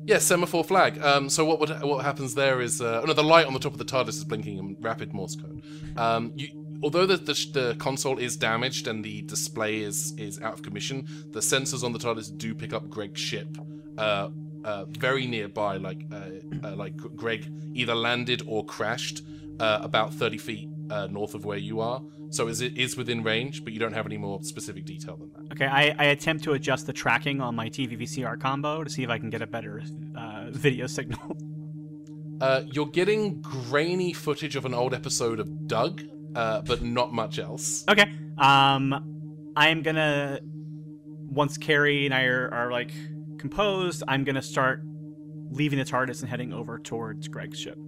Yeah, 0.04 0.18
semaphore 0.18 0.62
flag. 0.62 1.02
Um, 1.02 1.28
so 1.28 1.44
what 1.44 1.58
would, 1.58 1.70
what 1.82 2.04
happens 2.04 2.36
there 2.36 2.60
is, 2.60 2.80
uh, 2.80 3.00
oh 3.02 3.06
no, 3.06 3.12
the 3.12 3.24
light 3.24 3.44
on 3.46 3.52
the 3.52 3.58
top 3.58 3.72
of 3.72 3.78
the 3.78 3.84
TARDIS 3.84 4.10
is 4.10 4.24
blinking 4.24 4.56
in 4.58 4.76
rapid 4.80 5.12
Morse 5.12 5.34
code. 5.34 5.64
Um, 5.96 6.30
you, 6.36 6.46
although 6.84 7.06
the, 7.06 7.16
the 7.16 7.34
the 7.52 7.74
console 7.80 8.16
is 8.18 8.36
damaged 8.36 8.86
and 8.86 9.04
the 9.04 9.22
display 9.22 9.78
is 9.80 10.14
is 10.16 10.40
out 10.40 10.52
of 10.52 10.62
commission, 10.62 11.08
the 11.32 11.40
sensors 11.40 11.82
on 11.82 11.92
the 11.92 11.98
TARDIS 11.98 12.38
do 12.38 12.54
pick 12.54 12.72
up 12.72 12.88
Greg's 12.88 13.20
ship, 13.20 13.48
uh, 13.98 14.28
uh, 14.66 14.84
very 14.86 15.26
nearby. 15.26 15.76
Like 15.76 16.04
uh, 16.12 16.66
uh, 16.66 16.76
like 16.76 16.96
Greg 16.96 17.50
either 17.74 17.94
landed 17.94 18.42
or 18.46 18.64
crashed 18.64 19.22
uh, 19.60 19.78
about 19.80 20.12
thirty 20.12 20.38
feet 20.38 20.68
uh, 20.90 21.06
north 21.06 21.34
of 21.34 21.44
where 21.44 21.58
you 21.58 21.80
are. 21.80 22.02
So 22.30 22.48
is 22.48 22.60
it 22.60 22.76
is 22.76 22.96
within 22.96 23.22
range, 23.22 23.64
but 23.64 23.72
you 23.72 23.78
don't 23.78 23.92
have 23.92 24.06
any 24.06 24.18
more 24.18 24.42
specific 24.42 24.84
detail 24.84 25.16
than 25.16 25.32
that. 25.32 25.52
Okay, 25.52 25.66
I, 25.66 25.94
I 25.96 26.04
attempt 26.06 26.44
to 26.44 26.52
adjust 26.52 26.86
the 26.86 26.92
tracking 26.92 27.40
on 27.40 27.54
my 27.54 27.68
TV 27.68 27.98
VCR 27.98 28.40
combo 28.40 28.82
to 28.82 28.90
see 28.90 29.04
if 29.04 29.10
I 29.10 29.18
can 29.18 29.30
get 29.30 29.42
a 29.42 29.46
better 29.46 29.82
uh, 30.16 30.50
video 30.50 30.86
signal. 30.86 31.36
Uh, 32.38 32.62
you're 32.66 32.84
getting 32.84 33.40
grainy 33.40 34.12
footage 34.12 34.56
of 34.56 34.66
an 34.66 34.74
old 34.74 34.92
episode 34.92 35.40
of 35.40 35.66
Doug, 35.66 36.02
uh, 36.34 36.60
but 36.60 36.82
not 36.82 37.10
much 37.10 37.38
else. 37.38 37.82
Okay. 37.88 38.12
Um, 38.36 39.52
I'm 39.56 39.80
gonna 39.80 40.40
once 41.30 41.56
Carrie 41.56 42.04
and 42.04 42.14
I 42.14 42.24
are, 42.24 42.52
are 42.52 42.70
like 42.70 42.92
composed, 43.38 44.02
I'm 44.08 44.24
gonna 44.24 44.42
start 44.42 44.82
leaving 45.50 45.78
the 45.78 45.84
TARDIS 45.84 46.20
and 46.20 46.28
heading 46.28 46.52
over 46.52 46.78
towards 46.78 47.28
Greg's 47.28 47.58
ship. 47.58 47.78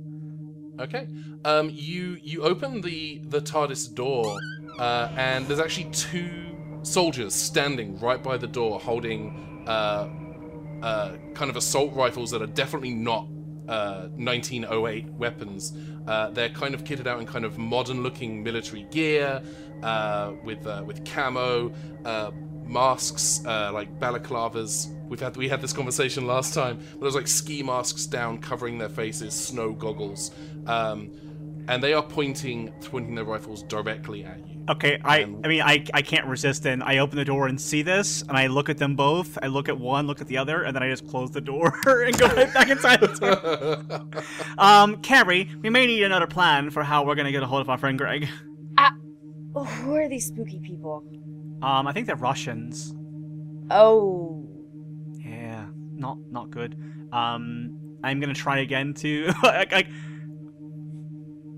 Okay. 0.81 1.09
Um, 1.45 1.71
you 1.73 2.19
you 2.23 2.43
open 2.43 2.81
the 2.81 3.21
the 3.25 3.41
TARDIS 3.41 3.95
door, 3.95 4.39
uh, 4.79 5.13
and 5.17 5.47
there's 5.47 5.61
actually 5.61 5.91
two 5.91 6.57
soldiers 6.83 7.35
standing 7.35 7.99
right 7.99 8.23
by 8.23 8.37
the 8.37 8.47
door, 8.47 8.79
holding 8.79 9.65
uh, 9.67 10.09
uh, 10.83 11.17
kind 11.35 11.51
of 11.51 11.57
assault 11.57 11.93
rifles 11.95 12.31
that 12.31 12.43
are 12.43 12.47
definitely 12.47 12.95
not 12.95 13.27
uh, 13.69 14.09
1908 14.17 15.07
weapons. 15.15 15.75
Uh, 16.07 16.31
they're 16.31 16.49
kind 16.49 16.75
of 16.75 16.85
kitted 16.85 17.07
out 17.07 17.21
in 17.21 17.27
kind 17.27 17.45
of 17.45 17.59
modern-looking 17.59 18.43
military 18.43 18.85
gear, 18.91 19.43
uh, 19.83 20.33
with 20.45 20.67
uh, 20.67 20.83
with 20.87 21.05
camo, 21.05 21.73
uh, 22.05 22.31
masks 22.69 23.43
uh, 23.47 23.71
like 23.73 23.99
balaclavas. 23.99 24.95
We've 25.09 25.21
had 25.21 25.37
we 25.37 25.49
had 25.49 25.61
this 25.61 25.73
conversation 25.73 26.27
last 26.27 26.55
time. 26.55 26.79
But 26.93 27.01
there's 27.01 27.15
like 27.15 27.29
ski 27.29 27.63
masks 27.63 28.07
down, 28.07 28.39
covering 28.39 28.79
their 28.79 28.89
faces, 28.91 29.35
snow 29.35 29.73
goggles, 29.73 30.31
um, 30.67 31.11
and 31.69 31.83
they 31.83 31.93
are 31.95 32.03
pointing 32.03 32.73
pointing 32.83 33.15
their 33.15 33.25
rifles 33.25 33.63
directly 33.65 34.25
at 34.25 34.39
you. 34.47 34.55
Okay, 34.69 35.01
I 35.03 35.21
And- 35.21 35.47
I 35.47 35.49
mean 35.49 35.63
I 35.63 35.83
I 35.95 36.03
can't 36.03 36.27
resist 36.27 36.67
and 36.67 36.83
I 36.83 36.99
open 36.99 37.17
the 37.17 37.25
door 37.25 37.47
and 37.47 37.59
see 37.59 37.81
this 37.81 38.21
and 38.21 38.33
I 38.37 38.49
look 38.49 38.69
at 38.69 38.77
them 38.77 38.97
both. 38.97 39.39
I 39.43 39.47
look 39.47 39.71
at 39.71 39.79
one, 39.79 40.07
look 40.07 40.21
at 40.21 40.27
the 40.27 40.37
other, 40.37 40.63
and 40.63 40.77
then 40.77 40.83
I 40.83 40.91
just 40.91 41.09
close 41.09 41.31
the 41.31 41.41
door 41.41 41.73
and 41.87 42.19
go 42.19 42.27
right 42.27 42.53
back 42.53 42.69
inside 42.69 43.01
the 43.01 43.09
door. 43.09 44.23
Um, 44.59 45.01
Carrie, 45.03 45.49
we 45.63 45.71
may 45.71 45.87
need 45.87 46.03
another 46.03 46.27
plan 46.27 46.71
for 46.71 46.83
how 46.83 47.05
we're 47.07 47.15
gonna 47.15 47.33
get 47.33 47.43
a 47.43 47.47
hold 47.47 47.63
of 47.63 47.71
our 47.71 47.79
friend 47.79 47.97
Greg. 47.97 48.29
Oh, 49.55 49.65
who 49.65 49.95
are 49.95 50.09
these 50.09 50.27
spooky 50.27 50.61
people? 50.61 51.03
Um, 51.63 51.87
I 51.87 51.93
think 51.93 52.07
they're 52.07 52.17
Russians. 52.17 52.95
Oh. 53.71 54.47
Yeah, 55.15 55.67
not 55.95 56.19
not 56.31 56.51
good. 56.51 56.77
Um, 57.13 57.99
I'm 58.05 58.21
gonna 58.21 58.35
try 58.35 58.59
again 58.61 58.95
to 58.95 59.33
like. 59.43 59.73
like 59.73 59.89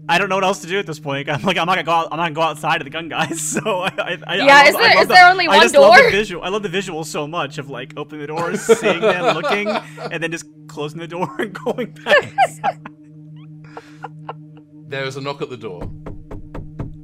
I 0.08 0.18
don't 0.18 0.28
know 0.28 0.34
what 0.34 0.42
else 0.44 0.60
to 0.62 0.66
do 0.66 0.76
at 0.78 0.86
this 0.88 0.98
point. 0.98 1.28
I'm 1.30 1.42
like, 1.42 1.56
I'm 1.56 1.66
not 1.66 1.74
gonna 1.74 1.84
go 1.84 1.92
out. 1.92 2.08
I'm 2.10 2.16
not 2.16 2.24
gonna 2.24 2.34
go 2.34 2.40
outside 2.42 2.80
of 2.80 2.84
the 2.84 2.90
gun 2.90 3.08
guys. 3.08 3.40
So 3.60 3.60
I, 3.82 3.92
I, 3.98 4.18
I 4.26 4.36
Yeah, 4.36 4.56
I 4.56 4.64
is 4.68 4.74
love- 4.74 4.82
there- 4.82 4.90
I 4.98 5.00
is 5.02 5.08
the- 5.08 5.14
there 5.14 5.30
only 5.30 5.46
I 5.46 5.56
one 5.56 5.62
just 5.62 5.74
love 5.76 5.94
the 5.94 6.02
door? 6.02 6.10
visual. 6.10 6.42
I 6.42 6.48
love 6.48 6.62
the 6.64 6.68
visual 6.68 7.04
so 7.04 7.28
much 7.28 7.58
of 7.58 7.70
like 7.70 7.92
opening 7.96 8.22
the 8.22 8.26
doors, 8.26 8.60
seeing 8.62 9.00
them 9.00 9.34
looking, 9.36 9.68
and 9.68 10.20
then 10.22 10.32
just 10.32 10.46
closing 10.66 10.98
the 10.98 11.06
door 11.06 11.28
and 11.38 11.52
going 11.52 11.92
back. 12.04 12.32
There 14.88 15.04
is 15.04 15.16
a 15.16 15.20
knock 15.20 15.42
at 15.42 15.50
the 15.50 15.56
door. 15.56 15.82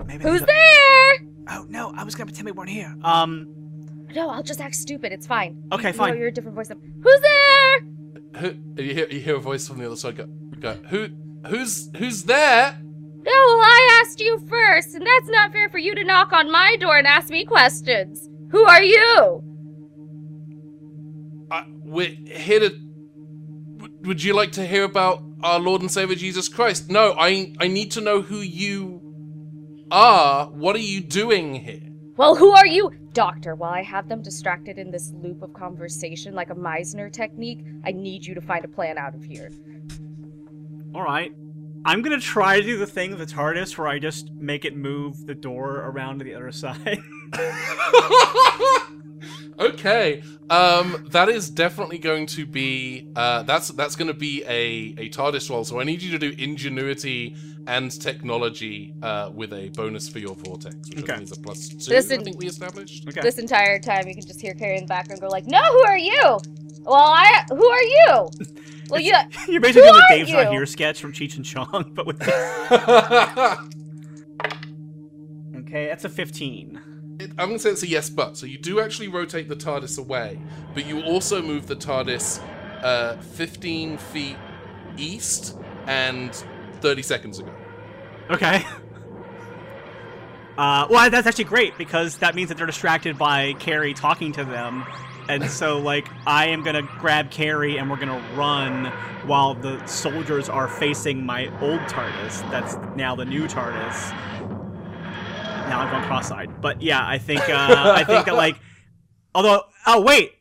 Maybe 0.07 0.25
Who's 0.25 0.43
a- 0.43 0.47
there? 0.47 1.26
Oh 1.49 1.65
no, 1.69 1.93
I 1.97 2.05
was 2.05 2.15
gonna 2.15 2.27
pretend 2.27 2.47
we 2.47 2.53
weren't 2.53 2.71
here. 2.71 2.95
Um, 3.03 3.47
No, 4.15 4.31
I'll 4.31 4.43
just 4.43 4.61
act 4.61 4.75
stupid. 4.75 5.13
It's 5.13 5.27
fine. 5.27 5.63
Okay, 5.73 5.89
you 5.89 5.93
fine. 5.95 6.11
Know 6.15 6.19
you're 6.19 6.29
a 6.29 6.33
different 6.33 6.57
voice. 6.57 6.69
Who's 6.69 7.21
there? 7.21 7.81
Who, 8.37 8.55
you, 8.83 8.95
hear, 8.95 9.09
you 9.09 9.21
hear 9.21 9.37
a 9.37 9.41
voice 9.41 9.67
from 9.69 9.79
the 9.79 9.87
other 9.87 9.97
side 9.97 10.17
go, 10.17 10.27
go 10.61 10.75
Who? 10.89 11.09
Who's 11.49 11.91
who's 11.97 12.25
there? 12.25 12.79
No, 12.83 13.33
I 13.33 14.03
asked 14.03 14.21
you 14.21 14.39
first, 14.49 14.95
and 14.95 15.05
that's 15.07 15.29
not 15.29 15.53
fair 15.53 15.69
for 15.69 15.79
you 15.79 15.95
to 15.95 16.05
knock 16.05 16.33
on 16.33 16.51
my 16.51 16.77
door 16.77 16.97
and 16.97 17.07
ask 17.07 17.29
me 17.29 17.45
questions. 17.45 18.29
Who 18.51 18.63
are 18.65 18.83
you? 18.83 19.43
Uh, 21.51 21.65
we're 21.85 22.15
here 22.27 22.61
to. 22.61 22.75
Would 24.03 24.23
you 24.23 24.33
like 24.35 24.53
to 24.53 24.67
hear 24.67 24.85
about 24.85 25.23
our 25.43 25.59
Lord 25.59 25.81
and 25.81 25.91
Savior 25.91 26.15
Jesus 26.17 26.49
Christ? 26.49 26.91
No, 26.91 27.15
I 27.19 27.53
I 27.61 27.69
need 27.69 27.91
to 27.93 28.01
know 28.01 28.23
who 28.23 28.39
you 28.39 29.06
are. 29.91 30.47
What 30.51 30.77
are 30.77 30.81
you 30.81 31.01
doing 31.01 31.55
here? 31.55 31.81
Well, 32.17 32.35
who 32.37 32.51
are 32.51 32.67
you? 32.67 32.91
Doctor, 33.13 33.55
while 33.55 33.73
I 33.73 33.83
have 33.83 34.09
them 34.09 34.23
distracted 34.23 34.79
in 34.79 34.91
this 34.91 35.13
loop 35.15 35.43
of 35.43 35.53
conversation 35.55 36.35
like 36.35 36.51
a 36.51 36.55
Meisner 36.55 37.13
technique, 37.13 37.61
I 37.85 37.93
need 37.93 38.25
you 38.25 38.35
to 38.35 38.41
find 38.41 38.65
a 38.65 38.69
plan 38.69 38.99
out 38.99 39.15
of 39.15 39.23
here. 39.25 39.51
all 40.95 41.03
right. 41.03 41.33
I'm 41.85 42.03
gonna 42.03 42.19
try 42.19 42.59
to 42.59 42.67
do 42.67 42.77
the 42.79 42.87
thing 42.87 43.11
with 43.11 43.21
the 43.21 43.27
TARDIS 43.33 43.79
where 43.79 43.87
I 43.87 44.01
just 44.01 44.33
make 44.33 44.65
it 44.65 44.77
move 44.77 45.25
the 45.27 45.37
door 45.37 45.77
around 45.83 46.19
to 46.19 46.25
the 46.25 46.35
other 46.35 46.51
side. 46.53 46.99
okay, 49.59 50.23
um, 50.51 51.07
that 51.11 51.29
is 51.29 51.51
definitely 51.51 51.99
going 51.99 52.27
to 52.27 52.47
be 52.47 53.09
uh, 53.17 53.43
that's 53.43 53.69
that's 53.69 53.97
going 53.97 54.09
to 54.09 54.15
be 54.15 54.43
a 54.45 54.95
a 54.99 55.09
TARDIS 55.11 55.51
roll. 55.51 55.65
So 55.65 55.81
I 55.81 55.85
need 55.85 56.03
you 56.03 56.11
to 56.13 56.19
do 56.19 56.35
ingenuity 56.43 57.37
and 57.67 57.91
technology 58.01 58.95
uh, 59.03 59.31
with 59.35 59.53
a 59.53 59.71
bonus 59.71 60.09
for 60.09 60.19
your 60.21 60.35
vortex, 60.37 60.77
which 60.89 60.99
I 60.99 61.03
Okay. 61.03 61.13
think 61.15 61.23
is 61.25 61.33
a 61.37 61.41
plus 61.41 61.69
two. 61.69 61.91
This 61.91 62.11
I 62.13 62.17
think 62.19 62.39
we 62.39 62.47
established. 62.47 63.09
okay. 63.09 63.21
This 63.23 63.39
entire 63.39 63.79
time, 63.81 64.07
you 64.07 64.15
can 64.15 64.25
just 64.25 64.41
hear 64.41 64.55
Carrie 64.55 64.77
in 64.77 64.85
the 64.85 64.89
background 64.89 65.21
go 65.21 65.29
like, 65.29 65.47
"No, 65.47 65.59
who 65.61 65.85
are 65.85 65.99
you? 65.99 66.39
Well, 66.85 66.95
I. 66.95 67.45
Who 67.49 67.67
are 67.67 67.83
you? 67.83 68.31
Well, 68.89 69.01
yeah. 69.01 69.27
You're 69.49 69.61
basically 69.61 69.83
doing 69.83 69.95
the 69.95 69.99
are 70.05 70.09
Dave's 70.17 70.31
Not? 70.33 70.53
Here 70.53 70.65
sketch 70.65 71.01
from 71.01 71.13
Cheech 71.13 71.35
and 71.35 71.45
Chong, 71.45 71.91
but 71.97 72.07
with 72.07 72.23
okay, 75.57 75.87
that's 75.89 76.05
a 76.05 76.09
15. 76.09 76.81
It- 77.19 77.31
I'm 77.39 77.49
gonna 77.49 77.59
say 77.59 77.71
it's 77.71 77.83
a 77.83 77.89
yes, 77.89 78.11
but 78.11 78.37
so 78.37 78.47
you 78.47 78.59
do 78.59 78.81
actually 78.81 79.09
rotate 79.09 79.49
the 79.49 79.57
TARDIS 79.57 79.99
away, 79.99 80.39
but 80.75 80.87
you 80.87 81.03
also 81.03 81.41
move 81.43 81.67
the 81.67 81.77
TARDIS 81.77 82.41
uh, 82.83 83.17
15 83.17 83.97
feet 83.99 84.37
east 84.97 85.57
and 85.87 86.35
30 86.81 87.03
seconds 87.03 87.39
ago. 87.39 87.53
Okay. 88.31 88.65
Uh, 90.59 90.87
well, 90.89 91.11
that's 91.11 91.27
actually 91.27 91.45
great 91.45 91.77
because 91.77 92.17
that 92.17 92.35
means 92.35 92.49
that 92.49 92.57
they're 92.57 92.67
distracted 92.67 93.19
by 93.19 93.53
Carrie 93.59 93.93
talking 93.93 94.33
to 94.33 94.43
them, 94.43 94.87
and 95.29 95.45
so 95.51 95.79
like 95.79 96.09
I 96.27 96.47
am 96.47 96.63
gonna 96.63 96.81
grab 96.99 97.31
Carrie 97.31 97.77
and 97.77 97.91
we're 97.91 97.99
gonna 97.99 98.23
run 98.35 98.87
while 99.27 99.53
the 99.55 99.85
soldiers 99.87 100.49
are 100.49 100.67
facing 100.67 101.27
my 101.27 101.49
old 101.61 101.81
TARDIS. 101.81 102.51
That's 102.51 102.77
now 102.97 103.15
the 103.15 103.27
new 103.27 103.47
TARDIS. 103.47 104.17
Now 105.69 105.81
I'm 105.81 105.91
going 105.91 106.05
cross-eyed, 106.05 106.61
but 106.61 106.81
yeah, 106.81 107.07
I 107.07 107.19
think 107.19 107.41
uh, 107.49 107.93
I 107.95 108.05
think 108.05 108.27
that 108.27 108.35
like, 108.35 108.57
although 109.35 109.65
oh 109.87 110.01
wait, 110.01 110.33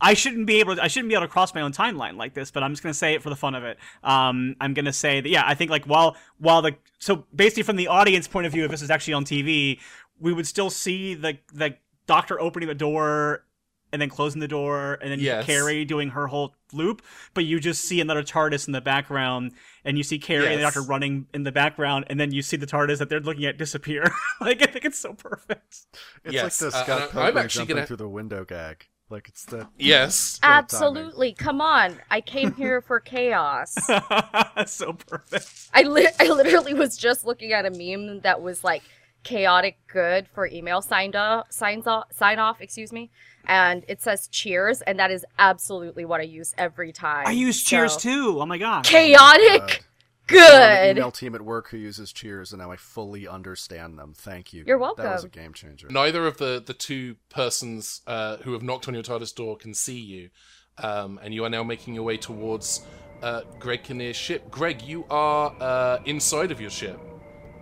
I 0.00 0.14
shouldn't 0.14 0.46
be 0.46 0.60
able 0.60 0.76
to, 0.76 0.82
I 0.82 0.88
shouldn't 0.88 1.08
be 1.08 1.14
able 1.14 1.26
to 1.26 1.32
cross 1.32 1.54
my 1.54 1.60
own 1.60 1.72
timeline 1.72 2.16
like 2.16 2.34
this, 2.34 2.50
but 2.50 2.62
I'm 2.62 2.72
just 2.72 2.82
gonna 2.82 2.94
say 2.94 3.14
it 3.14 3.22
for 3.22 3.30
the 3.30 3.36
fun 3.36 3.54
of 3.54 3.64
it. 3.64 3.78
Um, 4.02 4.56
I'm 4.60 4.74
gonna 4.74 4.92
say 4.92 5.20
that 5.20 5.28
yeah, 5.28 5.44
I 5.46 5.54
think 5.54 5.70
like 5.70 5.84
while 5.84 6.16
while 6.38 6.62
the 6.62 6.76
so 6.98 7.26
basically 7.34 7.62
from 7.62 7.76
the 7.76 7.88
audience 7.88 8.26
point 8.26 8.46
of 8.46 8.52
view, 8.52 8.64
if 8.64 8.70
this 8.70 8.82
is 8.82 8.90
actually 8.90 9.14
on 9.14 9.24
TV, 9.24 9.78
we 10.18 10.32
would 10.32 10.46
still 10.46 10.70
see 10.70 11.14
the 11.14 11.38
the 11.52 11.76
doctor 12.06 12.40
opening 12.40 12.68
the 12.68 12.74
door 12.74 13.44
and 13.92 14.00
then 14.00 14.08
closing 14.08 14.40
the 14.40 14.48
door 14.48 14.98
and 15.02 15.10
then 15.12 15.20
Yes. 15.20 15.44
Carrie 15.44 15.84
doing 15.84 16.08
her 16.10 16.26
whole 16.26 16.54
loop, 16.72 17.02
but 17.34 17.44
you 17.44 17.60
just 17.60 17.84
see 17.84 18.00
another 18.00 18.22
TARDIS 18.22 18.66
in 18.66 18.72
the 18.72 18.80
background 18.80 19.52
and 19.84 19.98
you 19.98 20.02
see 20.02 20.18
Carrie 20.18 20.46
and 20.46 20.58
the 20.58 20.62
doctor 20.62 20.80
running 20.82 21.26
in 21.34 21.42
the 21.42 21.52
background 21.52 22.06
and 22.08 22.18
then 22.18 22.32
you 22.32 22.40
see 22.42 22.56
the 22.56 22.66
TARDIS 22.66 22.98
that 22.98 23.08
they're 23.10 23.20
looking 23.20 23.44
at 23.44 23.58
disappear. 23.58 24.04
like 24.40 24.62
I 24.62 24.70
think 24.70 24.84
it's 24.84 24.98
so 24.98 25.12
perfect. 25.12 25.86
It's 26.24 26.34
Yes, 26.34 26.62
like 26.62 26.72
the 26.72 26.78
uh, 26.78 26.84
Scott 26.84 26.88
and 26.88 27.00
I- 27.00 27.04
I'm 27.04 27.10
Pilgrim 27.26 27.44
actually 27.44 27.58
jumping 27.60 27.76
gonna- 27.76 27.86
through 27.86 27.96
the 27.98 28.08
window 28.08 28.44
gag. 28.44 28.86
Like 29.10 29.28
it's 29.28 29.44
the 29.44 29.68
Yes. 29.78 30.38
timing. 30.38 30.56
Absolutely. 30.58 31.32
Come 31.34 31.60
on. 31.60 31.98
I 32.10 32.22
came 32.22 32.54
here 32.54 32.80
for 32.80 32.98
chaos. 32.98 33.74
so 34.66 34.94
perfect. 34.94 35.68
I 35.74 35.82
li- 35.82 36.08
I 36.18 36.28
literally 36.28 36.72
was 36.72 36.96
just 36.96 37.26
looking 37.26 37.52
at 37.52 37.66
a 37.66 37.70
meme 37.70 38.20
that 38.20 38.40
was 38.40 38.64
like 38.64 38.82
chaotic 39.22 39.78
good 39.86 40.26
for 40.34 40.46
email 40.46 40.82
signed 40.82 41.14
up 41.16 41.52
signs 41.52 41.86
off 41.86 42.06
sign 42.12 42.38
off, 42.38 42.60
excuse 42.60 42.92
me. 42.92 43.10
And 43.44 43.84
it 43.88 44.00
says 44.00 44.28
cheers, 44.28 44.82
and 44.82 44.98
that 44.98 45.10
is 45.10 45.24
absolutely 45.38 46.04
what 46.04 46.20
I 46.20 46.24
use 46.24 46.54
every 46.56 46.92
time. 46.92 47.26
I 47.26 47.32
use 47.32 47.62
cheers 47.62 47.94
So- 47.94 47.98
too. 48.00 48.40
Oh 48.40 48.46
my 48.46 48.58
god. 48.58 48.84
Chaotic 48.84 49.84
God. 50.28 50.38
I'm 50.38 50.38
on 50.38 50.60
the 50.60 50.76
good. 50.86 50.96
email 50.98 51.10
team 51.10 51.34
at 51.34 51.42
work 51.42 51.68
who 51.70 51.76
uses 51.76 52.12
Cheers, 52.12 52.52
and 52.52 52.62
now 52.62 52.70
I 52.70 52.76
fully 52.76 53.26
understand 53.26 53.98
them. 53.98 54.14
Thank 54.16 54.52
you. 54.52 54.64
You're 54.66 54.78
welcome. 54.78 55.04
That 55.04 55.14
was 55.14 55.24
a 55.24 55.28
game 55.28 55.52
changer. 55.52 55.88
Neither 55.90 56.26
of 56.26 56.38
the, 56.38 56.62
the 56.64 56.74
two 56.74 57.16
persons 57.28 58.02
uh, 58.06 58.36
who 58.38 58.52
have 58.52 58.62
knocked 58.62 58.86
on 58.88 58.94
your 58.94 59.02
TARDIS 59.02 59.34
door 59.34 59.56
can 59.56 59.74
see 59.74 59.98
you, 59.98 60.30
um, 60.78 61.18
and 61.22 61.34
you 61.34 61.44
are 61.44 61.50
now 61.50 61.64
making 61.64 61.94
your 61.94 62.04
way 62.04 62.16
towards 62.16 62.86
uh, 63.22 63.42
Greg 63.58 63.82
Kinnear's 63.82 64.16
ship. 64.16 64.50
Greg, 64.50 64.82
you 64.82 65.04
are 65.10 65.54
uh, 65.60 65.98
inside 66.04 66.50
of 66.52 66.60
your 66.60 66.70
ship. 66.70 66.98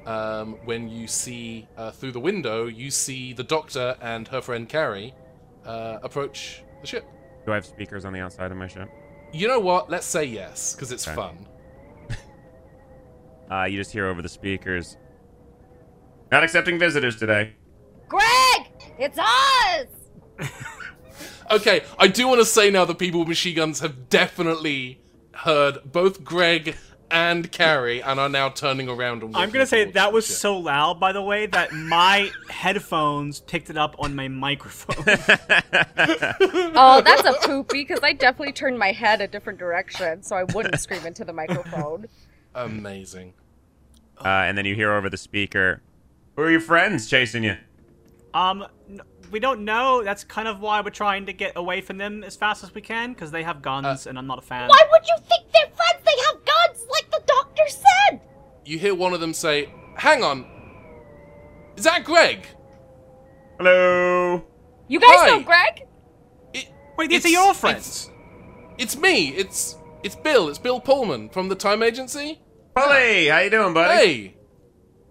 Um, 0.06 0.54
when 0.64 0.88
you 0.88 1.06
see 1.06 1.68
uh, 1.76 1.90
through 1.90 2.12
the 2.12 2.20
window, 2.20 2.66
you 2.66 2.90
see 2.90 3.32
the 3.32 3.44
Doctor 3.44 3.96
and 4.00 4.26
her 4.28 4.40
friend 4.40 4.68
Carrie 4.68 5.14
uh, 5.66 5.98
approach 6.02 6.62
the 6.80 6.86
ship. 6.86 7.04
Do 7.44 7.52
I 7.52 7.56
have 7.56 7.66
speakers 7.66 8.04
on 8.04 8.12
the 8.12 8.20
outside 8.20 8.50
of 8.50 8.56
my 8.56 8.66
ship? 8.66 8.88
You 9.32 9.46
know 9.46 9.60
what? 9.60 9.90
Let's 9.90 10.06
say 10.06 10.24
yes, 10.24 10.74
because 10.74 10.90
it's 10.92 11.06
Okay. 11.06 11.14
fun. 11.14 11.46
Uh, 13.50 13.64
you 13.64 13.76
just 13.76 13.90
hear 13.90 14.06
over 14.06 14.22
the 14.22 14.28
speakers. 14.28 14.96
Not 16.30 16.44
accepting 16.44 16.78
visitors 16.78 17.16
today. 17.16 17.54
Greg, 18.08 18.68
it's 18.98 19.18
us. 19.18 19.86
Okay, 21.50 21.82
I 21.98 22.06
do 22.06 22.28
want 22.28 22.40
to 22.40 22.44
say 22.44 22.70
now 22.70 22.84
that 22.84 22.96
people 23.00 23.18
with 23.18 23.28
machine 23.28 23.56
guns 23.56 23.80
have 23.80 24.08
definitely 24.08 25.00
heard 25.34 25.78
both 25.84 26.22
Greg 26.22 26.76
and 27.10 27.50
Carrie 27.50 28.02
and 28.02 28.20
are 28.20 28.28
now 28.28 28.48
turning 28.48 28.88
around 28.88 29.22
and 29.22 29.36
I'm 29.36 29.50
gonna 29.50 29.66
say 29.66 29.90
that 29.92 30.12
was 30.12 30.26
ship. 30.26 30.36
so 30.36 30.56
loud, 30.58 31.00
by 31.00 31.12
the 31.12 31.22
way, 31.22 31.46
that 31.46 31.72
my 31.72 32.30
headphones 32.48 33.40
picked 33.40 33.70
it 33.70 33.76
up 33.76 33.96
on 33.98 34.14
my 34.14 34.28
microphone. 34.28 35.04
Oh, 36.82 37.02
that's 37.04 37.24
a 37.24 37.32
poopy 37.46 37.82
because 37.82 38.00
I 38.02 38.12
definitely 38.12 38.52
turned 38.52 38.78
my 38.78 38.92
head 38.92 39.20
a 39.20 39.26
different 39.28 39.58
direction 39.58 40.22
so 40.22 40.36
I 40.36 40.44
wouldn't 40.44 40.78
scream 40.80 41.04
into 41.06 41.24
the 41.24 41.32
microphone. 41.32 42.06
amazing. 42.54 43.34
Uh, 44.18 44.28
and 44.28 44.56
then 44.56 44.64
you 44.64 44.74
hear 44.74 44.92
over 44.92 45.08
the 45.10 45.16
speaker, 45.16 45.82
Who 46.36 46.42
are 46.42 46.50
your 46.50 46.60
friends 46.60 47.08
chasing 47.08 47.42
you? 47.44 47.56
um, 48.34 48.66
n- 48.88 49.00
we 49.30 49.38
don't 49.40 49.64
know. 49.64 50.02
That's 50.04 50.24
kind 50.24 50.46
of 50.48 50.60
why 50.60 50.80
we're 50.80 50.90
trying 50.90 51.26
to 51.26 51.32
get 51.32 51.52
away 51.56 51.80
from 51.80 51.98
them 51.98 52.22
as 52.24 52.36
fast 52.36 52.62
as 52.64 52.74
we 52.74 52.80
can 52.80 53.12
because 53.12 53.30
they 53.30 53.42
have 53.44 53.62
guns, 53.62 54.06
and 54.06 54.18
I'm 54.18 54.26
not 54.26 54.38
a 54.38 54.42
fan. 54.42 54.68
Why 54.68 54.82
would 54.90 55.02
you 55.06 55.16
think 55.28 55.44
they're 55.52 55.68
friends? 55.76 56.04
They 56.04 56.22
have 56.26 56.39
guns, 56.72 56.86
like 56.90 57.10
the 57.10 57.22
doctor 57.26 57.62
said. 57.68 58.20
You 58.64 58.78
hear 58.78 58.94
one 58.94 59.12
of 59.12 59.20
them 59.20 59.32
say, 59.34 59.68
"Hang 59.96 60.22
on, 60.24 60.46
is 61.76 61.84
that 61.84 62.04
Greg?" 62.04 62.46
Hello? 63.58 64.42
You 64.88 65.00
guys 65.00 65.10
Hi. 65.12 65.26
know 65.28 65.40
Greg? 65.42 65.86
It, 66.54 66.68
Wait, 66.96 67.10
these 67.10 67.24
are 67.24 67.28
it's- 67.28 67.32
your 67.32 67.42
it's- 67.50 67.60
friends. 67.60 68.10
It's, 68.78 68.96
me. 68.96 69.28
It's 69.28 69.76
it's 70.02 70.16
Bill. 70.16 70.48
It's 70.48 70.58
Bill 70.58 70.80
Pullman 70.80 71.28
from 71.28 71.48
the 71.48 71.54
Time 71.54 71.82
Agency. 71.82 72.40
Polly, 72.74 73.26
how 73.28 73.40
you 73.40 73.50
doing, 73.50 73.74
buddy? 73.74 73.94
Hey. 74.06 74.34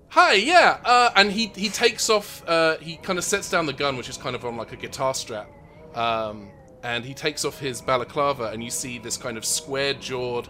Hi, 0.10 0.34
yeah. 0.34 0.80
Uh, 0.84 1.12
and 1.16 1.32
he 1.32 1.52
he 1.56 1.70
takes 1.70 2.10
off. 2.10 2.44
Uh, 2.48 2.78
he 2.78 2.98
kind 2.98 3.20
of 3.20 3.24
sets 3.26 3.48
down 3.52 3.68
the 3.68 3.74
gun, 3.74 3.96
which 3.96 4.10
is 4.10 4.18
kind 4.18 4.36
of 4.36 4.44
on 4.44 4.58
like 4.58 4.72
a 4.72 4.76
guitar 4.76 5.14
strap. 5.14 5.48
Um, 5.94 6.50
and 6.82 7.06
he 7.06 7.14
takes 7.14 7.46
off 7.46 7.60
his 7.60 7.80
balaclava, 7.82 8.46
and 8.46 8.64
you 8.64 8.72
see 8.72 8.98
this 8.98 9.18
kind 9.18 9.38
of 9.38 9.46
square-jawed 9.46 10.48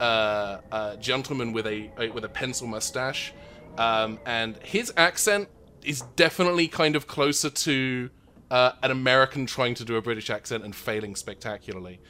uh, 0.00 0.60
uh, 0.72 0.96
gentleman 0.96 1.52
with 1.52 1.66
a, 1.66 1.90
a 1.98 2.10
with 2.10 2.24
a 2.24 2.28
pencil 2.28 2.66
mustache. 2.66 3.32
Um, 3.76 4.18
and 4.26 4.56
his 4.58 4.92
accent 4.96 5.48
is 5.84 6.02
definitely 6.16 6.68
kind 6.68 6.96
of 6.96 7.06
closer 7.06 7.50
to 7.50 8.10
uh, 8.50 8.72
an 8.82 8.90
American 8.90 9.46
trying 9.46 9.74
to 9.76 9.84
do 9.84 9.96
a 9.96 10.02
British 10.02 10.30
accent 10.30 10.64
and 10.64 10.74
failing 10.74 11.14
spectacularly. 11.16 12.00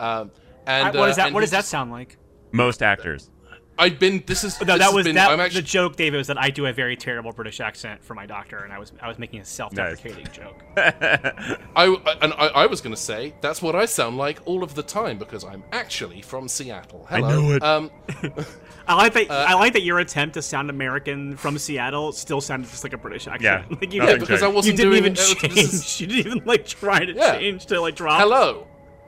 Um, 0.00 0.30
and 0.66 0.88
Uh, 0.88 0.98
what 0.98 1.04
uh, 1.04 1.06
does 1.06 1.16
that? 1.16 1.26
and 1.26 1.34
What 1.34 1.40
he 1.40 1.44
does 1.44 1.50
that 1.50 1.64
sound 1.64 1.90
like? 1.90 2.16
Most 2.52 2.82
actors. 2.82 3.30
I've 3.78 3.98
been. 3.98 4.22
This 4.26 4.42
is. 4.44 4.60
No, 4.60 4.66
this 4.66 4.78
that 4.78 4.92
was 4.94 5.06
been, 5.06 5.14
that. 5.14 5.30
I'm 5.30 5.38
actually. 5.40 5.60
The 5.60 5.66
joke, 5.68 5.96
David, 5.96 6.16
was 6.18 6.26
that 6.26 6.38
I 6.38 6.50
do 6.50 6.66
a 6.66 6.72
very 6.72 6.96
terrible 6.96 7.32
British 7.32 7.60
accent 7.60 8.02
for 8.02 8.14
my 8.14 8.26
doctor, 8.26 8.58
and 8.58 8.72
I 8.72 8.78
was 8.78 8.92
I 9.00 9.06
was 9.08 9.18
making 9.18 9.40
a 9.40 9.44
self-deprecating 9.44 10.26
joke. 10.32 10.62
I, 10.76 11.96
and 12.22 12.32
I, 12.34 12.46
I 12.54 12.66
was 12.66 12.80
going 12.80 12.94
to 12.94 13.00
say 13.00 13.34
that's 13.40 13.62
what 13.62 13.76
I 13.76 13.84
sound 13.86 14.16
like 14.16 14.40
all 14.46 14.62
of 14.62 14.74
the 14.74 14.82
time 14.82 15.18
because 15.18 15.44
I'm 15.44 15.62
actually 15.72 16.22
from 16.22 16.48
Seattle. 16.48 17.06
Hello. 17.08 17.40
knew 17.40 17.54
it. 17.56 17.62
Um, 17.62 17.90
I 18.88 18.94
like 18.94 19.12
that. 19.14 19.30
Uh, 19.30 19.44
I 19.48 19.54
like 19.54 19.74
that 19.74 19.82
your 19.82 19.98
attempt 20.00 20.34
to 20.34 20.42
sound 20.42 20.70
American 20.70 21.36
from 21.36 21.56
Seattle 21.58 22.10
still 22.12 22.40
sounded 22.40 22.68
just 22.70 22.82
like 22.84 22.94
a 22.94 22.98
British 22.98 23.26
accent. 23.28 23.66
Yeah. 23.70 23.76
like 23.80 23.92
you, 23.92 24.00
Yeah, 24.02 24.06
didn't- 24.06 24.20
because 24.20 24.42
I 24.42 24.48
wasn't 24.48 24.78
You 24.78 24.84
didn't 24.84 24.92
doing 24.92 25.04
even 25.04 25.12
uh, 25.12 25.34
change. 25.40 25.54
this 25.54 25.74
is- 25.74 26.00
You 26.00 26.06
didn't 26.08 26.26
even 26.26 26.42
like 26.46 26.66
try 26.66 27.04
to 27.04 27.12
Yeah. 27.12 27.36
change 27.38 27.66
to 27.66 27.80
like 27.80 27.94
drop. 27.96 28.18
hello. 28.20 28.66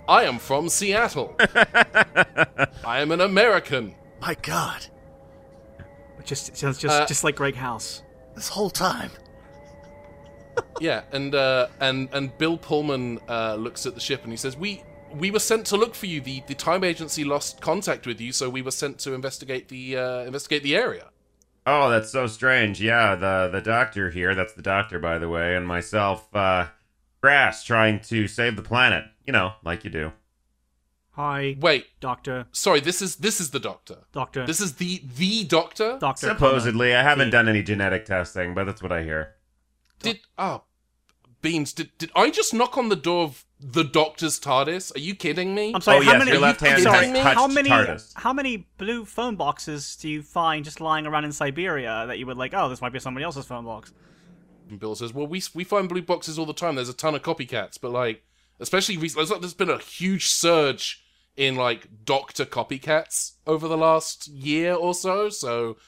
I 0.09 0.25
am 0.25 0.39
from 0.39 0.69
Seattle. 0.69 1.37
I 2.85 3.01
am 3.01 3.13
an 3.13 3.21
American. 3.21 3.95
My 4.21 4.35
God, 4.43 4.87
Just 6.25 6.55
just 6.55 6.81
just, 6.81 6.85
Uh, 7.03 7.07
just 7.07 7.25
like 7.25 7.37
Greg 7.37 7.55
House. 7.57 8.03
this 8.35 8.49
whole 8.49 8.71
time. 8.71 9.11
Yeah, 10.81 11.03
and 11.13 11.35
uh, 11.35 11.69
and 11.81 12.09
and 12.13 12.37
Bill 12.37 12.59
Pullman 12.59 13.19
uh, 13.29 13.55
looks 13.55 13.87
at 13.87 13.95
the 13.95 14.01
ship 14.01 14.23
and 14.25 14.33
he 14.33 14.37
says, 14.37 14.57
"We 14.57 14.83
we 15.15 15.31
were 15.31 15.39
sent 15.39 15.67
to 15.67 15.77
look 15.77 15.95
for 15.95 16.07
you. 16.07 16.21
The 16.21 16.43
the 16.49 16.55
time 16.55 16.85
agency 16.85 17.25
lost 17.25 17.61
contact 17.61 18.07
with 18.07 18.21
you, 18.21 18.33
so 18.33 18.51
we 18.51 18.61
were 18.63 18.71
sent 18.71 18.99
to 19.01 19.15
investigate 19.15 19.69
the 19.69 19.97
uh, 19.97 20.19
investigate 20.25 20.63
the 20.63 20.77
area." 20.77 21.11
Oh, 21.67 21.89
that's 21.91 22.11
so 22.11 22.27
strange. 22.27 22.81
Yeah, 22.81 23.15
the 23.15 23.49
the 23.51 23.61
doctor 23.63 24.11
here, 24.11 24.35
that's 24.35 24.53
the 24.55 24.63
doctor 24.63 24.99
by 24.99 25.19
the 25.19 25.29
way, 25.29 25.55
and 25.57 25.67
myself, 25.67 26.35
uh 26.35 26.67
Grass 27.23 27.65
trying 27.65 28.01
to 28.01 28.27
save 28.27 28.57
the 28.57 28.63
planet. 28.63 29.05
You 29.27 29.33
know, 29.33 29.53
like 29.65 29.85
you 29.85 29.91
do. 29.91 30.13
Hi, 31.21 31.55
Wait, 31.61 31.85
doctor, 32.01 32.47
sorry. 32.51 32.81
This 32.81 33.03
is 33.03 33.17
this 33.17 33.43
is 33.43 33.51
the 33.51 33.61
doctor. 33.61 33.99
doctor, 34.11 34.47
This 34.47 34.59
is 34.59 34.77
the 34.77 35.03
the 35.19 35.45
doctor. 35.45 35.99
doctor. 36.01 36.29
Supposedly, 36.29 36.95
I 36.95 37.03
haven't 37.03 37.29
done 37.29 37.47
any 37.47 37.63
genetic 37.63 38.07
testing, 38.07 38.55
but 38.55 38.65
that's 38.65 38.83
what 38.83 38.91
I 38.91 39.03
hear. 39.03 39.35
Did 39.99 40.21
oh, 40.39 40.63
beans? 41.43 41.75
Did 41.75 41.91
did 41.99 42.11
I 42.17 42.31
just 42.31 42.55
knock 42.55 42.79
on 42.79 42.89
the 42.89 42.97
door 42.97 43.25
of 43.25 43.45
the 43.61 43.85
doctor's 43.85 44.41
TARDIS? 44.41 44.97
Are 44.97 44.99
you 44.99 45.15
kidding 45.15 45.55
me? 45.55 45.75
I'm 45.75 45.83
sorry. 45.83 45.99
Oh, 45.99 46.03
how 46.05 46.13
yes, 46.13 46.19
many? 46.21 46.31
your 46.31 46.41
left 46.41 46.63
I'm 46.63 46.69
hand 46.71 46.83
sorry. 46.85 47.07
has 47.09 47.35
How 47.35 47.47
many? 47.47 47.69
TARDIS. 47.69 48.13
How 48.15 48.33
many 48.33 48.69
blue 48.79 49.05
phone 49.05 49.37
boxes 49.37 49.97
do 49.97 50.09
you 50.09 50.23
find 50.23 50.65
just 50.65 50.81
lying 50.81 51.07
around 51.07 51.27
in 51.27 51.33
Siberia 51.33 52.07
that 52.07 52.19
you 52.19 52.25
would 52.29 52.39
like? 52.39 52.55
Oh, 52.55 52.71
this 52.71 52.81
might 52.81 52.95
be 52.95 52.99
somebody 52.99 53.25
else's 53.25 53.45
phone 53.45 53.67
box. 53.67 53.93
And 54.71 54.81
Bill 54.81 54.95
says, 54.95 55.13
"Well, 55.13 55.27
we 55.27 55.43
we 55.53 55.65
find 55.65 55.87
blue 55.87 56.01
boxes 56.01 56.39
all 56.39 56.47
the 56.47 56.55
time. 56.55 56.77
There's 56.77 56.89
a 56.89 56.95
ton 56.95 57.15
of 57.15 57.21
copycats, 57.23 57.79
but 57.79 57.91
like, 57.91 58.25
especially 58.59 58.97
recently, 58.97 59.39
there's 59.39 59.53
been 59.53 59.69
a 59.69 59.77
huge 59.77 60.31
surge 60.31 61.05
in 61.41 61.57
like 61.57 61.89
doctor 62.05 62.45
copycats 62.45 63.33
over 63.47 63.67
the 63.67 63.79
last 63.79 64.29
year 64.29 64.75
or 64.75 64.93
so. 64.93 65.31
So, 65.31 65.79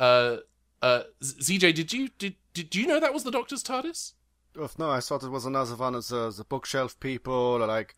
uh, 0.00 0.38
uh, 0.80 1.02
Z- 1.22 1.58
ZJ, 1.58 1.74
did 1.74 1.92
you 1.92 2.08
did 2.16 2.36
did 2.54 2.74
you 2.74 2.86
know 2.86 2.98
that 2.98 3.12
was 3.12 3.22
the 3.22 3.30
doctor's 3.30 3.62
TARDIS? 3.62 4.14
Oh, 4.58 4.70
no, 4.78 4.90
I 4.90 5.00
thought 5.00 5.22
it 5.22 5.28
was 5.28 5.44
another 5.44 5.76
one 5.76 5.94
of 5.94 6.08
the, 6.08 6.30
the 6.30 6.44
bookshelf 6.44 6.98
people, 6.98 7.32
or 7.34 7.66
like, 7.66 7.94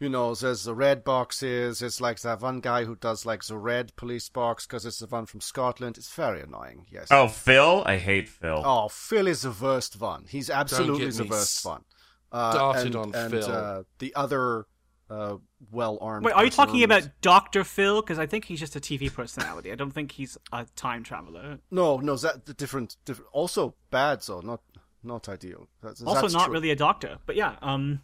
you 0.00 0.08
know, 0.08 0.34
there's 0.34 0.64
the 0.64 0.74
red 0.74 1.04
boxes. 1.04 1.80
It's 1.80 2.00
like 2.00 2.20
that 2.22 2.40
one 2.40 2.58
guy 2.58 2.84
who 2.84 2.96
does 2.96 3.24
like 3.24 3.44
the 3.44 3.56
red 3.56 3.94
police 3.94 4.28
box 4.28 4.66
because 4.66 4.84
it's 4.84 4.98
the 4.98 5.06
one 5.06 5.26
from 5.26 5.40
Scotland. 5.40 5.96
It's 5.96 6.12
very 6.12 6.40
annoying. 6.40 6.86
Yes. 6.90 7.08
Oh, 7.12 7.28
Phil? 7.28 7.84
I 7.86 7.98
hate 7.98 8.28
Phil. 8.28 8.62
Oh, 8.64 8.88
Phil 8.88 9.28
is 9.28 9.42
the 9.42 9.52
worst 9.52 10.00
one. 10.00 10.24
He's 10.28 10.50
absolutely 10.50 11.10
the 11.10 11.22
me 11.22 11.30
worst 11.30 11.64
one. 11.64 11.84
Uh, 12.32 12.52
started 12.52 12.86
and, 12.86 12.96
on 12.96 13.14
and, 13.14 13.30
Phil. 13.30 13.50
Uh, 13.50 13.82
the 14.00 14.14
other 14.16 14.66
uh, 15.10 15.36
well 15.70 15.98
armed. 16.00 16.24
Wait, 16.26 16.34
are 16.34 16.44
you 16.44 16.50
talking 16.50 16.82
about 16.82 17.08
Doctor 17.20 17.64
Phil? 17.64 18.02
Because 18.02 18.18
I 18.18 18.26
think 18.26 18.44
he's 18.44 18.60
just 18.60 18.76
a 18.76 18.80
TV 18.80 19.12
personality. 19.12 19.72
I 19.72 19.74
don't 19.74 19.90
think 19.90 20.12
he's 20.12 20.36
a 20.52 20.66
time 20.76 21.02
traveler. 21.02 21.58
No, 21.70 21.96
no, 21.98 22.16
that 22.16 22.56
different, 22.56 22.96
different. 23.04 23.28
Also 23.32 23.74
bad, 23.90 24.20
though. 24.26 24.40
Not, 24.40 24.60
not 25.02 25.28
ideal. 25.28 25.68
That's, 25.82 26.02
Also, 26.02 26.22
that's 26.22 26.34
not 26.34 26.44
true. 26.46 26.54
really 26.54 26.70
a 26.70 26.76
doctor. 26.76 27.18
But 27.26 27.36
yeah, 27.36 27.56
um, 27.62 28.02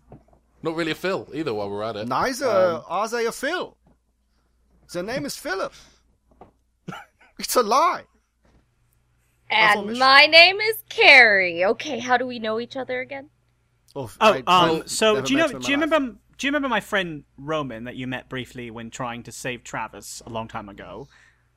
Not 0.62 0.76
really 0.76 0.92
a 0.92 0.94
Phil 0.94 1.28
either. 1.34 1.52
While 1.52 1.70
we're 1.70 1.82
at 1.82 1.96
it, 1.96 2.08
Neither 2.08 2.46
Um, 2.48 2.82
are 2.86 3.08
they 3.08 3.26
a 3.26 3.32
Phil. 3.32 3.76
Their 4.92 5.02
name 5.02 5.24
is 5.26 5.36
Philip. 5.36 5.72
it's 7.38 7.56
a 7.56 7.62
lie. 7.62 8.04
And 9.50 9.98
my 9.98 10.26
name 10.26 10.58
is 10.60 10.82
Carrie. 10.88 11.64
Okay, 11.64 11.98
how 11.98 12.16
do 12.16 12.26
we 12.26 12.38
know 12.38 12.58
each 12.58 12.76
other 12.76 13.00
again? 13.00 13.28
Oh, 13.94 14.10
oh, 14.20 14.32
I- 14.32 14.38
um, 14.38 14.44
I've 14.82 14.90
so 14.90 15.20
do 15.20 15.32
you 15.32 15.38
know? 15.38 15.48
Do 15.48 15.70
you 15.70 15.76
my 15.78 15.84
life. 15.84 15.92
remember? 15.92 16.18
Do 16.38 16.46
you 16.46 16.48
remember 16.50 16.68
my 16.68 16.80
friend 16.80 17.24
Roman 17.36 17.84
that 17.84 17.96
you 17.96 18.06
met 18.06 18.28
briefly 18.28 18.70
when 18.70 18.90
trying 18.90 19.22
to 19.24 19.32
save 19.32 19.64
Travis 19.64 20.22
a 20.26 20.30
long 20.30 20.48
time 20.48 20.68
ago? 20.68 21.08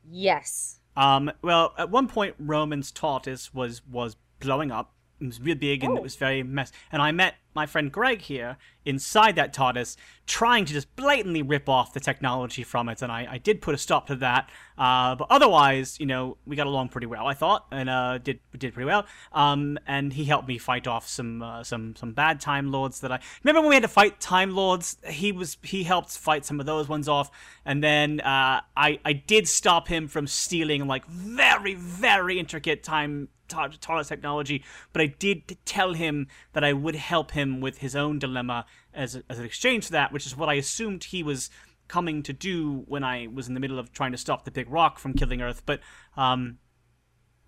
Yes. 0.10 0.80
Um, 0.96 1.32
well, 1.42 1.74
at 1.78 1.90
one 1.90 2.08
point, 2.08 2.36
Roman's 2.40 2.92
TARDIS 2.92 3.54
was 3.54 3.86
was 3.86 4.16
blowing 4.40 4.72
up. 4.72 4.94
It 5.20 5.26
was 5.26 5.42
real 5.42 5.56
big 5.56 5.84
and 5.84 5.94
Oh. 5.94 5.98
it 5.98 6.04
was 6.04 6.16
very 6.16 6.44
mess. 6.44 6.72
And 6.92 7.02
I 7.02 7.12
met 7.12 7.36
my 7.58 7.66
friend 7.66 7.92
Greg 7.92 8.22
here 8.22 8.56
inside 8.86 9.36
that 9.36 9.52
TARDIS, 9.52 9.98
trying 10.28 10.64
to 10.66 10.74
just 10.74 10.96
blatantly 10.96 11.42
rip 11.42 11.68
off 11.68 11.92
the 11.92 12.00
technology 12.00 12.62
from 12.62 12.88
it. 12.88 13.02
And 13.02 13.12
I, 13.12 13.28
I 13.32 13.38
did 13.40 13.64
put 13.64 13.74
a 13.74 13.80
stop 13.80 14.06
to 14.08 14.16
that. 14.18 14.48
Uh, 14.78 15.16
but 15.16 15.26
otherwise, 15.32 16.00
you 16.00 16.06
know, 16.06 16.38
we 16.46 16.56
got 16.56 16.68
along 16.68 16.90
pretty 16.90 17.08
well, 17.08 17.26
I 17.26 17.34
thought, 17.34 17.66
and 17.72 17.90
uh, 17.90 18.20
did 18.20 18.40
did 18.56 18.76
pretty 18.76 18.86
well. 18.86 19.08
Um, 19.34 19.80
and 19.88 20.14
he 20.14 20.26
helped 20.26 20.48
me 20.48 20.60
fight 20.60 20.86
off 20.86 21.08
some 21.08 21.42
uh, 21.42 21.64
some 21.64 21.96
some 21.96 22.14
bad 22.14 22.40
Time 22.40 22.72
Lords 22.72 23.00
that 23.00 23.12
I 23.12 23.20
remember 23.44 23.62
when 23.62 23.70
we 23.70 23.76
had 23.76 23.82
to 23.82 23.90
fight 23.90 24.20
Time 24.20 24.52
Lords. 24.52 24.98
He 25.10 25.32
was 25.32 25.58
he 25.64 25.84
helped 25.84 26.12
fight 26.12 26.46
some 26.46 26.60
of 26.60 26.68
those 26.68 26.88
ones 26.88 27.10
off, 27.10 27.32
and 27.66 27.84
then 27.84 28.20
uh, 28.22 28.62
I 28.78 29.00
I 29.04 29.14
did 29.14 29.48
stop 29.48 29.88
him 29.88 30.08
from 30.08 30.28
stealing 30.28 30.86
like 30.86 31.08
very 31.08 31.74
very 31.74 32.38
intricate 32.38 32.84
time 32.84 33.30
TARDIS 33.48 34.08
technology, 34.08 34.64
but 34.94 35.02
I 35.02 35.08
did 35.08 35.58
tell 35.66 35.94
him 35.94 36.28
that 36.54 36.64
I 36.64 36.74
would 36.74 36.96
help 36.96 37.32
him 37.32 37.47
with 37.62 37.80
his 37.80 37.96
own 37.96 38.20
dilemma 38.20 38.66
as, 38.94 39.16
a, 39.16 39.24
as 39.30 39.40
an 39.40 39.46
exchange 39.46 39.86
for 39.86 39.92
that, 39.94 40.12
which 40.12 40.26
is 40.26 40.36
what 40.36 40.50
I 40.50 40.54
assumed 40.56 41.06
he 41.06 41.24
was 41.24 41.50
coming 41.88 42.22
to 42.24 42.34
do 42.34 42.84
when 42.88 43.04
I 43.04 43.28
was 43.34 43.48
in 43.48 43.54
the 43.54 43.60
middle 43.60 43.80
of 43.80 43.92
trying 43.94 44.12
to 44.12 44.18
stop 44.18 44.44
the 44.46 44.52
big 44.52 44.70
rock 44.70 45.00
from 45.00 45.14
killing 45.14 45.42
Earth. 45.42 45.62
But 45.66 45.80
um, 46.16 46.58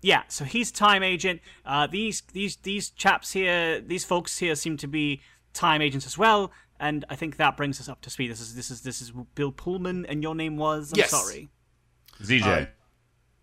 yeah, 0.02 0.22
so 0.28 0.44
he's 0.44 0.72
time 0.72 1.02
agent. 1.02 1.40
Uh, 1.64 1.86
these 1.86 2.22
these 2.32 2.56
these 2.56 2.90
chaps 2.90 3.32
here, 3.32 3.80
these 3.80 4.04
folks 4.04 4.38
here, 4.38 4.54
seem 4.54 4.76
to 4.78 4.86
be 4.88 5.20
time 5.52 5.82
agents 5.82 6.06
as 6.06 6.16
well. 6.16 6.50
And 6.78 7.04
I 7.10 7.16
think 7.16 7.36
that 7.36 7.56
brings 7.58 7.78
us 7.80 7.88
up 7.90 8.00
to 8.02 8.10
speed. 8.10 8.30
This 8.30 8.40
is 8.40 8.54
this 8.54 8.70
is 8.70 8.80
this 8.80 9.02
is 9.02 9.12
Bill 9.34 9.52
Pullman, 9.52 10.06
and 10.06 10.22
your 10.22 10.34
name 10.34 10.56
was. 10.56 10.92
I'm 10.92 10.98
Yes. 11.00 11.10
sorry. 11.10 11.50
ZJ. 12.22 12.46
Uh, 12.62 12.66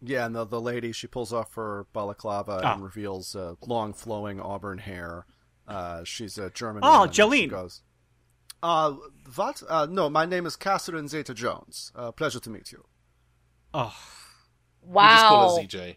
Yeah, 0.02 0.26
and 0.26 0.36
the, 0.36 0.46
the 0.46 0.62
lady, 0.62 0.92
she 0.92 1.06
pulls 1.08 1.32
off 1.34 1.54
her 1.56 1.86
balaclava 1.94 2.62
Ah. 2.64 2.74
and 2.74 2.84
reveals 2.84 3.36
uh, 3.36 3.54
long, 3.66 3.94
flowing 3.94 4.40
auburn 4.40 4.78
hair. 4.80 5.26
Uh, 5.68 6.04
she's 6.04 6.38
a 6.38 6.50
German. 6.50 6.82
Oh, 6.84 6.90
woman, 6.92 7.08
and 7.08 7.16
She 7.16 7.22
Jolene. 7.22 7.50
goes, 7.50 7.82
uh, 8.64 8.94
what? 9.36 9.62
Uh, 9.68 9.86
no, 9.90 10.10
my 10.10 10.26
name 10.26 10.46
is 10.46 10.56
Catherine 10.56 11.08
Zeta 11.08 11.34
Jones. 11.34 11.92
Uh, 11.96 12.12
pleasure 12.12 12.40
to 12.40 12.50
meet 12.50 12.72
you. 12.72 12.86
Oh, 13.74 13.96
wow. 14.82 15.04
we 15.04 15.10
just 15.16 15.26
call 15.26 15.48
Wow. 15.56 15.62
her 15.62 15.68
ZJ. 15.68 15.96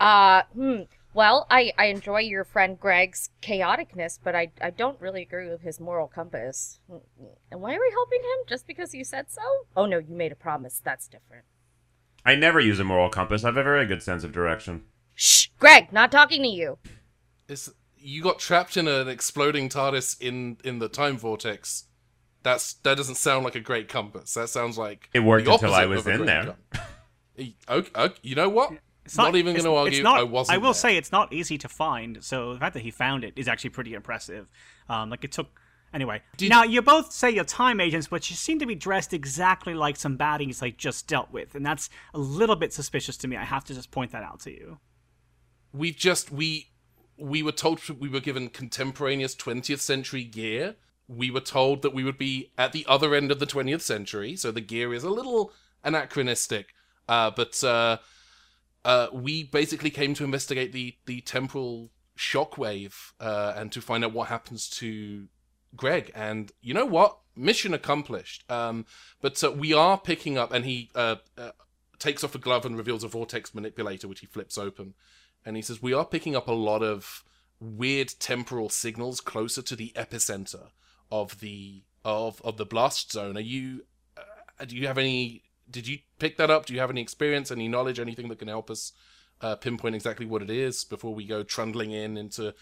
Uh, 0.00 0.42
hmm. 0.52 0.82
Well, 1.14 1.46
I, 1.48 1.72
I 1.78 1.86
enjoy 1.86 2.20
your 2.20 2.42
friend 2.44 2.78
Greg's 2.78 3.30
chaoticness, 3.40 4.18
but 4.22 4.34
I, 4.34 4.50
I 4.60 4.70
don't 4.70 5.00
really 5.00 5.22
agree 5.22 5.48
with 5.48 5.60
his 5.62 5.78
moral 5.78 6.08
compass. 6.08 6.80
And 6.88 7.60
why 7.60 7.74
are 7.74 7.80
we 7.80 7.90
helping 7.92 8.18
him? 8.20 8.38
Just 8.48 8.66
because 8.66 8.94
you 8.94 9.04
said 9.04 9.30
so? 9.30 9.40
Oh 9.76 9.86
no, 9.86 9.98
you 9.98 10.14
made 10.16 10.32
a 10.32 10.36
promise. 10.36 10.80
That's 10.84 11.06
different. 11.06 11.44
I 12.26 12.34
never 12.34 12.58
use 12.58 12.80
a 12.80 12.84
moral 12.84 13.10
compass. 13.10 13.44
I 13.44 13.48
have 13.48 13.56
a 13.56 13.62
very 13.62 13.86
good 13.86 14.02
sense 14.02 14.24
of 14.24 14.32
direction. 14.32 14.82
Shh! 15.14 15.48
Greg, 15.60 15.92
not 15.92 16.10
talking 16.10 16.42
to 16.42 16.48
you. 16.48 16.78
It's, 17.48 17.70
you 18.06 18.22
got 18.22 18.38
trapped 18.38 18.76
in 18.76 18.86
an 18.86 19.08
exploding 19.08 19.68
TARDIS 19.68 20.20
in 20.20 20.58
in 20.62 20.78
the 20.78 20.88
time 20.88 21.16
vortex. 21.16 21.84
That's 22.42 22.74
that 22.74 22.96
doesn't 22.96 23.14
sound 23.16 23.44
like 23.44 23.54
a 23.54 23.60
great 23.60 23.88
compass. 23.88 24.34
That 24.34 24.48
sounds 24.50 24.76
like 24.76 25.08
It 25.14 25.20
worked 25.20 25.46
the 25.46 25.52
until 25.52 25.74
I 25.74 25.84
opposite 25.84 25.88
was 26.06 26.06
of 26.06 26.20
in 26.20 26.26
there. 26.26 26.56
Okay, 27.38 27.54
okay, 27.68 28.14
you 28.22 28.34
know 28.34 28.48
what? 28.48 28.72
It's 29.04 29.16
not, 29.18 29.34
even 29.36 29.54
going 29.54 29.64
to 29.64 29.70
it's 29.70 29.78
argue. 29.98 30.02
not- 30.02 30.18
I 30.18 30.22
wasn't. 30.22 30.54
I 30.54 30.58
will 30.58 30.68
there. 30.68 30.74
say 30.74 30.96
it's 30.96 31.12
not 31.12 31.30
easy 31.32 31.58
to 31.58 31.68
find. 31.68 32.24
So 32.24 32.54
the 32.54 32.60
fact 32.60 32.72
that 32.74 32.80
he 32.80 32.90
found 32.90 33.22
it 33.22 33.34
is 33.36 33.48
actually 33.48 33.70
pretty 33.70 33.92
impressive. 33.92 34.46
Um, 34.88 35.10
like 35.10 35.24
it 35.24 35.32
took. 35.32 35.48
Anyway, 35.92 36.22
Did- 36.36 36.48
now 36.50 36.62
you 36.64 36.80
both 36.82 37.12
say 37.12 37.30
you're 37.30 37.44
time 37.44 37.80
agents, 37.80 38.08
but 38.08 38.28
you 38.30 38.36
seem 38.36 38.58
to 38.60 38.66
be 38.66 38.74
dressed 38.74 39.12
exactly 39.12 39.74
like 39.74 39.96
some 39.96 40.16
baddies 40.18 40.62
I 40.62 40.70
just 40.70 41.06
dealt 41.06 41.30
with, 41.32 41.54
and 41.54 41.64
that's 41.66 41.88
a 42.14 42.18
little 42.18 42.56
bit 42.56 42.72
suspicious 42.72 43.16
to 43.18 43.28
me. 43.28 43.36
I 43.36 43.44
have 43.44 43.64
to 43.64 43.74
just 43.74 43.90
point 43.90 44.12
that 44.12 44.22
out 44.22 44.40
to 44.40 44.50
you. 44.50 44.78
we've 45.72 45.96
just 45.96 46.30
we 46.32 46.68
we 47.16 47.42
were 47.42 47.52
told 47.52 47.80
we 48.00 48.08
were 48.08 48.20
given 48.20 48.48
contemporaneous 48.48 49.34
20th 49.34 49.80
century 49.80 50.24
gear 50.24 50.76
we 51.06 51.30
were 51.30 51.40
told 51.40 51.82
that 51.82 51.92
we 51.92 52.02
would 52.02 52.18
be 52.18 52.50
at 52.56 52.72
the 52.72 52.84
other 52.88 53.14
end 53.14 53.30
of 53.30 53.38
the 53.38 53.46
20th 53.46 53.82
century 53.82 54.36
so 54.36 54.50
the 54.50 54.60
gear 54.60 54.92
is 54.94 55.04
a 55.04 55.10
little 55.10 55.52
anachronistic 55.84 56.74
uh, 57.08 57.30
but 57.30 57.62
uh, 57.62 57.98
uh, 58.84 59.08
we 59.12 59.42
basically 59.42 59.90
came 59.90 60.14
to 60.14 60.24
investigate 60.24 60.72
the 60.72 60.96
the 61.06 61.20
temporal 61.20 61.90
Shockwave 62.16 63.12
uh, 63.20 63.54
and 63.56 63.72
to 63.72 63.80
find 63.80 64.04
out 64.04 64.12
what 64.12 64.28
happens 64.28 64.68
to 64.70 65.26
Greg. 65.76 66.10
And 66.14 66.52
you 66.60 66.74
know 66.74 66.86
what? 66.86 67.18
Mission 67.36 67.74
accomplished. 67.74 68.48
Um, 68.50 68.86
but 69.20 69.42
uh, 69.42 69.50
we 69.50 69.72
are 69.72 69.98
picking 69.98 70.38
up, 70.38 70.52
and 70.52 70.64
he 70.64 70.90
uh, 70.94 71.16
takes 71.98 72.22
off 72.22 72.34
a 72.34 72.38
glove 72.38 72.64
and 72.64 72.76
reveals 72.76 73.02
a 73.02 73.08
vortex 73.08 73.54
manipulator, 73.54 74.06
which 74.06 74.20
he 74.20 74.26
flips 74.26 74.56
open. 74.56 74.94
And 75.44 75.56
he 75.56 75.62
says, 75.62 75.82
We 75.82 75.92
are 75.92 76.04
picking 76.04 76.36
up 76.36 76.48
a 76.48 76.52
lot 76.52 76.82
of 76.82 77.24
weird 77.60 78.12
temporal 78.18 78.68
signals 78.68 79.20
closer 79.20 79.62
to 79.62 79.76
the 79.76 79.92
epicenter 79.96 80.68
of 81.10 81.40
the 81.40 81.82
of 82.04 82.40
of 82.42 82.56
the 82.56 82.66
blast 82.66 83.12
zone. 83.12 83.36
Are 83.36 83.40
you 83.40 83.84
uh, 84.16 84.64
do 84.64 84.76
you 84.76 84.86
have 84.86 84.98
any 84.98 85.42
did 85.70 85.88
you 85.88 85.98
pick 86.18 86.36
that 86.36 86.50
up? 86.50 86.66
Do 86.66 86.74
you 86.74 86.80
have 86.80 86.90
any 86.90 87.00
experience, 87.00 87.50
any 87.50 87.68
knowledge, 87.68 87.98
anything 87.98 88.28
that 88.28 88.38
can 88.38 88.48
help 88.48 88.70
us 88.70 88.92
uh, 89.40 89.56
pinpoint 89.56 89.94
exactly 89.94 90.26
what 90.26 90.42
it 90.42 90.50
is 90.50 90.84
before 90.84 91.14
we 91.14 91.26
go 91.26 91.42
trundling 91.42 91.90
in 91.90 92.16
into 92.16 92.54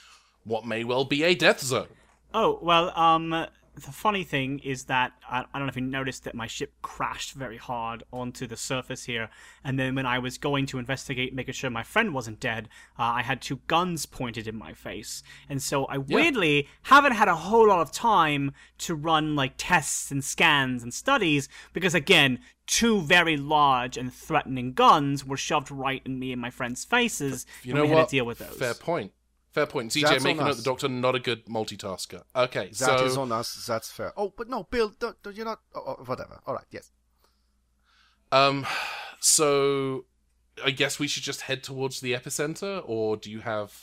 what 0.44 0.66
may 0.66 0.84
well 0.84 1.04
be 1.04 1.22
a 1.24 1.34
death 1.34 1.60
zone? 1.60 1.88
Oh 2.34 2.58
well, 2.62 2.96
um, 2.98 3.46
the 3.74 3.90
funny 3.92 4.22
thing 4.22 4.58
is 4.58 4.84
that 4.84 5.12
I, 5.28 5.40
I 5.40 5.58
don't 5.58 5.62
know 5.62 5.70
if 5.70 5.76
you 5.76 5.82
noticed 5.82 6.24
that 6.24 6.34
my 6.34 6.46
ship 6.46 6.72
crashed 6.82 7.32
very 7.32 7.56
hard 7.56 8.02
onto 8.12 8.46
the 8.46 8.56
surface 8.56 9.04
here, 9.04 9.30
and 9.64 9.78
then 9.78 9.94
when 9.94 10.04
I 10.06 10.18
was 10.18 10.36
going 10.38 10.66
to 10.66 10.78
investigate, 10.78 11.34
making 11.34 11.54
sure 11.54 11.70
my 11.70 11.82
friend 11.82 12.12
wasn't 12.12 12.38
dead, 12.40 12.68
uh, 12.98 13.02
I 13.04 13.22
had 13.22 13.40
two 13.40 13.60
guns 13.68 14.04
pointed 14.04 14.46
in 14.46 14.56
my 14.56 14.74
face, 14.74 15.22
and 15.48 15.62
so 15.62 15.86
I 15.86 15.96
weirdly 15.98 16.68
haven't 16.82 17.12
had 17.12 17.28
a 17.28 17.34
whole 17.34 17.68
lot 17.68 17.80
of 17.80 17.92
time 17.92 18.52
to 18.78 18.94
run 18.94 19.34
like 19.36 19.54
tests 19.56 20.10
and 20.10 20.22
scans 20.22 20.82
and 20.82 20.92
studies 20.92 21.48
because 21.72 21.94
again, 21.94 22.40
two 22.66 23.00
very 23.00 23.36
large 23.36 23.96
and 23.96 24.12
threatening 24.12 24.72
guns 24.72 25.24
were 25.24 25.36
shoved 25.36 25.70
right 25.70 26.02
in 26.04 26.18
me 26.18 26.32
and 26.32 26.40
my 26.40 26.50
friend's 26.50 26.84
faces, 26.84 27.46
You 27.62 27.70
and 27.72 27.76
know 27.78 27.82
we 27.84 27.88
had 27.88 27.96
what? 27.96 28.08
to 28.08 28.16
deal 28.16 28.26
with 28.26 28.38
those. 28.38 28.56
Fair 28.56 28.74
point. 28.74 29.12
Fair 29.52 29.66
point. 29.66 29.92
ZJ, 29.92 30.02
That's 30.02 30.24
make 30.24 30.36
a 30.36 30.40
on 30.40 30.46
note. 30.46 30.50
us. 30.52 30.56
The 30.58 30.62
doctor 30.62 30.88
not 30.88 31.14
a 31.14 31.18
good 31.20 31.44
multitasker. 31.46 32.22
Okay, 32.34 32.68
That 32.68 32.74
so 32.76 33.04
is 33.04 33.16
on 33.18 33.30
us. 33.32 33.66
That's 33.66 33.90
fair. 33.90 34.12
Oh, 34.16 34.32
but 34.36 34.48
no, 34.48 34.64
Bill, 34.64 34.92
don't, 34.98 35.22
don't- 35.22 35.36
you're 35.36 35.44
not. 35.44 35.60
Oh, 35.74 35.96
oh, 35.98 36.04
whatever. 36.04 36.40
All 36.46 36.54
right. 36.54 36.64
Yes. 36.70 36.90
um, 38.30 38.66
so 39.20 40.06
I 40.64 40.70
guess 40.70 40.98
we 40.98 41.06
should 41.06 41.22
just 41.22 41.42
head 41.42 41.62
towards 41.62 42.00
the 42.00 42.12
epicenter, 42.14 42.82
or 42.86 43.16
do 43.16 43.30
you 43.30 43.40
have 43.40 43.74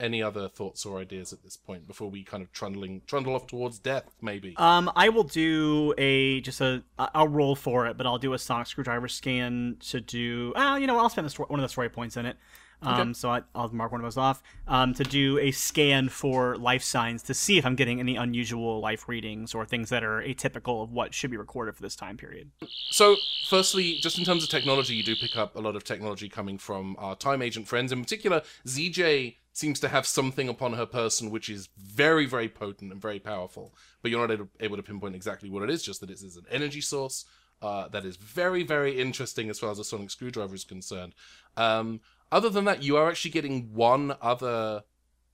any 0.00 0.22
other 0.22 0.48
thoughts 0.48 0.84
or 0.86 0.98
ideas 0.98 1.32
at 1.32 1.42
this 1.42 1.56
point 1.58 1.86
before 1.86 2.08
we 2.08 2.24
kind 2.24 2.42
of 2.42 2.50
trundling 2.52 3.02
trundle 3.06 3.34
off 3.36 3.46
towards 3.46 3.78
death? 3.78 4.16
Maybe. 4.20 4.54
Um, 4.56 4.90
I 4.96 5.10
will 5.10 5.22
do 5.24 5.94
a 5.96 6.40
just 6.40 6.60
a. 6.60 6.82
I'll 6.98 7.28
roll 7.28 7.54
for 7.54 7.86
it, 7.86 7.96
but 7.96 8.04
I'll 8.06 8.18
do 8.18 8.32
a 8.32 8.38
sonic 8.38 8.66
screwdriver 8.66 9.06
scan 9.06 9.76
to 9.90 10.00
do. 10.00 10.52
Ah, 10.56 10.76
you 10.76 10.88
know, 10.88 10.98
I'll 10.98 11.08
spend 11.08 11.24
the 11.26 11.30
story, 11.30 11.46
one 11.48 11.60
of 11.60 11.64
the 11.64 11.68
story 11.68 11.88
points 11.88 12.16
in 12.16 12.26
it. 12.26 12.36
Um, 12.82 13.14
so 13.14 13.30
I, 13.30 13.42
I'll 13.54 13.68
mark 13.68 13.92
one 13.92 14.00
of 14.00 14.04
those 14.04 14.16
off. 14.16 14.42
Um, 14.66 14.94
to 14.94 15.04
do 15.04 15.38
a 15.38 15.50
scan 15.50 16.08
for 16.08 16.56
life 16.56 16.82
signs 16.82 17.22
to 17.24 17.34
see 17.34 17.58
if 17.58 17.66
I'm 17.66 17.76
getting 17.76 18.00
any 18.00 18.16
unusual 18.16 18.80
life 18.80 19.08
readings 19.08 19.54
or 19.54 19.64
things 19.66 19.90
that 19.90 20.02
are 20.02 20.22
atypical 20.22 20.82
of 20.82 20.92
what 20.92 21.14
should 21.14 21.30
be 21.30 21.36
recorded 21.36 21.76
for 21.76 21.82
this 21.82 21.96
time 21.96 22.16
period. 22.16 22.50
So, 22.90 23.16
firstly, 23.48 23.98
just 24.00 24.18
in 24.18 24.24
terms 24.24 24.42
of 24.42 24.48
technology, 24.48 24.94
you 24.94 25.02
do 25.02 25.16
pick 25.16 25.36
up 25.36 25.56
a 25.56 25.60
lot 25.60 25.76
of 25.76 25.84
technology 25.84 26.28
coming 26.28 26.58
from 26.58 26.96
our 26.98 27.16
time 27.16 27.42
agent 27.42 27.68
friends. 27.68 27.92
In 27.92 28.02
particular, 28.02 28.42
ZJ 28.66 29.36
seems 29.52 29.80
to 29.80 29.88
have 29.88 30.06
something 30.06 30.48
upon 30.48 30.74
her 30.74 30.86
person 30.86 31.30
which 31.30 31.48
is 31.48 31.68
very, 31.76 32.24
very 32.24 32.48
potent 32.48 32.92
and 32.92 33.02
very 33.02 33.18
powerful, 33.18 33.74
but 34.00 34.10
you're 34.10 34.20
not 34.20 34.32
able- 34.32 34.48
able 34.60 34.76
to 34.76 34.82
pinpoint 34.82 35.14
exactly 35.14 35.50
what 35.50 35.62
it 35.62 35.70
is, 35.70 35.82
just 35.82 36.00
that 36.00 36.10
it 36.10 36.22
is 36.22 36.36
an 36.36 36.44
energy 36.50 36.80
source 36.80 37.24
uh, 37.62 37.88
that 37.88 38.04
is 38.04 38.16
very, 38.16 38.62
very 38.62 38.98
interesting 38.98 39.50
as 39.50 39.58
far 39.58 39.70
as 39.70 39.78
the 39.78 39.84
sonic 39.84 40.10
screwdriver 40.10 40.54
is 40.54 40.64
concerned. 40.64 41.14
Um, 41.56 42.00
other 42.32 42.48
than 42.48 42.64
that, 42.64 42.82
you 42.82 42.96
are 42.96 43.08
actually 43.08 43.32
getting 43.32 43.72
one 43.72 44.14
other 44.20 44.84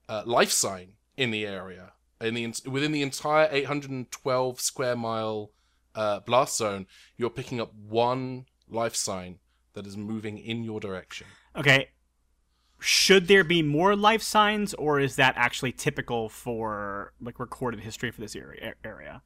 uh, 0.09 0.23
life 0.25 0.51
sign 0.51 0.93
in 1.17 1.31
the 1.31 1.47
area. 1.47 1.93
In 2.21 2.35
the 2.35 2.55
within 2.67 2.93
the 2.93 3.03
entire 3.03 3.49
812 3.51 4.61
square 4.61 4.97
mile 4.97 5.51
uh, 5.95 6.21
blast 6.21 6.57
zone, 6.57 6.87
you're 7.17 7.31
picking 7.31 7.61
up 7.61 7.75
one 7.75 8.47
life 8.69 8.95
sign 8.95 9.39
that 9.75 9.87
is 9.87 9.97
moving 9.97 10.39
in 10.39 10.65
your 10.65 10.81
direction. 10.81 11.27
Okay. 11.55 11.91
Should 12.79 13.29
there 13.29 13.45
be 13.45 13.63
more 13.63 13.97
life 13.97 14.23
signs, 14.23 14.75
or 14.75 15.01
is 15.01 15.17
that 15.17 15.35
actually 15.37 15.73
typical 15.73 16.29
for 16.29 17.13
like 17.21 17.39
recorded 17.39 17.81
history 17.81 18.11
for 18.11 18.21
this 18.21 18.37
area? 18.37 18.75
Area. 18.85 19.23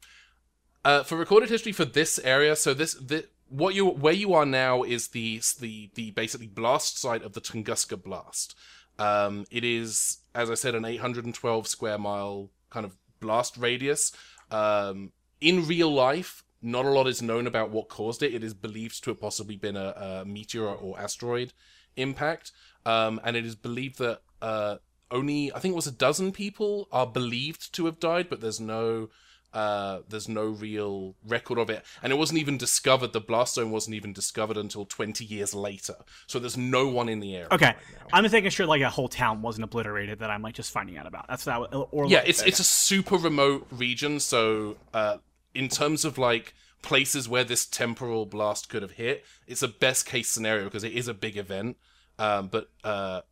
Uh, 0.85 1.03
for 1.03 1.17
recorded 1.17 1.51
history 1.51 1.73
for 1.73 1.85
this 1.85 2.19
area, 2.21 2.57
so 2.57 2.73
this, 2.73 2.95
thi- 2.95 3.25
what 3.51 3.75
you 3.75 3.87
where 3.87 4.13
you 4.13 4.33
are 4.33 4.47
now 4.47 4.83
is 4.83 5.09
the 5.09 5.43
the 5.61 5.91
the 5.95 6.13
basically 6.13 6.47
blast 6.47 6.99
site 6.99 7.23
of 7.23 7.35
the 7.35 7.41
Tunguska 7.41 8.03
blast. 8.03 8.57
Um, 8.99 9.47
it 9.51 9.65
is, 9.65 10.19
as 10.35 10.51
I 10.51 10.55
said, 10.55 10.75
an 10.75 10.85
812 10.85 11.67
square 11.67 11.99
mile 11.99 12.51
kind 12.69 12.85
of 12.85 12.97
blast 13.19 13.57
radius. 13.57 14.13
Um, 14.51 15.13
in 15.41 15.67
real 15.67 15.93
life, 15.93 16.45
not 16.61 16.85
a 16.85 16.91
lot 16.91 17.07
is 17.07 17.23
known 17.23 17.47
about 17.47 17.71
what 17.71 17.89
caused 17.89 18.23
it. 18.23 18.35
It 18.35 18.45
is 18.45 18.53
believed 18.55 19.03
to 19.05 19.11
have 19.11 19.21
possibly 19.21 19.57
been 19.57 19.77
a, 19.77 19.95
a 19.97 20.25
meteor 20.25 20.67
or 20.67 21.01
asteroid 21.01 21.53
impact, 21.97 22.53
um, 22.85 23.21
and 23.25 23.37
it 23.37 23.47
is 23.47 23.57
believed 23.57 23.99
that 23.99 24.21
uh, 24.43 24.77
only 25.11 25.53
I 25.53 25.59
think 25.59 25.73
it 25.73 25.77
was 25.77 25.87
a 25.87 25.93
dozen 25.93 26.31
people 26.31 26.89
are 26.93 27.07
believed 27.07 27.73
to 27.75 27.87
have 27.87 27.99
died, 27.99 28.29
but 28.29 28.41
there's 28.41 28.61
no 28.61 29.09
uh, 29.53 30.01
there's 30.09 30.29
no 30.29 30.47
real 30.47 31.15
record 31.27 31.59
of 31.59 31.71
it, 31.71 31.85
and 32.03 32.13
it 32.13 32.17
wasn't 32.17 32.39
even 32.39 32.57
discovered. 32.57 33.13
The 33.13 33.21
blast 33.21 33.55
zone 33.55 33.71
wasn't 33.71 33.97
even 33.97 34.13
discovered 34.13 34.57
until 34.57 34.85
20 34.85 35.25
years 35.25 35.55
later, 35.55 35.97
so 36.27 36.39
there's 36.39 36.57
no 36.57 36.89
one 36.89 37.09
in 37.09 37.21
the 37.21 37.35
area. 37.35 37.49
Okay, 37.51 37.67
right. 37.67 37.77
I'm 38.13 38.25
just 38.25 38.33
making 38.33 38.51
sure 38.51 38.67
like 38.67 38.83
a 38.83 38.91
whole 38.91 39.09
town 39.09 39.43
wasn't 39.43 39.65
obliterated 39.65 40.21
that 40.21 40.31
I'm 40.31 40.43
like 40.43 40.55
just 40.55 40.71
finding 40.71 40.99
out 40.99 41.07
about. 41.07 41.27
That's 41.29 41.45
that. 41.45 41.57
Or 41.91 42.07
yeah, 42.07 42.23
it's 42.25 42.43
it's 42.43 42.61
a 42.61 42.65
super 42.65 43.17
remote 43.17 43.67
region, 43.71 44.21
so 44.21 44.77
uh, 44.95 45.19
in 45.55 45.69
terms 45.69 46.05
of 46.05 46.19
like 46.19 46.55
places 46.83 47.29
where 47.29 47.45
this 47.45 47.67
temporal 47.67 48.27
blast 48.27 48.69
could 48.69 48.83
have 48.83 48.93
hit, 48.93 49.25
it's 49.47 49.63
a 49.63 49.69
best 49.69 50.07
case 50.07 50.29
scenario 50.29 50.65
because 50.65 50.85
it 50.85 50.93
is 50.93 51.09
a 51.09 51.15
big 51.15 51.37
event. 51.37 51.77
Um, 52.19 52.49
but 52.49 52.69
uh, 52.85 53.23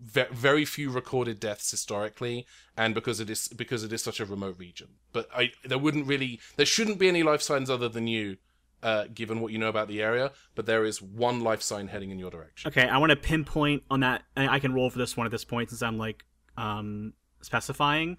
ve- 0.00 0.26
very 0.32 0.64
few 0.64 0.90
recorded 0.90 1.40
deaths 1.40 1.70
historically, 1.70 2.46
and 2.76 2.94
because 2.94 3.20
it 3.20 3.30
is 3.30 3.48
because 3.48 3.84
it 3.84 3.92
is 3.92 4.02
such 4.02 4.20
a 4.20 4.24
remote 4.24 4.58
region. 4.58 4.88
But 5.12 5.28
I 5.34 5.52
there 5.64 5.78
wouldn't 5.78 6.06
really 6.06 6.40
there 6.56 6.66
shouldn't 6.66 6.98
be 6.98 7.08
any 7.08 7.22
life 7.22 7.42
signs 7.42 7.70
other 7.70 7.88
than 7.88 8.06
you, 8.06 8.36
uh, 8.82 9.04
given 9.12 9.40
what 9.40 9.52
you 9.52 9.58
know 9.58 9.68
about 9.68 9.88
the 9.88 10.02
area. 10.02 10.32
But 10.54 10.66
there 10.66 10.84
is 10.84 11.00
one 11.02 11.42
life 11.42 11.62
sign 11.62 11.88
heading 11.88 12.10
in 12.10 12.18
your 12.18 12.30
direction. 12.30 12.68
Okay, 12.68 12.88
I 12.88 12.98
want 12.98 13.10
to 13.10 13.16
pinpoint 13.16 13.82
on 13.90 14.00
that. 14.00 14.22
and 14.36 14.50
I 14.50 14.58
can 14.58 14.72
roll 14.72 14.90
for 14.90 14.98
this 14.98 15.16
one 15.16 15.26
at 15.26 15.30
this 15.30 15.44
point 15.44 15.70
since 15.70 15.82
I'm 15.82 15.98
like 15.98 16.24
um 16.56 17.12
specifying. 17.40 18.16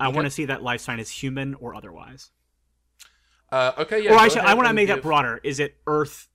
I 0.00 0.08
want 0.08 0.26
to 0.26 0.30
see 0.30 0.44
that 0.44 0.62
life 0.62 0.80
sign 0.80 1.00
is 1.00 1.10
human 1.10 1.54
or 1.54 1.74
otherwise. 1.74 2.30
Uh, 3.50 3.72
okay, 3.78 4.04
yeah. 4.04 4.12
or 4.12 4.18
I 4.18 4.28
should, 4.28 4.42
I 4.42 4.54
want 4.54 4.68
to 4.68 4.74
make 4.74 4.88
that 4.88 5.02
broader. 5.02 5.40
Is 5.42 5.58
it 5.58 5.76
Earth, 5.86 6.28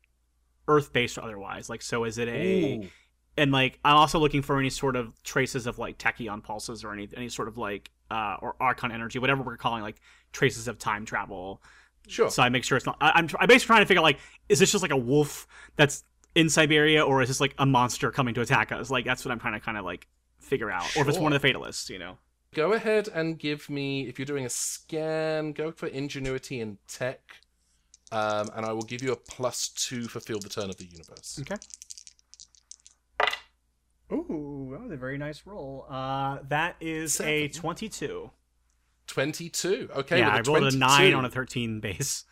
Earth 0.67 0.91
based 0.91 1.17
or 1.17 1.23
otherwise? 1.23 1.69
Like, 1.69 1.81
so 1.81 2.03
is 2.03 2.17
it 2.17 2.27
a? 2.27 2.79
Ooh. 2.79 2.87
And 3.37 3.51
like, 3.51 3.79
I'm 3.83 3.95
also 3.95 4.19
looking 4.19 4.41
for 4.41 4.59
any 4.59 4.69
sort 4.69 4.95
of 4.95 5.21
traces 5.23 5.65
of 5.67 5.79
like 5.79 5.97
tachyon 5.97 6.43
pulses 6.43 6.83
or 6.83 6.93
any 6.93 7.09
any 7.15 7.29
sort 7.29 7.47
of 7.47 7.57
like 7.57 7.91
uh 8.11 8.37
or 8.41 8.55
artron 8.61 8.93
energy, 8.93 9.19
whatever 9.19 9.41
we're 9.41 9.57
calling 9.57 9.81
like 9.81 10.01
traces 10.31 10.67
of 10.67 10.77
time 10.77 11.05
travel. 11.05 11.61
Sure. 12.07 12.29
So 12.29 12.43
I 12.43 12.49
make 12.49 12.63
sure 12.63 12.77
it's 12.77 12.85
not. 12.85 12.97
I, 13.01 13.11
I'm 13.15 13.27
I'm 13.39 13.47
basically 13.47 13.67
trying 13.67 13.81
to 13.81 13.85
figure 13.85 14.01
out 14.01 14.03
like, 14.03 14.19
is 14.49 14.59
this 14.59 14.71
just 14.71 14.81
like 14.81 14.91
a 14.91 14.97
wolf 14.97 15.47
that's 15.75 16.03
in 16.35 16.49
Siberia, 16.49 17.03
or 17.03 17.21
is 17.21 17.27
this 17.27 17.39
like 17.39 17.55
a 17.57 17.65
monster 17.65 18.11
coming 18.11 18.33
to 18.33 18.41
attack 18.41 18.71
us? 18.71 18.89
Like 18.89 19.05
that's 19.05 19.23
what 19.23 19.31
I'm 19.31 19.39
trying 19.39 19.53
to 19.53 19.59
kind 19.59 19.77
of 19.77 19.85
like 19.85 20.07
figure 20.39 20.69
out, 20.69 20.95
or 20.95 21.03
if 21.03 21.07
it's 21.07 21.17
one 21.17 21.33
of 21.33 21.41
the 21.41 21.47
fatalists, 21.47 21.89
you 21.89 21.99
know. 21.99 22.17
Go 22.53 22.73
ahead 22.73 23.07
and 23.07 23.39
give 23.39 23.67
me, 23.67 24.07
if 24.07 24.19
you're 24.19 24.27
doing 24.27 24.45
a 24.45 24.49
scan, 24.49 25.53
go 25.53 25.71
for 25.71 25.87
ingenuity 25.87 26.59
and 26.59 26.77
tech, 26.87 27.19
um, 28.11 28.49
and 28.55 28.63
I 28.63 28.73
will 28.73 28.83
give 28.83 29.01
you 29.01 29.11
a 29.11 29.15
plus 29.15 29.69
two 29.69 30.07
for 30.07 30.19
feel 30.19 30.39
the 30.39 30.49
turn 30.49 30.69
of 30.69 30.77
the 30.77 30.85
universe. 30.85 31.39
Okay. 31.41 31.55
Ooh, 34.13 34.69
that 34.71 34.81
was 34.81 34.91
a 34.91 34.97
very 34.97 35.17
nice 35.17 35.43
roll. 35.45 35.85
Uh, 35.89 36.39
that 36.49 36.75
is 36.79 37.19
a 37.19 37.47
22. 37.47 38.29
22. 39.07 39.89
Okay, 39.95 40.19
yeah, 40.19 40.29
I 40.29 40.41
rolled 40.41 40.73
a 40.73 40.77
9 40.77 41.13
on 41.13 41.25
a 41.25 41.29
13 41.29 41.79
base. 41.79 42.25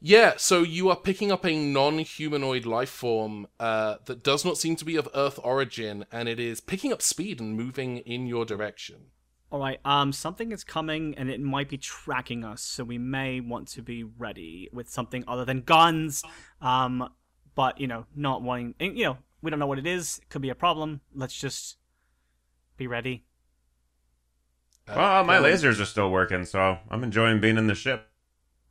Yeah, 0.00 0.34
so 0.36 0.62
you 0.62 0.90
are 0.90 0.96
picking 0.96 1.32
up 1.32 1.46
a 1.46 1.56
non-humanoid 1.56 2.66
life 2.66 2.90
form 2.90 3.46
uh, 3.58 3.96
that 4.04 4.22
does 4.22 4.44
not 4.44 4.58
seem 4.58 4.76
to 4.76 4.84
be 4.84 4.96
of 4.96 5.08
Earth 5.14 5.40
origin, 5.42 6.04
and 6.12 6.28
it 6.28 6.38
is 6.38 6.60
picking 6.60 6.92
up 6.92 7.00
speed 7.00 7.40
and 7.40 7.56
moving 7.56 7.98
in 7.98 8.26
your 8.26 8.44
direction. 8.44 9.06
All 9.50 9.60
right, 9.60 9.80
um, 9.84 10.12
something 10.12 10.52
is 10.52 10.64
coming 10.64 11.14
and 11.16 11.30
it 11.30 11.40
might 11.40 11.68
be 11.68 11.78
tracking 11.78 12.44
us, 12.44 12.60
so 12.60 12.84
we 12.84 12.98
may 12.98 13.40
want 13.40 13.68
to 13.68 13.82
be 13.82 14.02
ready 14.02 14.68
with 14.72 14.90
something 14.90 15.24
other 15.28 15.44
than 15.44 15.60
guns. 15.60 16.22
Um, 16.60 17.08
but, 17.54 17.80
you 17.80 17.86
know, 17.86 18.04
not 18.14 18.42
wanting, 18.42 18.74
you 18.80 19.04
know, 19.04 19.18
we 19.44 19.50
don't 19.50 19.60
know 19.60 19.66
what 19.66 19.78
it 19.78 19.86
is. 19.86 20.18
It 20.18 20.28
could 20.30 20.42
be 20.42 20.48
a 20.48 20.54
problem. 20.54 21.02
Let's 21.14 21.34
just 21.38 21.76
be 22.76 22.86
ready. 22.86 23.24
Uh, 24.88 24.94
Well, 24.96 25.24
my 25.24 25.36
lasers 25.36 25.80
are 25.80 25.84
still 25.84 26.10
working, 26.10 26.44
so 26.44 26.78
I'm 26.90 27.04
enjoying 27.04 27.40
being 27.40 27.58
in 27.58 27.66
the 27.66 27.74
ship. 27.74 28.08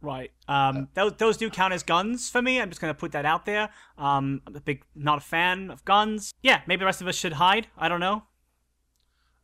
Right. 0.02 0.32
Um, 0.50 0.90
those, 0.96 1.14
those 1.18 1.38
do 1.38 1.50
count 1.50 1.74
as 1.74 1.82
guns 1.84 2.30
for 2.30 2.42
me. 2.42 2.60
I'm 2.60 2.70
just 2.70 2.82
gonna 2.82 2.94
put 2.94 3.14
that 3.14 3.26
out 3.26 3.46
there. 3.46 3.70
Um, 3.98 4.42
I'm 4.46 4.56
a 4.56 4.60
big, 4.60 4.84
not 4.96 5.20
a 5.20 5.22
fan 5.22 5.72
of 5.72 5.86
guns. 5.86 6.34
Yeah, 6.42 6.62
maybe 6.68 6.80
the 6.82 6.86
rest 6.86 7.02
of 7.02 7.08
us 7.08 7.16
should 7.16 7.34
hide. 7.34 7.68
I 7.78 7.88
don't 7.88 8.02
know. 8.02 8.24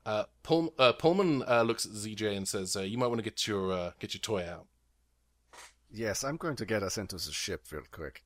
Uh, 0.05 0.23
Pull, 0.43 0.73
uh, 0.80 0.93
Pullman 0.93 1.43
uh, 1.47 1.61
looks 1.61 1.86
at 1.86 1.91
ZJ 1.91 2.36
and 2.36 2.47
says, 2.47 2.75
uh, 2.75 2.82
"You 2.82 2.97
might 2.97 3.07
want 3.07 3.19
to 3.19 3.23
get 3.23 3.47
your 3.47 3.71
uh, 3.71 3.91
get 3.99 4.13
your 4.13 4.21
toy 4.21 4.43
out." 4.43 4.65
Yes, 5.91 6.23
I'm 6.23 6.36
going 6.38 6.55
to 6.57 6.65
get 6.65 6.84
us 6.84 6.97
into 6.97 7.15
the 7.15 7.32
ship 7.32 7.65
real 7.71 7.84
quick. 7.91 8.23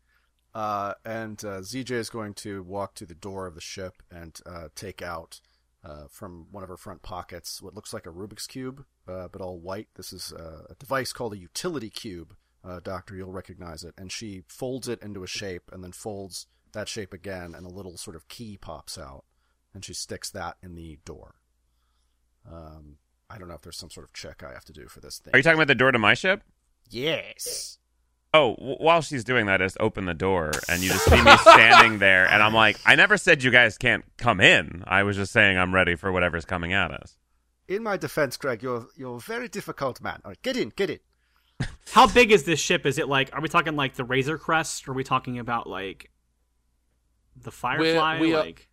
Uh, 0.53 0.93
and 1.03 1.43
uh, 1.43 1.59
ZJ 1.59 1.91
is 1.91 2.09
going 2.09 2.33
to 2.35 2.61
walk 2.63 2.93
to 2.95 3.05
the 3.05 3.15
door 3.15 3.47
of 3.47 3.55
the 3.55 3.61
ship 3.61 4.03
and 4.11 4.39
uh, 4.45 4.67
take 4.75 5.01
out 5.01 5.41
uh, 5.83 6.05
from 6.09 6.47
one 6.51 6.63
of 6.63 6.69
her 6.69 6.77
front 6.77 7.01
pockets 7.01 7.61
what 7.61 7.73
looks 7.73 7.93
like 7.93 8.05
a 8.05 8.11
Rubik's 8.11 8.47
Cube, 8.47 8.85
uh, 9.07 9.27
but 9.27 9.41
all 9.41 9.59
white. 9.59 9.87
This 9.95 10.13
is 10.13 10.31
uh, 10.31 10.65
a 10.69 10.75
device 10.75 11.11
called 11.11 11.33
a 11.33 11.37
utility 11.37 11.89
cube. 11.89 12.35
Uh, 12.63 12.79
Doctor, 12.81 13.15
you'll 13.15 13.31
recognize 13.31 13.83
it. 13.83 13.93
And 13.97 14.11
she 14.11 14.43
folds 14.47 14.87
it 14.87 15.01
into 15.01 15.23
a 15.23 15.27
shape 15.27 15.69
and 15.73 15.83
then 15.83 15.91
folds 15.91 16.47
that 16.71 16.87
shape 16.87 17.13
again, 17.13 17.53
and 17.55 17.65
a 17.65 17.69
little 17.69 17.97
sort 17.97 18.15
of 18.15 18.27
key 18.27 18.57
pops 18.57 18.97
out. 18.97 19.25
And 19.73 19.83
she 19.83 19.93
sticks 19.93 20.29
that 20.31 20.57
in 20.61 20.75
the 20.75 20.99
door. 21.03 21.35
Um, 22.49 22.97
I 23.29 23.37
don't 23.37 23.47
know 23.47 23.55
if 23.55 23.61
there's 23.61 23.77
some 23.77 23.89
sort 23.89 24.05
of 24.05 24.13
check 24.13 24.43
I 24.43 24.53
have 24.53 24.65
to 24.65 24.73
do 24.73 24.87
for 24.87 24.99
this 24.99 25.17
thing. 25.17 25.33
Are 25.33 25.37
you 25.37 25.43
talking 25.43 25.57
about 25.57 25.67
the 25.67 25.75
door 25.75 25.91
to 25.91 25.99
my 25.99 26.13
ship? 26.13 26.43
Yes. 26.89 27.79
Oh, 28.33 28.55
w- 28.55 28.77
while 28.77 29.01
she's 29.01 29.23
doing 29.23 29.45
that, 29.45 29.61
I 29.61 29.65
just 29.65 29.77
open 29.79 30.05
the 30.05 30.13
door 30.13 30.51
and 30.67 30.81
you 30.81 30.89
just 30.89 31.05
see 31.05 31.21
me 31.21 31.37
standing 31.37 31.99
there, 31.99 32.25
and 32.27 32.41
I'm 32.41 32.53
like, 32.53 32.77
I 32.85 32.95
never 32.95 33.15
said 33.17 33.43
you 33.43 33.51
guys 33.51 33.77
can't 33.77 34.03
come 34.17 34.41
in. 34.41 34.83
I 34.87 35.03
was 35.03 35.17
just 35.17 35.31
saying 35.31 35.57
I'm 35.57 35.73
ready 35.73 35.95
for 35.95 36.11
whatever's 36.11 36.43
coming 36.45 36.73
at 36.73 36.91
us. 36.91 37.17
In 37.67 37.83
my 37.83 37.95
defense, 37.95 38.35
Greg, 38.37 38.63
you're 38.63 38.87
you're 38.97 39.17
a 39.17 39.19
very 39.19 39.47
difficult 39.47 40.01
man. 40.01 40.19
All 40.25 40.31
right, 40.31 40.41
get 40.41 40.57
in, 40.57 40.69
get 40.75 40.89
in. 40.89 40.99
How 41.91 42.07
big 42.07 42.31
is 42.31 42.43
this 42.43 42.59
ship? 42.59 42.85
Is 42.85 42.97
it 42.97 43.07
like? 43.07 43.29
Are 43.33 43.39
we 43.41 43.47
talking 43.49 43.75
like 43.75 43.93
the 43.93 44.03
Razor 44.03 44.37
Crest? 44.37 44.87
Or 44.87 44.91
are 44.91 44.95
we 44.95 45.03
talking 45.03 45.37
about 45.39 45.67
like 45.69 46.09
the 47.41 47.51
Firefly? 47.51 48.19
we 48.19 48.33
are- 48.33 48.39
like 48.45 48.67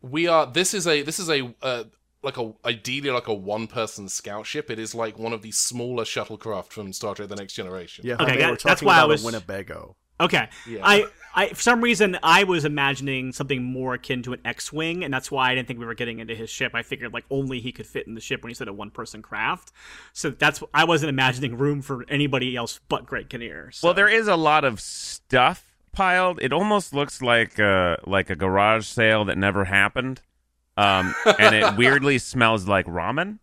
We 0.00 0.26
are. 0.28 0.46
This 0.46 0.72
is 0.72 0.86
a. 0.86 1.02
This 1.02 1.18
is 1.18 1.28
a. 1.28 1.52
Uh, 1.60 1.84
like 2.22 2.36
a 2.36 2.52
ideally 2.64 3.10
like 3.10 3.28
a 3.28 3.34
one 3.34 3.66
person 3.66 4.08
scout 4.08 4.46
ship. 4.46 4.70
It 4.70 4.78
is 4.78 4.94
like 4.94 5.18
one 5.18 5.32
of 5.32 5.42
the 5.42 5.52
smaller 5.52 6.04
shuttlecraft 6.04 6.66
from 6.72 6.92
Star 6.92 7.14
Trek: 7.14 7.28
The 7.28 7.36
Next 7.36 7.54
Generation. 7.54 8.04
Yeah, 8.06 8.14
Okay, 8.14 8.32
they 8.32 8.38
that- 8.38 8.50
that's 8.50 8.62
talking 8.62 8.86
why 8.86 9.00
I 9.00 9.04
was- 9.04 9.22
a 9.22 9.26
Winnebago. 9.26 9.96
okay. 10.20 10.48
Yeah. 10.68 10.80
I 10.84 11.06
I 11.34 11.48
for 11.50 11.62
some 11.62 11.80
reason 11.80 12.18
I 12.22 12.44
was 12.44 12.64
imagining 12.64 13.32
something 13.32 13.62
more 13.62 13.94
akin 13.94 14.22
to 14.24 14.32
an 14.32 14.40
X-wing, 14.44 15.04
and 15.04 15.14
that's 15.14 15.30
why 15.30 15.50
I 15.50 15.54
didn't 15.54 15.68
think 15.68 15.78
we 15.78 15.86
were 15.86 15.94
getting 15.94 16.18
into 16.18 16.34
his 16.34 16.50
ship. 16.50 16.72
I 16.74 16.82
figured 16.82 17.12
like 17.14 17.24
only 17.30 17.60
he 17.60 17.70
could 17.72 17.86
fit 17.86 18.06
in 18.06 18.14
the 18.14 18.20
ship 18.20 18.42
when 18.42 18.50
he 18.50 18.54
said 18.54 18.68
a 18.68 18.72
one-person 18.72 19.22
craft. 19.22 19.72
So 20.12 20.30
that's 20.30 20.62
I 20.74 20.84
wasn't 20.84 21.08
imagining 21.10 21.56
room 21.56 21.80
for 21.82 22.04
anybody 22.08 22.56
else 22.56 22.80
but 22.88 23.06
Greg 23.06 23.28
Kinnear. 23.30 23.70
So. 23.70 23.86
Well, 23.88 23.94
there 23.94 24.08
is 24.08 24.26
a 24.28 24.36
lot 24.36 24.64
of 24.64 24.80
stuff 24.80 25.72
piled. 25.92 26.38
It 26.42 26.52
almost 26.52 26.92
looks 26.92 27.22
like 27.22 27.58
a, 27.58 27.98
like 28.06 28.28
a 28.30 28.36
garage 28.36 28.86
sale 28.86 29.24
that 29.26 29.38
never 29.38 29.64
happened. 29.64 30.20
Um, 30.80 31.14
and 31.38 31.54
it 31.54 31.76
weirdly 31.76 32.18
smells 32.18 32.66
like 32.66 32.86
ramen. 32.86 33.38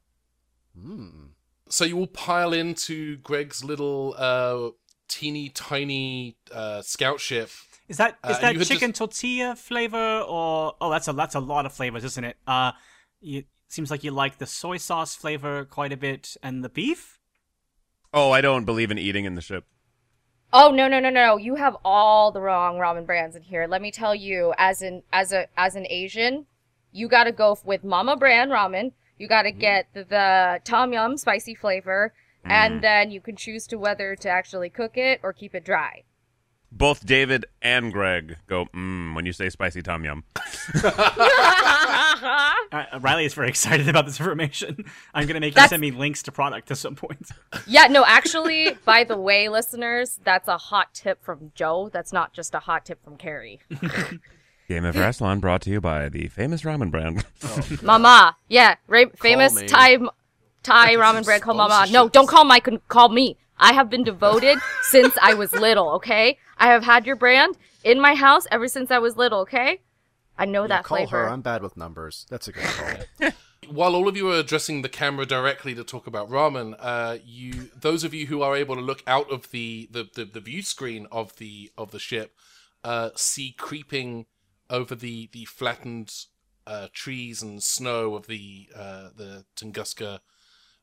Hmm. 0.80 1.28
So 1.70 1.86
you 1.86 1.98
all 1.98 2.08
pile 2.08 2.54
into 2.54 3.18
Greg's 3.18 3.64
little 3.64 4.16
uh, 4.18 4.70
teeny 5.08 5.50
tiny 5.50 6.38
uh, 6.52 6.82
scout 6.82 7.20
ship. 7.20 7.50
Is 7.88 7.98
that 7.98 8.18
is 8.28 8.38
Uh, 8.38 8.42
that 8.42 8.54
you 8.54 8.60
had 8.60 8.68
chicken 8.68 8.94
tortilla 8.94 9.56
flavor 9.56 10.22
or 10.28 10.76
oh 10.82 10.90
that's 10.90 11.08
a 11.08 11.14
that's 11.14 11.36
a 11.36 11.40
lot 11.40 11.66
of 11.66 11.74
flavors, 11.74 12.04
isn't 12.04 12.24
it? 12.24 12.38
Uh, 12.48 12.72
you 13.22 13.44
seems 13.68 13.92
like 13.92 14.04
you 14.04 14.12
like 14.12 14.38
the 14.38 14.46
soy 14.46 14.78
sauce 14.78 15.16
flavor 15.16 15.66
quite 15.66 15.94
a 15.94 15.98
bit 15.98 16.38
and 16.42 16.64
the 16.64 16.70
beef. 16.70 17.20
Oh, 18.14 18.32
I 18.32 18.42
don't 18.42 18.66
believe 18.66 18.92
in 18.92 18.98
eating 18.98 19.26
in 19.26 19.36
the 19.36 19.42
ship. 19.42 19.66
Oh 20.52 20.72
no 20.72 20.88
no 20.88 21.00
no 21.00 21.10
no! 21.10 21.38
You 21.38 21.56
have 21.56 21.76
all 21.84 22.32
the 22.32 22.40
wrong 22.42 22.78
ramen 22.78 23.06
brands 23.06 23.36
in 23.36 23.44
here. 23.44 23.68
Let 23.68 23.82
me 23.82 23.92
tell 23.92 24.16
you, 24.16 24.54
as 24.58 24.82
an 24.82 25.04
as 25.12 25.34
a 25.34 25.48
as 25.58 25.76
an 25.76 25.86
Asian, 25.90 26.46
you 26.98 27.08
got 27.08 27.26
to 27.26 27.32
go 27.32 27.58
with 27.64 27.84
Mama 27.84 28.18
brand 28.18 28.52
ramen. 28.52 28.92
You 29.18 29.28
got 29.28 29.44
to 29.44 29.52
mm-hmm. 29.52 29.60
get 29.60 29.88
the, 29.94 30.04
the 30.04 30.60
tom 30.64 30.94
yum 30.94 31.18
spicy 31.18 31.56
flavor, 31.56 32.14
and 32.44 32.76
mm-hmm. 32.76 32.82
then 32.82 33.12
you 33.12 33.22
can 33.22 33.36
choose 33.36 33.68
to 33.68 33.78
whether 33.78 34.16
to 34.16 34.30
actually 34.30 34.70
cook 34.70 34.98
it 34.98 35.20
or 35.24 35.32
keep 35.32 35.54
it 35.54 35.64
dry. 35.64 36.04
Both 36.70 37.06
David 37.06 37.46
and 37.62 37.94
Greg 37.94 38.38
go 38.48 38.66
mmm 38.76 39.16
when 39.16 39.26
you 39.26 39.32
say 39.32 39.50
spicy 39.50 39.82
tom 39.82 40.04
yum. 40.04 40.24
Uh, 42.70 42.84
Riley 43.00 43.26
is 43.26 43.34
very 43.34 43.48
excited 43.48 43.88
about 43.88 44.06
this 44.06 44.20
information. 44.20 44.84
I'm 45.14 45.26
gonna 45.26 45.40
make 45.40 45.56
you 45.56 45.68
send 45.68 45.80
me 45.80 45.92
links 45.92 46.24
to 46.24 46.34
product 46.34 46.70
at 46.70 46.78
some 46.78 46.96
point. 46.96 47.30
yeah, 47.68 47.88
no, 47.88 48.04
actually, 48.06 48.78
by 48.84 49.06
the 49.06 49.18
way, 49.18 49.48
listeners, 49.48 50.20
that's 50.26 50.50
a 50.50 50.58
hot 50.58 50.94
tip 50.94 51.24
from 51.24 51.54
Joe. 51.56 51.90
That's 51.94 52.12
not 52.12 52.34
just 52.34 52.54
a 52.54 52.60
hot 52.60 52.86
tip 52.86 53.02
from 53.04 53.16
Carrie. 53.16 53.62
Game 54.68 54.86
of 54.86 54.96
Wrestling 54.98 55.40
brought 55.40 55.62
to 55.64 55.70
you 55.70 55.80
by 55.82 56.10
the 56.10 56.28
famous 56.28 56.64
ramen 56.64 56.92
brand. 56.92 57.26
Mama, 57.82 58.36
yeah, 58.50 58.76
ra- 58.88 59.06
famous 59.18 59.56
me. 59.56 59.68
Thai 59.68 59.98
Thai 60.64 60.96
ramen 60.96 61.24
brand 61.24 61.42
called 61.44 61.58
Mama. 61.58 61.86
No, 61.90 62.10
don't 62.10 62.28
call 62.28 62.44
my 62.44 62.60
call 62.88 63.10
me. 63.10 63.38
I 63.58 63.74
have 63.74 63.90
been 63.90 64.04
devoted 64.04 64.58
since 64.84 65.16
I 65.22 65.34
was 65.34 65.52
little. 65.54 65.90
Okay, 65.96 66.38
I 66.58 66.68
have 66.68 66.84
had 66.84 67.06
your 67.06 67.16
brand 67.16 67.58
in 67.84 68.00
my 68.02 68.14
house 68.16 68.46
ever 68.52 68.68
since 68.68 68.92
I 68.92 69.00
was 69.00 69.16
little. 69.16 69.40
Okay, 69.42 69.80
I 70.38 70.46
know 70.46 70.64
Yeah, 70.64 70.68
that 70.68 70.84
call 70.84 70.98
flavor. 70.98 71.24
her. 71.24 71.30
I'm 71.30 71.42
bad 71.42 71.64
with 71.64 71.78
numbers. 71.78 72.26
That's 72.30 72.48
a 72.48 72.52
good 72.52 72.64
call. 72.64 73.30
While 73.70 73.96
all 73.96 74.08
of 74.08 74.16
you 74.16 74.30
are 74.32 74.36
addressing 74.40 74.82
the 74.82 74.88
camera 74.90 75.26
directly 75.26 75.74
to 75.76 75.84
talk 75.84 76.08
about 76.08 76.30
ramen, 76.30 76.76
uh, 76.80 77.18
you 77.26 77.70
those 77.76 78.04
of 78.04 78.14
you 78.14 78.28
who 78.28 78.42
are 78.42 78.56
able 78.56 78.76
to 78.76 78.82
look 78.82 79.02
out 79.08 79.32
of 79.32 79.50
the 79.52 79.88
the, 79.92 80.08
the, 80.14 80.26
the 80.26 80.40
view 80.42 80.62
screen 80.62 81.08
of 81.12 81.38
the 81.38 81.72
of 81.78 81.92
the 81.92 82.00
ship 82.00 82.36
uh, 82.84 83.10
see 83.16 83.54
creeping 83.58 84.26
over 84.70 84.96
the 84.96 85.30
the 85.32 85.46
flattened 85.46 86.14
uh, 86.66 86.88
trees 86.94 87.42
and 87.42 87.64
snow 87.64 88.16
of 88.16 88.28
the 88.28 88.70
uh, 88.76 89.10
the 89.16 89.46
Tunguska 89.56 90.20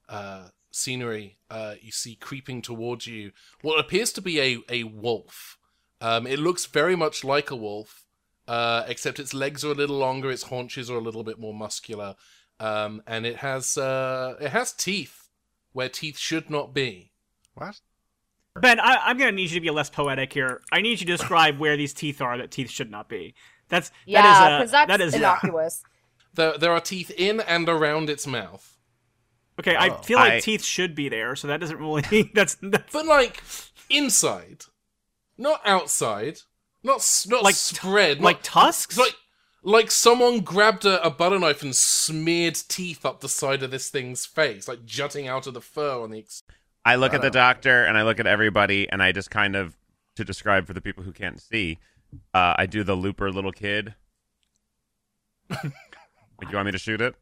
uh, 0.08 0.48
scenery. 0.70 1.38
Uh, 1.50 1.74
you 1.80 1.92
see 1.92 2.16
creeping 2.16 2.62
towards 2.62 3.06
you 3.06 3.32
what 3.62 3.78
appears 3.78 4.12
to 4.12 4.22
be 4.22 4.40
a 4.40 4.58
a 4.68 4.84
wolf. 4.84 5.58
Um, 6.00 6.26
it 6.26 6.38
looks 6.38 6.66
very 6.66 6.96
much 6.96 7.24
like 7.24 7.50
a 7.50 7.56
wolf, 7.56 8.04
uh, 8.46 8.84
except 8.88 9.18
its 9.18 9.32
legs 9.32 9.64
are 9.64 9.72
a 9.72 9.74
little 9.74 9.96
longer, 9.96 10.30
its 10.30 10.44
haunches 10.44 10.90
are 10.90 10.98
a 10.98 11.02
little 11.02 11.24
bit 11.24 11.38
more 11.38 11.54
muscular, 11.54 12.16
um, 12.60 13.02
and 13.06 13.24
it 13.24 13.36
has 13.36 13.78
uh, 13.78 14.34
it 14.40 14.50
has 14.50 14.72
teeth 14.72 15.28
where 15.72 15.88
teeth 15.88 16.18
should 16.18 16.50
not 16.50 16.74
be. 16.74 17.12
what? 17.54 17.80
Ben, 18.60 18.78
I, 18.78 18.98
I'm 19.04 19.18
gonna 19.18 19.32
need 19.32 19.50
you 19.50 19.56
to 19.56 19.60
be 19.60 19.70
less 19.70 19.90
poetic 19.90 20.32
here. 20.32 20.60
I 20.70 20.80
need 20.80 21.00
you 21.00 21.06
to 21.06 21.16
describe 21.16 21.58
where 21.58 21.76
these 21.76 21.92
teeth 21.92 22.20
are 22.20 22.38
that 22.38 22.52
teeth 22.52 22.70
should 22.70 22.90
not 22.90 23.08
be. 23.08 23.34
That's 23.68 23.90
yeah, 24.06 24.22
that 24.22 24.30
is 24.30 24.38
a, 24.38 24.58
because 24.58 24.70
that's 24.72 24.88
that 24.88 25.00
is 25.00 25.14
innocuous. 25.14 25.82
There, 26.34 26.58
there 26.58 26.72
are 26.72 26.80
teeth 26.80 27.12
in 27.16 27.38
and 27.40 27.68
around 27.68 28.10
its 28.10 28.26
mouth, 28.26 28.76
okay. 29.60 29.76
I 29.76 29.90
Oh. 29.90 29.96
feel 30.02 30.18
like 30.18 30.32
I- 30.32 30.40
teeth 30.40 30.64
should 30.64 30.96
be 30.96 31.08
there, 31.08 31.36
so 31.36 31.46
that 31.46 31.60
doesn't 31.60 31.78
really. 31.78 32.28
That's, 32.34 32.56
that's 32.60 32.92
but 32.92 33.06
like 33.06 33.40
inside, 33.88 34.64
not 35.38 35.60
outside, 35.64 36.40
not 36.82 37.06
not 37.28 37.42
Like- 37.44 37.54
spread, 37.54 38.20
like 38.20 38.38
not, 38.38 38.42
tusks. 38.44 38.98
like 38.98 39.14
like 39.62 39.90
someone 39.92 40.40
grabbed 40.40 40.84
a, 40.84 41.00
a 41.06 41.10
butter 41.10 41.38
knife 41.38 41.62
and 41.62 41.74
smeared 41.74 42.56
teeth 42.68 43.06
up 43.06 43.20
the 43.20 43.28
side 43.28 43.62
of 43.62 43.70
this 43.70 43.88
thing's 43.88 44.26
face, 44.26 44.66
like 44.66 44.84
jutting 44.84 45.28
out 45.28 45.46
of 45.46 45.54
the 45.54 45.60
fur 45.60 46.02
on 46.02 46.10
the. 46.10 46.18
Ex- 46.18 46.42
I 46.84 46.96
look 46.96 47.14
at 47.14 47.22
the 47.22 47.30
doctor 47.30 47.84
and 47.84 47.96
I 47.96 48.02
look 48.02 48.18
at 48.20 48.26
everybody 48.26 48.88
and 48.90 49.02
I 49.02 49.12
just 49.12 49.30
kind 49.30 49.54
of 49.56 49.76
to 50.16 50.24
describe 50.24 50.66
for 50.66 50.74
the 50.74 50.80
people 50.82 51.02
who 51.04 51.12
can't 51.12 51.40
see, 51.40 51.78
uh, 52.32 52.54
I 52.56 52.66
do 52.66 52.84
the 52.84 52.94
looper 52.94 53.30
little 53.30 53.52
kid. 53.52 53.94
like 55.50 55.62
you 56.50 56.54
want 56.54 56.66
me 56.66 56.72
to 56.72 56.78
shoot 56.78 57.00
it? 57.00 57.14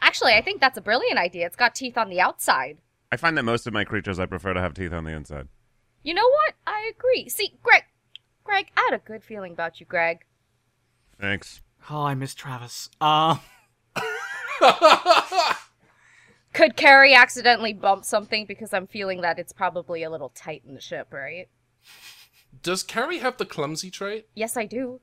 Actually, 0.00 0.34
I 0.34 0.42
think 0.42 0.60
that's 0.60 0.78
a 0.78 0.82
brilliant 0.82 1.18
idea. 1.18 1.46
It's 1.46 1.56
got 1.56 1.74
teeth 1.74 1.98
on 1.98 2.08
the 2.08 2.20
outside. 2.20 2.78
I 3.10 3.16
find 3.16 3.36
that 3.36 3.42
most 3.42 3.66
of 3.66 3.72
my 3.72 3.84
creatures 3.84 4.18
I 4.18 4.26
prefer 4.26 4.54
to 4.54 4.60
have 4.60 4.74
teeth 4.74 4.92
on 4.92 5.04
the 5.04 5.10
inside. 5.12 5.48
You 6.02 6.14
know 6.14 6.28
what? 6.28 6.54
I 6.66 6.90
agree. 6.96 7.28
See, 7.28 7.58
Greg, 7.62 7.82
Greg, 8.44 8.66
I 8.76 8.88
had 8.90 8.96
a 8.96 9.02
good 9.02 9.24
feeling 9.24 9.52
about 9.52 9.80
you, 9.80 9.86
Greg. 9.86 10.24
Thanks. 11.20 11.60
oh, 11.90 12.02
I 12.02 12.14
miss 12.14 12.34
Travis. 12.34 12.88
Uh, 13.00 13.36
Could 16.52 16.76
Carrie 16.76 17.14
accidentally 17.14 17.72
bump 17.72 18.04
something 18.04 18.46
because 18.46 18.72
I'm 18.72 18.86
feeling 18.86 19.20
that 19.22 19.38
it's 19.38 19.52
probably 19.52 20.02
a 20.02 20.10
little 20.10 20.30
tight 20.30 20.62
in 20.66 20.74
the 20.74 20.80
ship, 20.80 21.08
right? 21.12 21.48
Does 22.62 22.82
Carrie 22.82 23.18
have 23.18 23.36
the 23.36 23.46
clumsy 23.46 23.90
trait? 23.90 24.26
Yes, 24.34 24.56
I 24.56 24.66
do. 24.66 25.00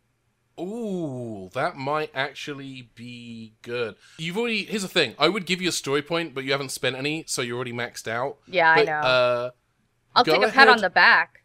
Ooh, 0.60 1.50
that 1.54 1.76
might 1.78 2.12
actually 2.14 2.90
be 2.94 3.54
good. 3.64 3.96
You've 4.20 4.38
already. 4.38 4.66
Here's 4.66 4.84
the 4.84 4.88
thing. 4.88 5.16
I 5.18 5.28
would 5.28 5.46
give 5.46 5.62
you 5.62 5.70
a 5.70 5.72
story 5.74 6.02
point, 6.04 6.36
but 6.36 6.44
you 6.44 6.52
haven't 6.52 6.70
spent 6.70 6.96
any, 6.96 7.24
so 7.28 7.42
you're 7.42 7.56
already 7.56 7.74
maxed 7.74 8.08
out. 8.08 8.38
Yeah, 8.48 8.70
I 8.70 8.84
know. 8.84 8.92
Uh, 9.00 9.50
I'll 10.16 10.24
take 10.24 10.44
a 10.44 10.50
pat 10.50 10.68
on 10.68 10.78
the 10.78 10.92
back. 10.92 11.44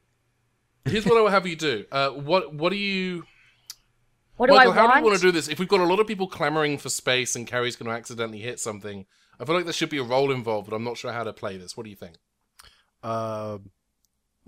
here's 0.84 1.06
what 1.06 1.16
I 1.16 1.22
will 1.22 1.30
have 1.30 1.46
you 1.46 1.56
do. 1.56 1.86
Uh, 1.90 2.10
what 2.10 2.52
What 2.54 2.70
do 2.70 2.76
you? 2.76 3.24
What 4.36 4.48
do 4.48 4.54
Michael, 4.54 4.72
I 4.72 4.74
how 4.76 4.84
want? 4.84 4.94
do 4.94 4.98
you 5.00 5.04
want 5.06 5.16
to 5.20 5.26
do 5.26 5.32
this? 5.32 5.48
If 5.48 5.58
we've 5.58 5.68
got 5.68 5.80
a 5.80 5.84
lot 5.84 6.00
of 6.00 6.06
people 6.06 6.28
clamoring 6.28 6.78
for 6.78 6.90
space 6.90 7.34
and 7.34 7.46
Carrie's 7.46 7.76
going 7.76 7.90
to 7.90 7.96
accidentally 7.96 8.38
hit 8.38 8.60
something, 8.60 9.06
I 9.40 9.44
feel 9.44 9.54
like 9.56 9.64
there 9.64 9.72
should 9.72 9.90
be 9.90 9.98
a 9.98 10.02
role 10.04 10.30
involved, 10.30 10.68
but 10.70 10.76
I'm 10.76 10.84
not 10.84 10.96
sure 10.96 11.12
how 11.12 11.24
to 11.24 11.32
play 11.32 11.56
this. 11.56 11.76
What 11.76 11.84
do 11.84 11.90
you 11.90 11.96
think? 11.96 12.16
Uh, 13.02 13.58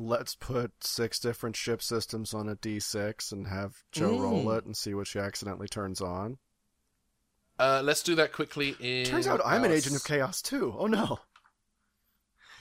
let's 0.01 0.35
put 0.35 0.73
six 0.83 1.19
different 1.21 1.57
ship 1.57 1.83
systems 1.83 2.33
on 2.33 2.49
a 2.49 2.57
D6 2.57 3.33
and 3.33 3.47
have 3.49 3.85
Joe 3.93 4.19
roll 4.19 4.45
Mm. 4.47 4.59
it 4.59 4.65
and 4.65 4.77
see 4.77 4.95
what 4.95 5.07
she 5.07 5.19
accidentally 5.19 5.69
turns 5.69 6.01
on. 6.01 6.39
Uh, 7.59 7.83
let's 7.85 8.03
do 8.03 8.15
that 8.15 8.33
quickly. 8.33 8.75
In 8.81 9.05
Turns 9.05 9.27
out 9.27 9.41
I'm 9.45 9.65
an 9.65 9.71
agent 9.73 9.95
of 9.95 10.03
chaos 10.05 10.41
too. 10.41 10.75
Oh 10.79 10.87
no. 10.87 11.19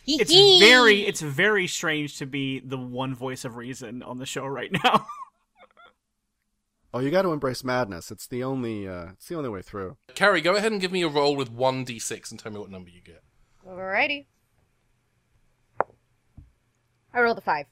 It's 0.06 0.34
very 0.60 1.06
it's 1.06 1.22
very 1.22 1.68
strange 1.68 2.18
to 2.18 2.26
be 2.26 2.60
the 2.60 2.78
one 2.78 3.14
voice 3.16 3.46
of 3.46 3.56
reason 3.56 4.02
on 4.04 4.18
the 4.18 4.26
show 4.26 4.46
right 4.46 4.72
now. 4.84 5.06
Oh, 6.92 6.98
you 7.00 7.12
got 7.12 7.22
to 7.22 7.32
embrace 7.32 7.64
madness. 7.64 8.10
It's 8.10 8.26
the 8.26 8.44
only. 8.44 8.88
Uh, 8.88 9.10
it's 9.12 9.28
the 9.28 9.36
only 9.36 9.50
way 9.50 9.62
through. 9.62 9.98
Carrie, 10.16 10.42
go 10.42 10.56
ahead 10.56 10.72
and 10.72 10.82
give 10.82 10.92
me 10.92 11.04
a 11.04 11.08
roll 11.08 11.36
with 11.36 11.52
one 11.52 11.86
d6 11.86 12.32
and 12.32 12.40
tell 12.40 12.52
me 12.52 12.58
what 12.60 12.72
number 12.72 12.90
you 12.90 13.00
get. 13.00 13.22
Alrighty. 13.64 14.26
I 17.14 17.22
rolled 17.22 17.38
a 17.38 17.42
five. 17.42 17.66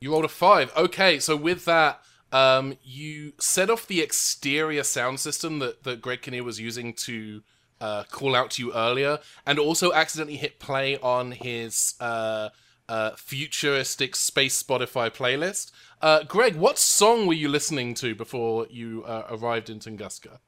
You 0.00 0.12
rolled 0.12 0.24
a 0.24 0.28
five. 0.28 0.72
Okay, 0.76 1.18
so 1.18 1.36
with 1.36 1.64
that, 1.64 2.00
um, 2.32 2.76
you 2.82 3.32
set 3.38 3.70
off 3.70 3.86
the 3.86 4.00
exterior 4.00 4.84
sound 4.84 5.20
system 5.20 5.58
that, 5.58 5.82
that 5.84 6.00
Greg 6.00 6.22
Kinnear 6.22 6.44
was 6.44 6.60
using 6.60 6.94
to 6.94 7.42
uh, 7.80 8.04
call 8.04 8.34
out 8.34 8.50
to 8.52 8.62
you 8.62 8.74
earlier, 8.74 9.18
and 9.46 9.58
also 9.58 9.92
accidentally 9.92 10.36
hit 10.36 10.58
play 10.58 10.98
on 10.98 11.32
his 11.32 11.94
uh, 12.00 12.50
uh, 12.88 13.12
futuristic 13.16 14.14
space 14.14 14.62
Spotify 14.62 15.10
playlist. 15.10 15.72
Uh, 16.02 16.22
Greg, 16.24 16.56
what 16.56 16.78
song 16.78 17.26
were 17.26 17.34
you 17.34 17.48
listening 17.48 17.94
to 17.94 18.14
before 18.14 18.66
you 18.70 19.04
uh, 19.04 19.26
arrived 19.30 19.70
in 19.70 19.78
Tunguska? 19.78 20.38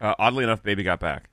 Uh, 0.00 0.14
oddly 0.18 0.44
enough, 0.44 0.62
baby 0.62 0.82
got 0.82 1.00
back. 1.00 1.30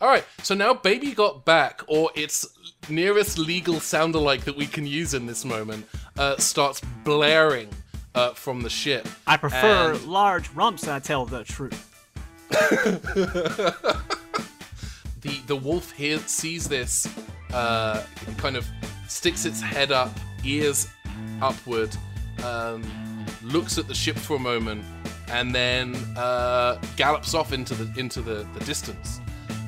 All 0.00 0.08
right, 0.08 0.24
so 0.42 0.54
now 0.54 0.72
Baby 0.72 1.12
Got 1.12 1.44
Back, 1.44 1.82
or 1.86 2.10
its 2.14 2.46
nearest 2.88 3.36
legal 3.38 3.80
sound 3.80 4.14
alike 4.14 4.44
that 4.44 4.56
we 4.56 4.66
can 4.66 4.86
use 4.86 5.12
in 5.12 5.26
this 5.26 5.44
moment, 5.44 5.84
uh, 6.18 6.38
starts 6.38 6.80
blaring 7.04 7.68
uh, 8.14 8.32
from 8.32 8.62
the 8.62 8.70
ship. 8.70 9.06
I 9.26 9.36
prefer 9.36 9.92
And- 9.92 10.04
large 10.06 10.48
rumps 10.52 10.88
I 10.88 11.00
tell 11.00 11.26
the 11.26 11.44
truth. 11.44 11.86
the 12.50 13.74
the 15.46 15.56
wolf 15.56 15.92
here 15.92 16.18
sees 16.20 16.66
this, 16.68 17.06
uh, 17.52 18.02
kind 18.38 18.56
of 18.56 18.66
sticks 19.06 19.44
its 19.44 19.60
head 19.60 19.92
up, 19.92 20.10
ears 20.44 20.88
upward, 21.42 21.94
um, 22.42 22.82
looks 23.42 23.78
at 23.78 23.86
the 23.86 23.94
ship 23.94 24.16
for 24.16 24.36
a 24.36 24.40
moment, 24.40 24.82
and 25.28 25.54
then 25.54 25.94
uh, 26.16 26.80
gallops 26.96 27.34
off 27.34 27.52
into 27.52 27.74
the 27.74 28.00
into 28.00 28.20
the, 28.22 28.46
the 28.54 28.64
distance. 28.64 29.20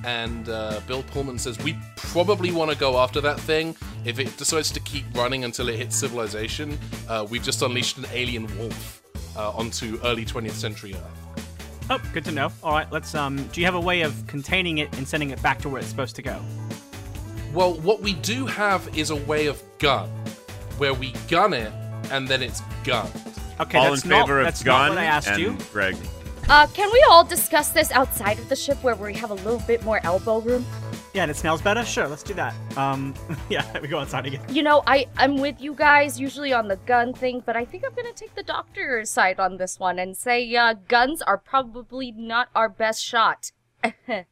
And 0.04 0.48
uh, 0.48 0.80
Bill 0.86 1.02
Pullman 1.04 1.38
says, 1.38 1.58
"We 1.58 1.76
probably 1.96 2.50
want 2.50 2.70
to 2.70 2.76
go 2.76 2.98
after 2.98 3.20
that 3.20 3.38
thing. 3.38 3.76
If 4.04 4.18
it 4.18 4.36
decides 4.36 4.70
to 4.72 4.80
keep 4.80 5.04
running 5.14 5.44
until 5.44 5.68
it 5.68 5.76
hits 5.76 5.96
civilization, 5.96 6.78
uh, 7.08 7.26
we've 7.28 7.42
just 7.42 7.62
unleashed 7.62 7.98
an 7.98 8.06
alien 8.12 8.46
wolf 8.58 9.02
uh, 9.36 9.50
onto 9.50 10.00
early 10.04 10.24
20th 10.24 10.52
century 10.52 10.94
Earth." 10.94 11.48
Oh, 11.90 12.00
good 12.12 12.24
to 12.24 12.32
know. 12.32 12.50
All 12.62 12.72
right, 12.72 12.90
let's. 12.90 13.14
Um, 13.14 13.36
do 13.48 13.60
you 13.60 13.66
have 13.66 13.74
a 13.74 13.80
way 13.80 14.02
of 14.02 14.26
containing 14.26 14.78
it 14.78 14.94
and 14.96 15.06
sending 15.06 15.30
it 15.30 15.42
back 15.42 15.60
to 15.60 15.68
where 15.68 15.80
it's 15.80 15.88
supposed 15.88 16.16
to 16.16 16.22
go? 16.22 16.40
Well, 17.52 17.74
what 17.74 18.00
we 18.00 18.14
do 18.14 18.46
have 18.46 18.96
is 18.96 19.10
a 19.10 19.16
way 19.16 19.46
of 19.46 19.62
gun, 19.78 20.08
where 20.78 20.94
we 20.94 21.12
gun 21.28 21.52
it 21.52 21.72
and 22.10 22.26
then 22.26 22.42
it's 22.42 22.62
gunned. 22.84 23.10
Okay, 23.60 23.78
All 23.78 23.86
in 23.86 23.90
that's 23.92 24.04
not, 24.04 24.26
favor 24.26 24.40
of 24.40 24.46
that's 24.46 24.62
gun 24.62 24.80
not 24.80 24.88
what 24.90 24.98
I 24.98 25.04
asked 25.04 25.28
and 25.28 25.40
you. 25.40 25.56
Greg. 25.70 25.96
Uh, 26.52 26.66
can 26.74 26.92
we 26.92 27.02
all 27.08 27.24
discuss 27.24 27.70
this 27.70 27.90
outside 27.92 28.38
of 28.38 28.46
the 28.50 28.54
ship 28.54 28.76
where 28.84 28.94
we 28.94 29.14
have 29.14 29.30
a 29.30 29.34
little 29.36 29.60
bit 29.60 29.82
more 29.84 30.00
elbow 30.04 30.38
room? 30.40 30.66
Yeah, 31.14 31.22
and 31.22 31.30
it 31.30 31.36
smells 31.38 31.62
better. 31.62 31.82
Sure, 31.82 32.06
let's 32.06 32.22
do 32.22 32.34
that. 32.34 32.54
Um, 32.76 33.14
yeah, 33.48 33.64
we 33.80 33.88
go 33.88 33.98
outside 33.98 34.26
again. 34.26 34.42
You 34.50 34.62
know, 34.62 34.82
I 34.86 35.06
I'm 35.16 35.38
with 35.38 35.62
you 35.62 35.72
guys 35.72 36.20
usually 36.20 36.52
on 36.52 36.68
the 36.68 36.76
gun 36.76 37.14
thing, 37.14 37.42
but 37.46 37.56
I 37.56 37.64
think 37.64 37.84
I'm 37.86 37.94
gonna 37.94 38.12
take 38.12 38.34
the 38.34 38.42
doctor's 38.42 39.08
side 39.08 39.40
on 39.40 39.56
this 39.56 39.80
one 39.80 39.98
and 39.98 40.14
say 40.14 40.54
uh, 40.54 40.74
guns 40.88 41.22
are 41.22 41.38
probably 41.38 42.12
not 42.12 42.50
our 42.54 42.68
best 42.68 43.02
shot. 43.02 43.52
I, 43.82 44.26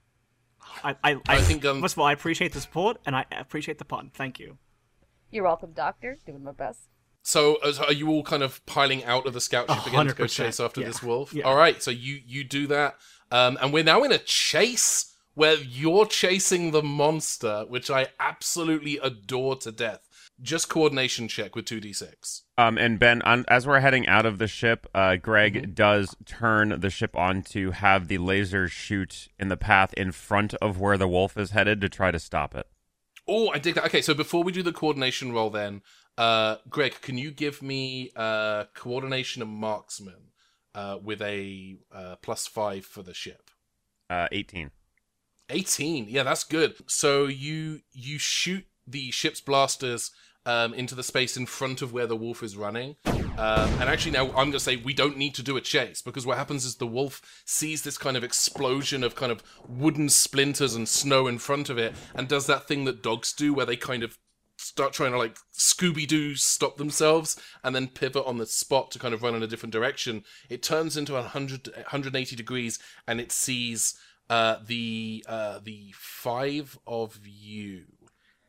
I, 0.84 0.94
I, 1.02 1.18
I 1.26 1.40
think, 1.40 1.64
um, 1.64 1.80
First 1.80 1.94
of 1.94 2.00
all, 2.00 2.06
I 2.06 2.12
appreciate 2.12 2.52
the 2.52 2.60
support 2.60 2.98
and 3.06 3.16
I 3.16 3.24
appreciate 3.30 3.78
the 3.78 3.86
pun. 3.86 4.10
Thank 4.12 4.38
you. 4.38 4.58
You're 5.30 5.44
welcome, 5.44 5.72
doctor. 5.72 6.18
Doing 6.26 6.44
my 6.44 6.52
best. 6.52 6.89
So, 7.22 7.58
are 7.86 7.92
you 7.92 8.08
all 8.08 8.22
kind 8.22 8.42
of 8.42 8.64
piling 8.66 9.04
out 9.04 9.26
of 9.26 9.34
the 9.34 9.40
scout 9.40 9.70
ship 9.70 9.86
again 9.86 10.06
to 10.06 10.14
go 10.14 10.26
chase 10.26 10.58
after 10.58 10.80
yeah, 10.80 10.86
this 10.86 11.02
wolf? 11.02 11.32
yeah. 11.34 11.44
All 11.44 11.56
right, 11.56 11.82
so 11.82 11.90
you 11.90 12.18
you 12.26 12.44
do 12.44 12.66
that, 12.68 12.96
um, 13.30 13.58
and 13.60 13.72
we're 13.72 13.84
now 13.84 14.02
in 14.04 14.12
a 14.12 14.18
chase 14.18 15.14
where 15.34 15.54
you're 15.56 16.06
chasing 16.06 16.70
the 16.70 16.82
monster, 16.82 17.64
which 17.68 17.90
I 17.90 18.08
absolutely 18.18 18.98
adore 18.98 19.56
to 19.56 19.70
death. 19.70 20.06
Just 20.42 20.70
coordination 20.70 21.28
check 21.28 21.54
with 21.54 21.66
two 21.66 21.80
d 21.80 21.92
six. 21.92 22.44
Um, 22.56 22.78
and 22.78 22.98
Ben, 22.98 23.20
on, 23.22 23.44
as 23.48 23.66
we're 23.66 23.80
heading 23.80 24.08
out 24.08 24.24
of 24.24 24.38
the 24.38 24.48
ship, 24.48 24.86
uh, 24.94 25.16
Greg 25.16 25.54
Mm-hmm. 25.54 25.72
does 25.72 26.16
turn 26.24 26.80
the 26.80 26.88
ship 26.90 27.14
on 27.14 27.42
to 27.42 27.72
have 27.72 28.08
the 28.08 28.16
laser 28.16 28.66
shoot 28.66 29.28
in 29.38 29.48
the 29.48 29.58
path 29.58 29.92
in 29.94 30.12
front 30.12 30.54
of 30.54 30.80
where 30.80 30.96
the 30.96 31.08
wolf 31.08 31.36
is 31.36 31.50
headed 31.50 31.82
to 31.82 31.90
try 31.90 32.10
to 32.10 32.18
stop 32.18 32.54
it. 32.54 32.66
Oh, 33.28 33.50
I 33.50 33.58
dig 33.58 33.74
that. 33.74 33.84
Okay, 33.84 34.00
so 34.00 34.14
before 34.14 34.42
we 34.42 34.50
do 34.50 34.62
the 34.62 34.72
coordination 34.72 35.32
roll, 35.32 35.50
then, 35.50 35.82
uh, 36.20 36.56
Greg, 36.68 37.00
can 37.00 37.16
you 37.16 37.30
give 37.30 37.62
me 37.62 38.10
uh, 38.14 38.64
coordination 38.74 39.40
and 39.40 39.50
marksman 39.50 40.32
uh, 40.74 40.98
with 41.02 41.22
a 41.22 41.78
uh, 41.90 42.16
plus 42.20 42.46
five 42.46 42.84
for 42.84 43.02
the 43.02 43.14
ship? 43.14 43.50
Uh, 44.10 44.28
18. 44.30 44.70
18 45.52 46.06
yeah 46.08 46.22
that's 46.22 46.44
good 46.44 46.76
so 46.86 47.26
you 47.26 47.80
you 47.92 48.18
shoot 48.18 48.64
the 48.86 49.10
ship's 49.10 49.40
blasters 49.40 50.12
um, 50.46 50.72
into 50.74 50.94
the 50.94 51.02
space 51.02 51.36
in 51.36 51.44
front 51.44 51.82
of 51.82 51.92
where 51.92 52.06
the 52.06 52.14
wolf 52.14 52.42
is 52.42 52.56
running 52.56 52.94
um, 53.04 53.68
and 53.80 53.84
actually 53.84 54.12
now 54.12 54.26
i'm 54.28 54.32
going 54.34 54.52
to 54.52 54.60
say 54.60 54.76
we 54.76 54.94
don't 54.94 55.18
need 55.18 55.34
to 55.34 55.42
do 55.42 55.56
a 55.56 55.60
chase 55.60 56.02
because 56.02 56.24
what 56.24 56.38
happens 56.38 56.64
is 56.64 56.76
the 56.76 56.86
wolf 56.86 57.42
sees 57.44 57.82
this 57.82 57.98
kind 57.98 58.16
of 58.16 58.22
explosion 58.22 59.02
of 59.02 59.16
kind 59.16 59.32
of 59.32 59.42
wooden 59.68 60.08
splinters 60.08 60.76
and 60.76 60.88
snow 60.88 61.26
in 61.26 61.38
front 61.38 61.68
of 61.68 61.78
it 61.78 61.94
and 62.14 62.28
does 62.28 62.46
that 62.46 62.68
thing 62.68 62.84
that 62.84 63.02
dogs 63.02 63.32
do 63.32 63.52
where 63.52 63.66
they 63.66 63.76
kind 63.76 64.04
of 64.04 64.18
start 64.60 64.92
trying 64.92 65.12
to 65.12 65.18
like 65.18 65.36
Scooby 65.52 66.06
Doo 66.06 66.34
stop 66.34 66.76
themselves 66.76 67.40
and 67.64 67.74
then 67.74 67.88
pivot 67.88 68.24
on 68.26 68.38
the 68.38 68.46
spot 68.46 68.90
to 68.90 68.98
kind 68.98 69.14
of 69.14 69.22
run 69.22 69.34
in 69.34 69.42
a 69.42 69.46
different 69.46 69.72
direction. 69.72 70.24
It 70.48 70.62
turns 70.62 70.96
into 70.96 71.14
100, 71.14 71.68
180 71.74 72.36
degrees 72.36 72.78
and 73.06 73.20
it 73.20 73.32
sees 73.32 73.98
uh, 74.28 74.58
the 74.64 75.24
uh, 75.28 75.58
the 75.62 75.92
five 75.96 76.78
of 76.86 77.18
you. 77.24 77.84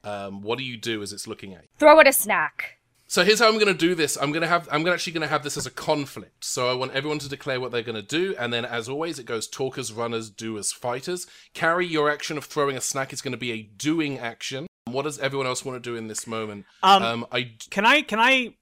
Um, 0.04 0.42
what 0.42 0.58
do 0.58 0.64
you 0.64 0.78
do 0.78 1.02
as 1.02 1.14
it's 1.14 1.28
looking 1.28 1.54
at 1.54 1.64
you? 1.64 1.70
Throw 1.80 2.00
it 2.00 2.08
a 2.08 2.14
snack. 2.14 2.78
So 3.08 3.26
here's 3.26 3.40
how 3.40 3.50
I'm 3.50 3.56
going 3.56 3.68
to 3.68 3.74
do 3.74 3.94
this. 3.94 4.16
I'm 4.16 4.32
going 4.32 4.42
to 4.42 4.48
have 4.48 4.70
I'm 4.72 4.84
gonna 4.84 4.94
actually 4.94 5.14
going 5.14 5.22
to 5.22 5.28
have 5.28 5.44
this 5.44 5.58
as 5.58 5.66
a 5.66 5.72
conflict. 5.72 6.46
So 6.46 6.70
I 6.70 6.74
want 6.74 6.94
everyone 6.94 7.20
to 7.20 7.28
declare 7.28 7.60
what 7.60 7.72
they're 7.72 7.82
going 7.82 7.96
to 7.96 8.02
do, 8.02 8.34
and 8.40 8.54
then 8.54 8.64
as 8.64 8.88
always, 8.88 9.20
it 9.20 9.26
goes 9.26 9.48
talkers, 9.48 9.92
runners, 9.92 10.30
doers, 10.30 10.72
fighters. 10.72 11.28
Carry 11.54 11.86
your 11.86 12.10
action 12.10 12.38
of 12.38 12.46
throwing 12.46 12.78
a 12.78 12.82
snack 12.82 13.12
is 13.12 13.22
going 13.22 13.34
to 13.34 13.38
be 13.38 13.52
a 13.52 13.64
doing 13.64 14.18
action. 14.18 14.68
What 14.94 15.04
does 15.04 15.20
everyone 15.20 15.48
else 15.48 15.64
want 15.66 15.82
to 15.82 15.90
do 15.90 15.96
in 15.96 16.08
this 16.08 16.26
moment? 16.28 16.66
Um, 16.84 17.26
I 17.32 17.52
Can 17.70 17.86
I 17.86 18.02
can 18.02 18.20
I 18.20 18.56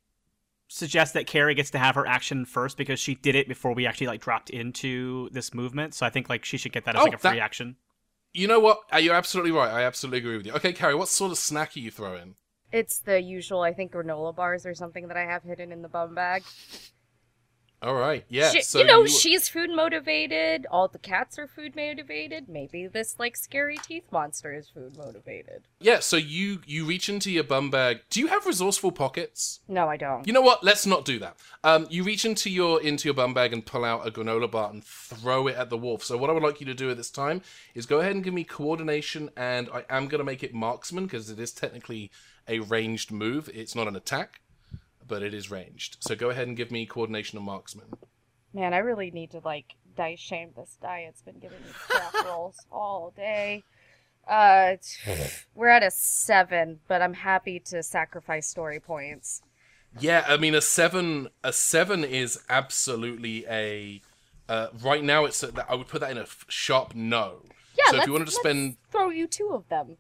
suggest 0.68 1.14
that 1.16 1.26
Carrie 1.26 1.56
gets 1.56 1.72
to 1.72 1.80
have 1.80 1.96
her 1.96 2.06
action 2.06 2.46
first 2.46 2.78
because 2.78 3.00
she 3.00 3.16
did 3.16 3.36
it 3.36 3.48
before 3.48 3.74
we 3.74 3.88
actually 3.88 4.08
like 4.08 4.22
dropped 4.22 4.50
into 4.52 5.30
this 5.32 5.54
movement. 5.54 5.94
So 5.96 6.06
I 6.06 6.10
think 6.12 6.30
like 6.30 6.46
she 6.46 6.58
should 6.58 6.72
get 6.74 6.86
that 6.86 6.96
as 6.96 7.02
Oh, 7.02 7.06
like 7.06 7.14
a 7.16 7.18
free 7.18 7.32
that- 7.32 7.40
action. 7.40 7.76
you 8.34 8.48
know 8.48 8.60
what? 8.60 8.80
Uh, 8.94 8.98
You're 8.98 9.16
absolutely 9.16 9.52
right. 9.52 9.72
I 9.72 9.84
absolutely 9.84 10.20
agree 10.20 10.38
with 10.38 10.46
you. 10.46 10.54
Okay, 10.54 10.72
Carrie, 10.74 10.94
what 10.96 11.08
sort 11.08 11.32
of 11.32 11.38
snack 11.40 11.76
are 11.76 11.80
you 11.80 11.90
throwing? 11.90 12.36
It's 12.72 13.00
the 13.00 13.20
usual, 13.20 13.62
I 13.62 13.74
think, 13.74 13.92
granola 13.94 14.36
bars 14.36 14.64
or 14.68 14.76
something 14.76 15.08
that 15.08 15.18
I 15.18 15.26
have 15.26 15.42
hidden 15.42 15.72
in 15.72 15.82
the 15.82 15.88
bum 15.90 16.14
bag. 16.14 16.44
All 17.82 17.96
right, 17.96 18.26
yeah. 18.28 18.52
She- 18.52 18.62
so 18.62 18.80
you 18.80 18.86
know, 18.86 19.02
you- 19.04 19.08
she's 19.08 19.48
food 19.48 19.70
motivated. 19.70 20.66
All 20.70 20.90
the 20.90 21.00
cats 21.00 21.40
are 21.40 21.48
food 21.48 21.76
motivated. 21.78 22.50
Maybe 22.50 22.88
this 22.88 23.16
like 23.18 23.38
scary 23.38 23.78
teeth 23.78 24.04
monster 24.12 24.54
is 24.54 24.68
food 24.70 24.98
motivated. 24.98 25.64
yeah. 25.80 26.00
So 26.00 26.18
you 26.18 26.60
you 26.66 26.84
reach 26.86 27.08
into 27.08 27.32
your 27.32 27.46
bum 27.46 27.70
bag. 27.72 28.02
Do 28.10 28.20
you 28.20 28.28
have 28.28 28.46
resourceful 28.46 28.92
pockets? 28.92 29.62
No, 29.68 29.88
I 29.88 29.96
don't. 29.96 30.28
You 30.28 30.34
know 30.34 30.42
what? 30.42 30.62
Let's 30.64 30.86
not 30.86 31.06
do 31.06 31.20
that. 31.20 31.38
Um, 31.64 31.88
you 31.90 32.04
reach 32.04 32.26
into 32.26 32.50
your 32.50 32.82
into 32.82 33.08
your 33.08 33.14
bum 33.16 33.34
bag 33.34 33.54
and 33.54 33.66
pull 33.66 33.86
out 33.86 34.06
a 34.06 34.12
granola 34.12 34.52
bar 34.52 34.70
and 34.72 34.84
throw 34.84 35.48
it 35.48 35.56
at 35.56 35.70
the 35.70 35.78
wolf. 35.78 36.04
So 36.04 36.18
what 36.18 36.30
I 36.30 36.34
would 36.34 36.44
like 36.44 36.60
you 36.60 36.66
to 36.66 36.74
do 36.74 36.90
at 36.92 36.98
this 36.98 37.10
time 37.10 37.42
is 37.76 37.86
go 37.86 38.02
ahead 38.02 38.14
and 38.14 38.24
give 38.24 38.34
me 38.34 38.44
coordination, 38.44 39.30
and 39.38 39.70
I 39.74 39.86
am 39.90 40.08
going 40.10 40.20
to 40.20 40.26
make 40.26 40.44
it 40.44 40.54
marksman 40.54 41.06
because 41.06 41.30
it 41.30 41.40
is 41.40 41.52
technically 41.54 42.12
a 42.48 42.60
ranged 42.60 43.12
move. 43.12 43.50
It's 43.54 43.74
not 43.76 43.88
an 43.88 43.96
attack, 43.96 44.42
but 45.10 45.22
it 45.22 45.34
is 45.34 45.52
ranged. 45.52 45.98
So 46.00 46.16
go 46.16 46.30
ahead 46.30 46.48
and 46.48 46.56
give 46.56 46.72
me 46.72 46.86
coordination 46.86 47.38
and 47.38 47.46
marksman. 47.46 47.88
Man, 48.54 48.74
I 48.74 48.78
really 48.78 49.12
need 49.12 49.32
to 49.32 49.42
like 49.44 49.76
dice 49.98 50.20
shame 50.20 50.52
this 50.56 50.78
die. 50.82 51.06
It's 51.10 51.22
been 51.22 51.40
giving 51.40 51.60
me 51.60 51.72
crap 51.74 52.14
rolls 52.26 52.56
all 52.72 53.12
day. 53.16 53.64
Uh, 54.28 54.76
we're 55.56 55.68
at 55.70 55.84
a 55.84 55.92
seven, 55.92 56.80
but 56.88 57.02
I'm 57.02 57.16
happy 57.16 57.60
to 57.66 57.82
sacrifice 57.84 58.48
story 58.48 58.80
points. 58.80 59.42
Yeah, 60.00 60.24
I 60.28 60.38
mean 60.38 60.54
a 60.56 60.62
seven. 60.62 61.30
A 61.44 61.52
seven 61.52 62.04
is 62.04 62.40
absolutely 62.50 63.46
a. 63.50 64.02
Uh, 64.48 64.68
right 64.82 65.04
now, 65.04 65.26
it's 65.26 65.44
a, 65.44 65.52
I 65.70 65.76
would 65.76 65.88
put 65.88 66.02
that 66.02 66.12
in 66.12 66.18
a 66.18 66.22
f- 66.22 66.46
sharp 66.48 66.96
no. 66.96 67.44
Yeah, 67.78 67.92
So 67.92 67.98
if 67.98 68.08
you 68.08 68.14
wanted 68.14 68.26
to 68.26 68.32
spend 68.32 68.78
throw 68.92 69.10
you 69.10 69.28
two 69.28 69.50
of 69.54 69.68
them. 69.70 69.98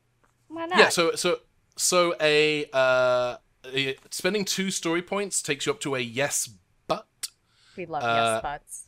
Why 0.48 0.66
not? 0.66 0.78
Yeah, 0.80 0.90
so 0.90 1.16
so 1.16 1.40
so 1.76 2.16
a 2.22 2.66
uh 2.74 3.38
a- 3.66 3.98
spending 4.10 4.46
two 4.46 4.72
story 4.72 5.02
points 5.02 5.42
takes 5.42 5.66
you 5.66 5.72
up 5.72 5.80
to 5.82 5.96
a 5.96 6.00
yes 6.00 6.50
but 6.88 7.08
we 7.76 7.86
love 7.86 8.04
uh, 8.04 8.08
yes 8.08 8.42
butts. 8.42 8.86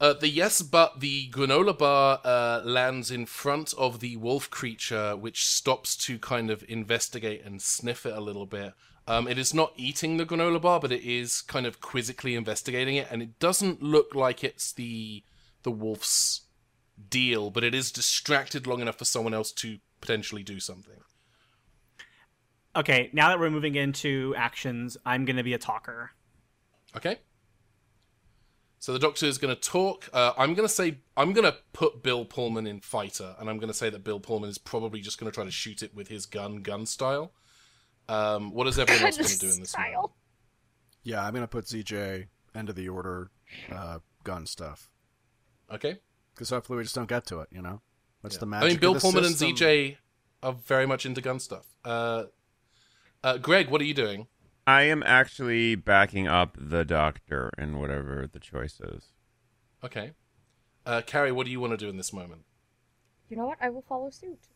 Uh, 0.00 0.14
the 0.14 0.28
yes, 0.28 0.62
but 0.62 1.00
the 1.00 1.28
granola 1.30 1.76
bar 1.76 2.20
uh, 2.24 2.62
lands 2.64 3.10
in 3.10 3.26
front 3.26 3.74
of 3.76 4.00
the 4.00 4.16
wolf 4.16 4.48
creature, 4.48 5.14
which 5.14 5.44
stops 5.44 5.94
to 5.94 6.18
kind 6.18 6.50
of 6.50 6.64
investigate 6.68 7.44
and 7.44 7.60
sniff 7.60 8.06
it 8.06 8.14
a 8.14 8.20
little 8.20 8.46
bit. 8.46 8.72
Um, 9.06 9.28
it 9.28 9.36
is 9.38 9.52
not 9.52 9.74
eating 9.76 10.16
the 10.16 10.24
granola 10.24 10.60
bar, 10.60 10.80
but 10.80 10.90
it 10.90 11.02
is 11.02 11.42
kind 11.42 11.66
of 11.66 11.82
quizzically 11.82 12.34
investigating 12.34 12.96
it, 12.96 13.08
and 13.10 13.20
it 13.20 13.38
doesn't 13.38 13.82
look 13.82 14.14
like 14.14 14.42
it's 14.42 14.72
the 14.72 15.22
the 15.64 15.70
wolf's 15.70 16.46
deal, 17.10 17.50
but 17.50 17.62
it 17.62 17.74
is 17.74 17.92
distracted 17.92 18.66
long 18.66 18.80
enough 18.80 18.96
for 18.96 19.04
someone 19.04 19.34
else 19.34 19.52
to 19.52 19.78
potentially 20.00 20.42
do 20.42 20.60
something. 20.60 21.00
Okay, 22.76 23.10
now 23.12 23.28
that 23.28 23.40
we're 23.40 23.50
moving 23.50 23.74
into 23.74 24.34
actions, 24.36 24.96
I'm 25.04 25.24
gonna 25.24 25.42
be 25.42 25.54
a 25.54 25.58
talker. 25.58 26.12
Okay. 26.96 27.18
So 28.78 28.94
the 28.94 28.98
doctor 28.98 29.26
is 29.26 29.36
going 29.36 29.54
to 29.54 29.60
talk. 29.60 30.08
Uh, 30.10 30.32
I'm 30.38 30.54
going 30.54 30.66
to 30.66 30.72
say 30.74 31.00
I'm 31.14 31.34
going 31.34 31.44
to 31.44 31.54
put 31.74 32.02
Bill 32.02 32.24
Pullman 32.24 32.66
in 32.66 32.80
fighter, 32.80 33.36
and 33.38 33.50
I'm 33.50 33.58
going 33.58 33.68
to 33.68 33.74
say 33.74 33.90
that 33.90 34.02
Bill 34.02 34.18
Pullman 34.18 34.48
is 34.48 34.56
probably 34.56 35.02
just 35.02 35.20
going 35.20 35.30
to 35.30 35.34
try 35.34 35.44
to 35.44 35.50
shoot 35.50 35.82
it 35.82 35.94
with 35.94 36.08
his 36.08 36.24
gun, 36.24 36.62
gun 36.62 36.86
style. 36.86 37.30
Um, 38.08 38.54
what 38.54 38.66
is 38.66 38.78
everyone 38.78 39.04
else 39.04 39.18
going 39.18 39.28
to 39.28 39.38
do 39.38 39.50
in 39.50 39.50
this? 39.60 39.76
Moment? 39.76 39.92
Style. 39.92 40.16
Yeah, 41.02 41.22
I'm 41.26 41.34
gonna 41.34 41.46
put 41.46 41.66
ZJ 41.66 42.28
end 42.54 42.70
of 42.70 42.74
the 42.74 42.88
order, 42.88 43.30
uh, 43.70 43.98
gun 44.24 44.46
stuff. 44.46 44.88
Okay. 45.70 45.98
Because 46.34 46.48
hopefully 46.48 46.78
we 46.78 46.82
just 46.84 46.94
don't 46.94 47.08
get 47.08 47.26
to 47.26 47.40
it. 47.40 47.48
You 47.52 47.60
know, 47.60 47.82
that's 48.22 48.36
Yeah. 48.36 48.40
the 48.40 48.46
magic. 48.46 48.64
I 48.64 48.68
mean, 48.70 48.78
Bill 48.80 48.92
of 48.92 48.96
the 48.96 49.00
Pullman 49.02 49.24
system. 49.24 49.48
and 49.48 49.58
ZJ 49.58 49.96
are 50.42 50.52
very 50.54 50.86
much 50.86 51.04
into 51.04 51.20
gun 51.20 51.38
stuff. 51.38 51.66
Uh, 51.84 52.24
uh, 53.22 53.38
Greg, 53.38 53.70
what 53.70 53.80
are 53.80 53.84
you 53.84 53.94
doing? 53.94 54.26
I 54.66 54.82
am 54.82 55.02
actually 55.04 55.74
backing 55.74 56.28
up 56.28 56.56
the 56.58 56.84
doctor 56.84 57.50
in 57.58 57.78
whatever 57.78 58.28
the 58.30 58.38
choice 58.38 58.80
is. 58.80 59.12
Okay. 59.82 60.12
Uh, 60.86 61.02
Carrie, 61.02 61.32
what 61.32 61.46
do 61.46 61.52
you 61.52 61.60
want 61.60 61.72
to 61.72 61.76
do 61.76 61.88
in 61.88 61.96
this 61.96 62.12
moment? 62.12 62.42
You 63.28 63.36
know 63.36 63.46
what? 63.46 63.58
I 63.60 63.70
will 63.70 63.82
follow 63.82 64.10
suit. 64.10 64.48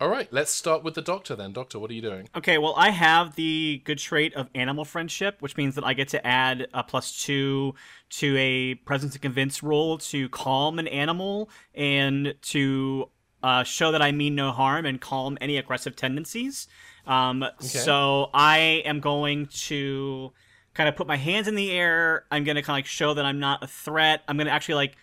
All 0.00 0.08
right, 0.08 0.32
let's 0.32 0.50
start 0.50 0.82
with 0.82 0.94
the 0.94 1.02
doctor 1.02 1.36
then. 1.36 1.52
Doctor, 1.52 1.78
what 1.78 1.90
are 1.90 1.94
you 1.94 2.00
doing? 2.00 2.26
Okay, 2.34 2.56
well, 2.56 2.72
I 2.74 2.88
have 2.88 3.34
the 3.34 3.82
good 3.84 3.98
trait 3.98 4.32
of 4.32 4.48
animal 4.54 4.86
friendship, 4.86 5.36
which 5.40 5.58
means 5.58 5.74
that 5.74 5.84
I 5.84 5.92
get 5.92 6.08
to 6.08 6.26
add 6.26 6.68
a 6.72 6.82
plus 6.82 7.22
two 7.22 7.74
to 8.10 8.34
a 8.38 8.76
presence 8.76 9.12
and 9.12 9.20
convince 9.20 9.62
roll 9.62 9.98
to 9.98 10.30
calm 10.30 10.78
an 10.78 10.88
animal 10.88 11.50
and 11.74 12.34
to 12.42 13.10
uh, 13.42 13.62
show 13.62 13.92
that 13.92 14.00
I 14.00 14.10
mean 14.10 14.34
no 14.34 14.52
harm 14.52 14.86
and 14.86 14.98
calm 14.98 15.36
any 15.38 15.58
aggressive 15.58 15.96
tendencies. 15.96 16.66
Um, 17.10 17.44
So 17.58 18.30
I 18.32 18.82
am 18.84 19.00
going 19.00 19.46
to 19.46 20.32
kind 20.74 20.88
of 20.88 20.94
put 20.96 21.06
my 21.06 21.16
hands 21.16 21.48
in 21.48 21.56
the 21.56 21.72
air. 21.72 22.24
I'm 22.30 22.44
going 22.44 22.56
to 22.56 22.62
kind 22.62 22.74
of 22.74 22.78
like 22.78 22.86
show 22.86 23.14
that 23.14 23.24
I'm 23.24 23.40
not 23.40 23.62
a 23.62 23.66
threat. 23.66 24.22
I'm 24.28 24.36
going 24.36 24.46
to 24.46 24.52
actually 24.52 24.76
like 24.76 24.96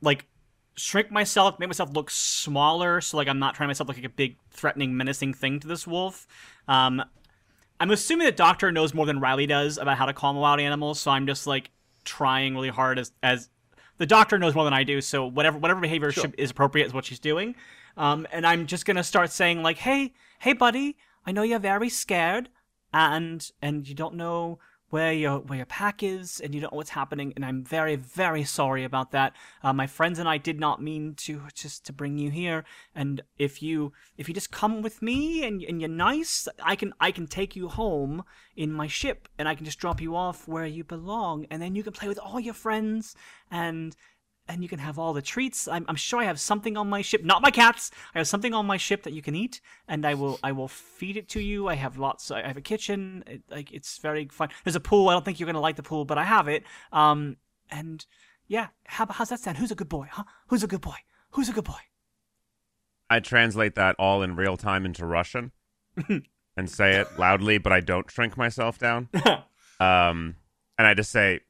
like 0.00 0.26
shrink 0.74 1.10
myself, 1.10 1.58
make 1.58 1.68
myself 1.68 1.92
look 1.92 2.10
smaller, 2.10 3.00
so 3.00 3.16
like 3.16 3.28
I'm 3.28 3.38
not 3.38 3.54
trying 3.54 3.68
myself 3.68 3.88
look 3.88 3.98
like 3.98 4.06
a 4.06 4.08
big, 4.08 4.36
threatening, 4.50 4.96
menacing 4.96 5.34
thing 5.34 5.60
to 5.60 5.68
this 5.68 5.86
wolf. 5.86 6.26
Um, 6.66 7.02
I'm 7.78 7.90
assuming 7.90 8.26
the 8.26 8.32
doctor 8.32 8.72
knows 8.72 8.94
more 8.94 9.06
than 9.06 9.20
Riley 9.20 9.46
does 9.46 9.76
about 9.76 9.98
how 9.98 10.06
to 10.06 10.12
calm 10.12 10.36
wild 10.36 10.60
animals, 10.60 11.00
so 11.00 11.10
I'm 11.10 11.26
just 11.26 11.46
like 11.46 11.70
trying 12.04 12.54
really 12.54 12.70
hard 12.70 12.98
as 12.98 13.12
as 13.22 13.50
the 13.98 14.06
doctor 14.06 14.38
knows 14.38 14.54
more 14.54 14.64
than 14.64 14.72
I 14.72 14.84
do. 14.84 15.00
So 15.00 15.26
whatever 15.26 15.58
whatever 15.58 15.80
behavior 15.80 16.10
should, 16.12 16.34
is 16.38 16.50
appropriate 16.50 16.86
is 16.86 16.94
what 16.94 17.04
she's 17.04 17.18
doing. 17.20 17.54
Um, 17.96 18.26
and 18.32 18.46
I'm 18.46 18.66
just 18.66 18.86
gonna 18.86 19.04
start 19.04 19.30
saying 19.30 19.62
like, 19.62 19.78
hey, 19.78 20.14
hey, 20.38 20.54
buddy, 20.54 20.96
I 21.26 21.32
know 21.32 21.42
you're 21.42 21.58
very 21.58 21.88
scared, 21.88 22.48
and 22.92 23.50
and 23.60 23.88
you 23.88 23.94
don't 23.94 24.14
know 24.14 24.58
where 24.90 25.12
your 25.14 25.38
where 25.38 25.56
your 25.56 25.66
pack 25.66 26.02
is, 26.02 26.38
and 26.40 26.54
you 26.54 26.60
don't 26.60 26.72
know 26.72 26.76
what's 26.76 26.90
happening, 26.90 27.32
and 27.34 27.44
I'm 27.44 27.64
very 27.64 27.96
very 27.96 28.44
sorry 28.44 28.84
about 28.84 29.10
that. 29.12 29.32
Uh, 29.62 29.72
my 29.72 29.86
friends 29.86 30.18
and 30.18 30.28
I 30.28 30.36
did 30.36 30.60
not 30.60 30.82
mean 30.82 31.14
to 31.24 31.42
just 31.54 31.86
to 31.86 31.92
bring 31.92 32.18
you 32.18 32.30
here, 32.30 32.64
and 32.94 33.22
if 33.38 33.62
you 33.62 33.92
if 34.18 34.28
you 34.28 34.34
just 34.34 34.52
come 34.52 34.82
with 34.82 35.00
me 35.00 35.44
and 35.44 35.62
and 35.62 35.80
you're 35.80 35.88
nice, 35.88 36.46
I 36.62 36.76
can 36.76 36.92
I 37.00 37.10
can 37.10 37.26
take 37.26 37.56
you 37.56 37.68
home 37.68 38.24
in 38.54 38.70
my 38.70 38.86
ship, 38.86 39.28
and 39.38 39.48
I 39.48 39.54
can 39.54 39.64
just 39.64 39.78
drop 39.78 40.00
you 40.00 40.14
off 40.14 40.46
where 40.46 40.66
you 40.66 40.84
belong, 40.84 41.46
and 41.50 41.62
then 41.62 41.74
you 41.74 41.82
can 41.82 41.94
play 41.94 42.08
with 42.08 42.18
all 42.18 42.38
your 42.38 42.54
friends 42.54 43.16
and 43.50 43.96
and 44.48 44.62
you 44.62 44.68
can 44.68 44.78
have 44.78 44.98
all 44.98 45.12
the 45.12 45.22
treats. 45.22 45.68
I'm, 45.68 45.84
I'm 45.88 45.96
sure 45.96 46.20
I 46.20 46.24
have 46.24 46.40
something 46.40 46.76
on 46.76 46.88
my 46.88 47.02
ship, 47.02 47.24
not 47.24 47.42
my 47.42 47.50
cats. 47.50 47.90
I 48.14 48.18
have 48.18 48.28
something 48.28 48.52
on 48.54 48.66
my 48.66 48.76
ship 48.76 49.02
that 49.04 49.12
you 49.12 49.22
can 49.22 49.34
eat, 49.34 49.60
and 49.88 50.04
I 50.04 50.14
will 50.14 50.38
I 50.42 50.52
will 50.52 50.68
feed 50.68 51.16
it 51.16 51.28
to 51.30 51.40
you. 51.40 51.68
I 51.68 51.74
have 51.74 51.98
lots. 51.98 52.30
I 52.30 52.46
have 52.46 52.56
a 52.56 52.62
kitchen. 52.62 53.24
It, 53.26 53.42
like 53.50 53.72
it's 53.72 53.98
very 53.98 54.26
fun. 54.28 54.48
There's 54.64 54.76
a 54.76 54.80
pool. 54.80 55.08
I 55.08 55.12
don't 55.12 55.24
think 55.24 55.40
you're 55.40 55.46
gonna 55.46 55.60
like 55.60 55.76
the 55.76 55.82
pool, 55.82 56.04
but 56.04 56.18
I 56.18 56.24
have 56.24 56.48
it. 56.48 56.64
Um, 56.92 57.36
and 57.70 58.04
yeah, 58.48 58.68
how 58.84 59.06
how's 59.06 59.28
that 59.30 59.40
sound? 59.40 59.58
Who's 59.58 59.70
a 59.70 59.76
good 59.76 59.88
boy? 59.88 60.08
Huh? 60.10 60.24
Who's 60.48 60.62
a 60.62 60.68
good 60.68 60.80
boy? 60.80 60.96
Who's 61.30 61.48
a 61.48 61.52
good 61.52 61.64
boy? 61.64 61.80
I 63.08 63.20
translate 63.20 63.74
that 63.74 63.96
all 63.98 64.22
in 64.22 64.36
real 64.36 64.56
time 64.56 64.86
into 64.86 65.04
Russian 65.04 65.52
and 66.56 66.70
say 66.70 66.96
it 66.96 67.18
loudly, 67.18 67.58
but 67.58 67.72
I 67.72 67.80
don't 67.80 68.10
shrink 68.10 68.36
myself 68.36 68.78
down. 68.78 69.08
Um, 69.80 70.36
and 70.78 70.86
I 70.86 70.94
just 70.94 71.10
say, 71.10 71.40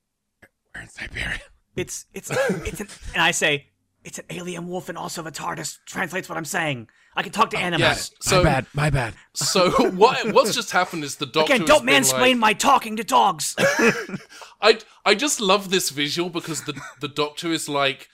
"We're 0.74 0.80
in 0.80 0.88
Siberia." 0.88 1.38
It's 1.76 2.06
it's 2.12 2.30
it's 2.30 2.80
an, 2.80 2.88
and 3.14 3.22
I 3.22 3.30
say 3.30 3.66
it's 4.04 4.18
an 4.18 4.24
alien 4.30 4.66
wolf 4.68 4.88
and 4.88 4.98
also 4.98 5.22
the 5.22 5.32
TARDIS 5.32 5.78
translates 5.86 6.28
what 6.28 6.36
I'm 6.36 6.44
saying. 6.44 6.88
I 7.14 7.22
can 7.22 7.32
talk 7.32 7.50
to 7.50 7.58
animals. 7.58 7.80
Yes. 7.80 8.10
So, 8.20 8.38
my 8.38 8.42
bad. 8.42 8.66
My 8.74 8.90
bad. 8.90 9.14
So 9.34 9.70
what? 9.90 10.32
What's 10.32 10.54
just 10.54 10.70
happened 10.70 11.04
is 11.04 11.16
the 11.16 11.26
doctor. 11.26 11.54
Again, 11.54 11.66
don't 11.66 11.84
been 11.86 12.02
mansplain 12.02 12.18
like- 12.32 12.36
my 12.38 12.52
talking 12.54 12.96
to 12.96 13.04
dogs. 13.04 13.54
I 14.60 14.78
I 15.04 15.14
just 15.14 15.40
love 15.40 15.70
this 15.70 15.90
visual 15.90 16.30
because 16.30 16.64
the 16.64 16.80
the 17.00 17.08
doctor 17.08 17.48
is 17.52 17.68
like 17.68 18.08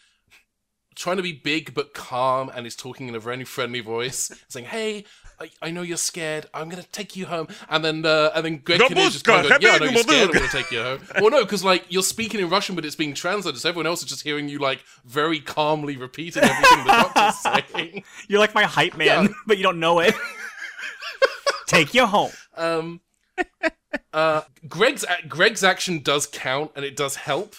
trying 0.94 1.16
to 1.16 1.22
be 1.22 1.32
big 1.32 1.74
but 1.74 1.94
calm 1.94 2.50
and 2.54 2.66
is 2.66 2.74
talking 2.74 3.08
in 3.08 3.14
a 3.14 3.20
very 3.20 3.44
friendly 3.44 3.80
voice, 3.80 4.32
saying, 4.48 4.66
"Hey, 4.66 5.04
I, 5.40 5.50
I 5.62 5.70
know 5.70 5.82
you're 5.82 5.96
scared. 5.96 6.46
I'm 6.52 6.68
gonna 6.68 6.82
take 6.92 7.16
you 7.16 7.26
home." 7.26 7.48
And 7.68 7.84
then 7.84 8.04
uh, 8.04 8.30
and 8.34 8.44
then 8.44 8.56
Greg 8.58 8.80
Kinnear 8.80 9.10
just 9.10 9.24
kind 9.24 9.44
of 9.44 9.50
going, 9.50 9.62
"Yeah, 9.62 9.72
I 9.74 9.78
know 9.78 9.84
you're 9.86 10.02
scared. 10.02 10.28
I'm 10.28 10.34
gonna 10.34 10.48
take 10.48 10.70
you 10.70 10.82
home." 10.82 11.00
Well, 11.20 11.30
no, 11.30 11.44
because 11.44 11.64
like 11.64 11.84
you're 11.88 12.02
speaking 12.02 12.40
in 12.40 12.48
Russian, 12.50 12.74
but 12.74 12.84
it's 12.84 12.96
being 12.96 13.14
translated, 13.14 13.60
so 13.60 13.68
everyone 13.68 13.86
else 13.86 14.02
is 14.02 14.08
just 14.08 14.22
hearing 14.22 14.48
you 14.48 14.58
like 14.58 14.80
very 15.04 15.40
calmly 15.40 15.96
repeating 15.96 16.42
everything 16.44 16.84
the 16.84 16.90
doctor's 16.90 17.64
saying. 17.74 18.04
You're 18.28 18.40
like 18.40 18.54
my 18.54 18.64
hype 18.64 18.96
man, 18.96 19.24
Yeah. 19.24 19.28
but 19.46 19.56
you 19.58 19.62
don't 19.62 19.80
know 19.80 20.00
it. 20.00 20.14
Take 21.66 21.92
you 21.94 22.06
home. 22.06 22.30
Um, 22.56 23.00
uh, 24.12 24.42
Greg's 24.66 25.04
Greg's 25.28 25.62
action 25.62 26.00
does 26.00 26.26
count, 26.26 26.72
and 26.76 26.84
it 26.84 26.96
does 26.96 27.16
help 27.16 27.54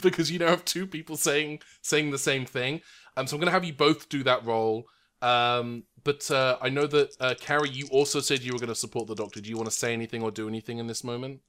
because 0.00 0.30
you 0.30 0.38
now 0.38 0.48
have 0.48 0.64
two 0.64 0.86
people 0.86 1.16
saying 1.16 1.60
saying 1.82 2.10
the 2.10 2.18
same 2.18 2.46
thing. 2.46 2.80
Um, 3.16 3.26
so 3.26 3.36
I'm 3.36 3.40
gonna 3.40 3.50
have 3.50 3.64
you 3.64 3.72
both 3.72 4.08
do 4.08 4.22
that 4.24 4.44
role. 4.44 4.86
Um, 5.20 5.82
but 6.04 6.30
uh, 6.30 6.58
I 6.60 6.68
know 6.68 6.86
that 6.86 7.16
uh, 7.20 7.34
Carrie, 7.40 7.70
you 7.70 7.88
also 7.90 8.20
said 8.20 8.42
you 8.42 8.52
were 8.52 8.58
going 8.58 8.68
to 8.68 8.74
support 8.74 9.06
the 9.06 9.14
Doctor. 9.14 9.40
Do 9.40 9.48
you 9.50 9.56
want 9.56 9.70
to 9.70 9.76
say 9.76 9.92
anything 9.92 10.22
or 10.22 10.30
do 10.30 10.48
anything 10.48 10.78
in 10.78 10.86
this 10.86 11.04
moment? 11.04 11.40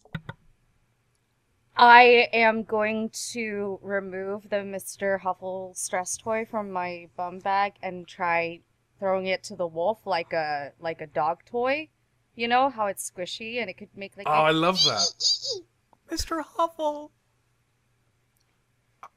I 1.75 2.27
am 2.33 2.63
going 2.63 3.09
to 3.31 3.79
remove 3.81 4.49
the 4.49 4.57
Mr. 4.57 5.21
Huffle 5.21 5.73
stress 5.77 6.17
toy 6.17 6.45
from 6.45 6.71
my 6.71 7.07
bum 7.15 7.39
bag 7.39 7.73
and 7.81 8.05
try 8.05 8.59
throwing 8.99 9.27
it 9.27 9.43
to 9.43 9.55
the 9.55 9.65
wolf 9.65 10.05
like 10.05 10.33
a 10.33 10.73
like 10.79 10.99
a 10.99 11.07
dog 11.07 11.45
toy. 11.45 11.87
You 12.35 12.49
know 12.49 12.69
how 12.69 12.87
it's 12.87 13.09
squishy 13.09 13.61
and 13.61 13.69
it 13.69 13.77
could 13.77 13.95
make 13.95 14.17
like 14.17 14.27
Oh, 14.27 14.31
I 14.31 14.51
love 14.51 14.83
that. 14.83 15.61
Mr. 16.11 16.43
Huffle. 16.43 17.11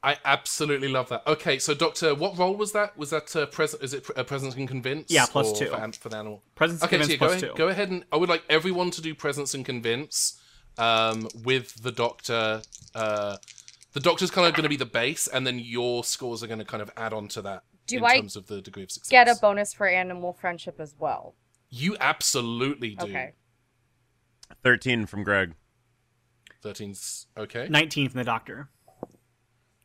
I 0.04 0.16
absolutely 0.24 0.88
love 0.88 1.08
that. 1.10 1.24
Okay, 1.26 1.58
so 1.58 1.74
Doctor, 1.74 2.14
what 2.14 2.36
role 2.36 2.56
was 2.56 2.72
that? 2.72 2.96
Was 2.98 3.10
that 3.10 3.34
uh, 3.36 3.46
present? 3.46 3.82
Is 3.84 3.94
it 3.94 4.04
a 4.16 4.24
presence 4.24 4.56
and 4.56 4.66
convince? 4.66 5.10
Yeah, 5.10 5.26
plus 5.26 5.52
or 5.52 5.56
two. 5.56 5.66
for, 5.70 5.76
an- 5.76 5.92
for 5.92 6.08
the 6.08 6.16
animal. 6.16 6.42
Presence 6.56 6.82
Okay, 6.82 6.96
okay, 6.96 7.04
so 7.04 7.12
yeah, 7.12 7.18
plus 7.18 7.30
go, 7.30 7.36
ahead, 7.36 7.50
two. 7.50 7.54
go 7.56 7.68
ahead 7.68 7.90
and 7.90 8.04
I 8.10 8.16
would 8.16 8.28
like 8.28 8.42
everyone 8.50 8.90
to 8.92 9.00
do 9.00 9.14
presence 9.14 9.54
and 9.54 9.64
convince 9.64 10.40
um, 10.78 11.28
with 11.44 11.82
the 11.82 11.92
doctor. 11.92 12.62
Uh, 12.94 13.36
the 13.92 14.00
doctor's 14.00 14.30
kind 14.30 14.48
of 14.48 14.54
going 14.54 14.64
to 14.64 14.68
be 14.68 14.76
the 14.76 14.86
base, 14.86 15.28
and 15.28 15.46
then 15.46 15.58
your 15.58 16.02
scores 16.02 16.42
are 16.42 16.46
going 16.48 16.58
to 16.58 16.64
kind 16.64 16.82
of 16.82 16.90
add 16.96 17.12
on 17.12 17.28
to 17.28 17.42
that 17.42 17.62
Do 17.86 17.98
in 17.98 18.04
I 18.04 18.16
terms 18.16 18.36
of 18.36 18.46
the 18.48 18.60
degree 18.60 18.82
of 18.82 18.90
success. 18.90 19.10
get 19.10 19.28
a 19.28 19.36
bonus 19.40 19.72
for 19.72 19.86
animal 19.86 20.32
friendship 20.32 20.76
as 20.80 20.94
well. 20.98 21.36
You 21.68 21.96
absolutely 22.00 22.96
do. 22.96 23.04
Okay. 23.06 23.32
13 24.64 25.06
from 25.06 25.22
Greg. 25.24 25.54
13's 26.64 27.26
okay. 27.36 27.66
19 27.68 28.10
from 28.10 28.18
the 28.18 28.24
doctor. 28.24 28.68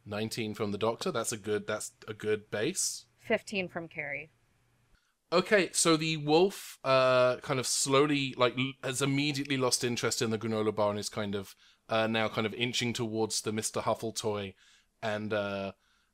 19 0.07 0.53
from 0.53 0.71
the 0.71 0.77
doctor. 0.77 1.11
That's 1.11 1.31
a 1.31 1.37
good. 1.37 1.67
That's 1.67 1.91
a 2.07 2.13
good 2.13 2.49
base. 2.49 3.05
15 3.27 3.67
from 3.67 3.87
Carrie. 3.87 4.31
Okay, 5.31 5.69
so 5.73 5.97
the 5.97 6.17
wolf 6.17 6.79
uh 6.85 7.37
kind 7.37 7.59
of 7.59 7.67
slowly 7.67 8.33
like 8.37 8.55
has 8.81 9.01
immediately 9.01 9.57
lost 9.57 9.83
interest 9.83 10.21
in 10.21 10.29
the 10.29 10.37
granola 10.37 10.73
bar 10.73 10.91
and 10.91 10.99
is 10.99 11.09
kind 11.09 11.35
of 11.35 11.53
uh 11.89 12.07
now 12.07 12.29
kind 12.29 12.47
of 12.47 12.53
inching 12.53 12.93
towards 12.93 13.41
the 13.41 13.51
Mr. 13.51 13.81
Huffle 13.81 14.15
toy 14.15 14.53
and 15.03 15.33
uh 15.33 15.73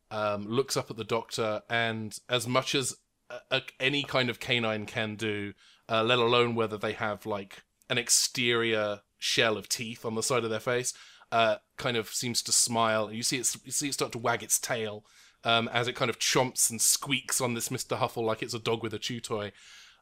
um 0.09 0.47
looks 0.47 0.75
up 0.75 0.89
at 0.89 0.97
the 0.97 1.03
doctor 1.03 1.61
and 1.69 2.17
as 2.27 2.47
much 2.47 2.73
as 2.73 2.95
a, 3.29 3.57
a, 3.57 3.61
any 3.79 4.01
kind 4.01 4.31
of 4.31 4.39
canine 4.39 4.87
can 4.87 5.15
do 5.15 5.53
uh, 5.89 6.03
let 6.03 6.17
alone 6.17 6.55
whether 6.55 6.77
they 6.77 6.93
have 6.93 7.25
like 7.25 7.63
an 7.89 7.99
exterior 7.99 9.01
shell 9.19 9.57
of 9.57 9.69
teeth 9.69 10.05
on 10.05 10.15
the 10.15 10.23
side 10.23 10.43
of 10.43 10.49
their 10.49 10.59
face 10.59 10.93
uh, 11.33 11.57
kind 11.77 11.97
of 11.97 12.09
seems 12.09 12.43
to 12.43 12.51
smile. 12.51 13.11
You 13.11 13.23
see 13.23 13.39
it, 13.39 13.55
you 13.65 13.71
see 13.71 13.87
it 13.89 13.93
start 13.95 14.11
to 14.11 14.19
wag 14.19 14.43
its 14.43 14.59
tail 14.59 15.03
um, 15.43 15.67
as 15.73 15.87
it 15.87 15.95
kind 15.95 16.09
of 16.09 16.19
chomps 16.19 16.69
and 16.69 16.79
squeaks 16.79 17.41
on 17.41 17.55
this 17.55 17.71
Mister 17.71 17.95
Huffle 17.95 18.23
like 18.23 18.43
it's 18.43 18.53
a 18.53 18.59
dog 18.59 18.83
with 18.83 18.93
a 18.93 18.99
chew 18.99 19.19
toy. 19.19 19.51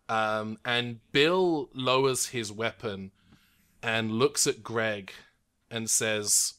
Um, 0.10 0.58
and 0.66 1.00
Bill 1.14 1.70
lowers 1.74 2.28
his 2.28 2.52
weapon 2.52 3.12
and 3.82 4.12
looks 4.12 4.46
at 4.46 4.62
Greg 4.62 5.14
and 5.70 5.90
says, 5.90 6.56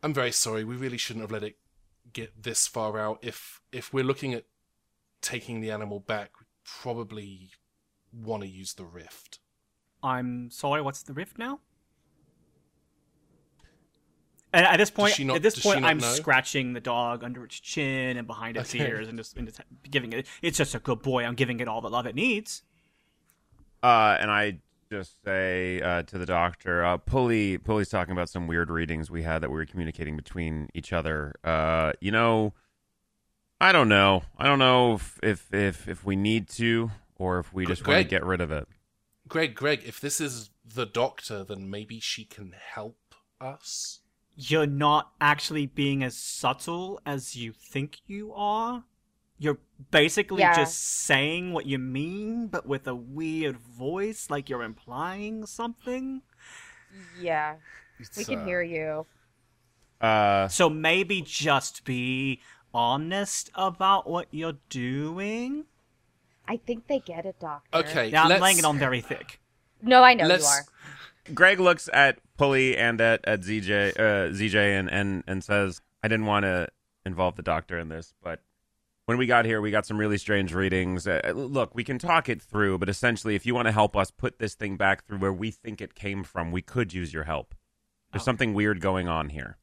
"I'm 0.00 0.14
very 0.14 0.32
sorry. 0.32 0.62
We 0.62 0.76
really 0.76 0.98
shouldn't 0.98 1.24
have 1.24 1.32
let 1.32 1.42
it 1.42 1.56
get 2.12 2.44
this 2.44 2.68
far 2.68 3.00
out. 3.00 3.18
If 3.20 3.60
if 3.72 3.92
we're 3.92 4.04
looking 4.04 4.32
at 4.32 4.44
taking 5.20 5.60
the 5.60 5.72
animal 5.72 5.98
back, 5.98 6.38
we 6.38 6.46
probably 6.64 7.50
want 8.12 8.44
to 8.44 8.48
use 8.48 8.74
the 8.74 8.84
rift." 8.84 9.40
I'm 10.04 10.50
sorry. 10.50 10.80
What's 10.82 11.02
the 11.02 11.14
rift 11.14 11.36
now? 11.36 11.58
And 14.52 14.66
at 14.66 14.76
this 14.76 14.90
point, 14.90 15.18
not- 15.20 15.36
at 15.36 15.42
this 15.42 15.58
point, 15.58 15.84
I'm 15.84 15.98
know? 15.98 16.12
scratching 16.12 16.74
the 16.74 16.80
dog 16.80 17.24
under 17.24 17.44
its 17.44 17.58
chin 17.58 18.16
and 18.18 18.26
behind 18.26 18.56
its 18.56 18.74
Okay. 18.74 18.86
ears, 18.86 19.08
and 19.08 19.16
just, 19.16 19.36
and 19.36 19.46
just 19.48 19.60
giving 19.90 20.12
it. 20.12 20.26
It's 20.42 20.58
just 20.58 20.74
a 20.74 20.78
good 20.78 21.00
boy. 21.02 21.24
I'm 21.24 21.34
giving 21.34 21.60
it 21.60 21.68
all 21.68 21.80
the 21.80 21.88
love 21.90 22.06
it 22.06 22.14
needs. 22.14 22.62
Uh, 23.82 24.16
and 24.20 24.30
I 24.30 24.58
just 24.90 25.22
say 25.24 25.80
uh, 25.80 26.02
to 26.02 26.18
the 26.18 26.26
doctor, 26.26 26.84
uh, 26.84 26.98
Pulley, 26.98 27.56
Pulley's 27.58 27.88
talking 27.88 28.12
about 28.12 28.28
some 28.28 28.46
weird 28.46 28.70
readings 28.70 29.10
we 29.10 29.22
had 29.22 29.42
that 29.42 29.48
we 29.50 29.56
were 29.56 29.64
communicating 29.66 30.16
between 30.16 30.68
each 30.74 30.92
other. 30.92 31.34
Uh, 31.42 31.92
you 32.00 32.10
know, 32.12 32.52
I 33.60 33.72
don't 33.72 33.88
know. 33.88 34.22
I 34.36 34.46
don't 34.46 34.58
know 34.58 34.94
if 34.94 35.18
if 35.22 35.52
if, 35.54 35.88
if 35.88 36.04
we 36.04 36.14
need 36.14 36.48
to 36.50 36.90
or 37.16 37.38
if 37.38 37.52
we 37.54 37.64
Gre- 37.64 37.72
just 37.72 37.86
want 37.86 38.02
to 38.02 38.08
get 38.08 38.24
rid 38.24 38.40
of 38.42 38.52
it. 38.52 38.68
Greg, 39.28 39.54
Greg, 39.54 39.82
if 39.86 39.98
this 39.98 40.20
is 40.20 40.50
the 40.64 40.84
doctor, 40.84 41.42
then 41.42 41.70
maybe 41.70 41.98
she 42.00 42.24
can 42.26 42.52
help 42.74 42.98
us. 43.40 44.00
You're 44.36 44.66
not 44.66 45.12
actually 45.20 45.66
being 45.66 46.02
as 46.02 46.16
subtle 46.16 47.00
as 47.04 47.36
you 47.36 47.52
think 47.52 48.00
you 48.06 48.32
are. 48.34 48.84
You're 49.38 49.58
basically 49.90 50.40
Yeah. 50.40 50.54
just 50.54 50.78
saying 50.78 51.52
what 51.52 51.66
you 51.66 51.78
mean, 51.78 52.46
but 52.46 52.66
with 52.66 52.86
a 52.86 52.94
weird 52.94 53.56
voice, 53.58 54.30
like 54.30 54.48
you're 54.48 54.62
implying 54.62 55.46
something. 55.46 56.22
Yeah, 57.20 57.56
we 58.16 58.24
can 58.24 58.40
uh, 58.40 58.44
hear 58.46 58.62
you. 58.62 59.06
Uh, 60.00 60.48
So 60.48 60.68
maybe 60.70 61.22
just 61.22 61.84
be 61.84 62.40
honest 62.74 63.50
about 63.54 64.08
what 64.08 64.28
you're 64.30 64.58
doing. 64.68 65.66
I 66.48 66.56
think 66.56 66.86
they 66.88 66.98
get 66.98 67.24
it, 67.26 67.38
Doctor. 67.40 67.78
Okay, 67.78 68.08
Yeah, 68.08 68.24
I'm 68.24 68.28
let's, 68.28 68.42
laying 68.42 68.58
it 68.58 68.64
on 68.64 68.78
very 68.78 69.00
thick. 69.00 69.40
No, 69.82 70.02
I 70.02 70.14
know 70.14 70.26
let's 70.26 70.44
you 70.44 70.48
are. 70.48 70.64
Greg 71.34 71.60
looks 71.60 71.88
at 71.92 72.18
Pulley 72.36 72.76
and 72.76 73.00
at, 73.00 73.24
at 73.26 73.40
ZJ, 73.42 73.92
uh, 73.98 74.02
ZJ 74.30 74.78
and, 74.78 74.90
and, 74.90 75.24
and 75.26 75.44
says, 75.44 75.80
I 76.02 76.08
didn't 76.08 76.26
want 76.26 76.44
to 76.44 76.68
involve 77.06 77.36
the 77.36 77.42
doctor 77.42 77.78
in 77.78 77.88
this, 77.88 78.14
but 78.22 78.40
when 79.06 79.18
we 79.18 79.26
got 79.26 79.44
here, 79.44 79.60
we 79.60 79.70
got 79.70 79.86
some 79.86 79.98
really 79.98 80.18
strange 80.18 80.54
readings. 80.54 81.06
Uh, 81.06 81.32
look, 81.34 81.74
we 81.74 81.84
can 81.84 81.98
talk 81.98 82.28
it 82.28 82.40
through, 82.40 82.78
but 82.78 82.88
essentially, 82.88 83.34
if 83.34 83.44
you 83.44 83.54
want 83.54 83.66
to 83.66 83.72
help 83.72 83.96
us 83.96 84.10
put 84.10 84.38
this 84.38 84.54
thing 84.54 84.76
back 84.76 85.04
through 85.06 85.18
where 85.18 85.32
we 85.32 85.50
think 85.50 85.80
it 85.80 85.94
came 85.94 86.22
from, 86.24 86.50
we 86.52 86.62
could 86.62 86.92
use 86.92 87.12
your 87.12 87.24
help. 87.24 87.54
There's 88.12 88.24
something 88.24 88.54
weird 88.54 88.80
going 88.80 89.08
on 89.08 89.30
here. 89.30 89.58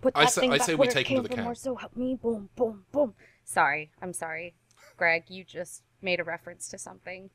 Put 0.00 0.12
I 0.16 0.24
that 0.24 0.32
say- 0.32 0.40
thing 0.42 0.52
I 0.52 0.58
back 0.58 0.66
say 0.66 0.74
we 0.74 0.78
where 0.80 0.88
it 0.88 0.92
take 0.92 1.06
him 1.06 1.16
to 1.16 1.22
the 1.22 1.28
from, 1.28 1.36
camp. 1.36 1.48
or 1.48 1.54
so 1.54 1.76
help 1.76 1.96
me. 1.96 2.18
Boom, 2.20 2.48
boom, 2.56 2.84
boom. 2.92 3.14
Sorry, 3.44 3.90
I'm 4.02 4.12
sorry, 4.12 4.54
Greg. 4.96 5.24
You 5.28 5.44
just 5.44 5.82
made 6.02 6.20
a 6.20 6.24
reference 6.24 6.68
to 6.68 6.78
something. 6.78 7.30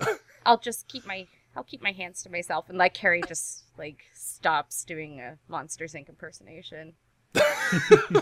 I'll 0.46 0.58
just 0.58 0.88
keep 0.88 1.06
my 1.06 1.26
I'll 1.56 1.64
keep 1.64 1.82
my 1.82 1.92
hands 1.92 2.22
to 2.24 2.30
myself, 2.30 2.68
and 2.68 2.78
like 2.78 2.94
Carrie 2.94 3.22
just 3.26 3.64
like 3.78 4.04
stops 4.14 4.84
doing 4.84 5.20
a 5.20 5.38
Monsters 5.48 5.94
Inc. 5.94 6.08
impersonation. 6.08 6.92
Uh, 7.34 7.40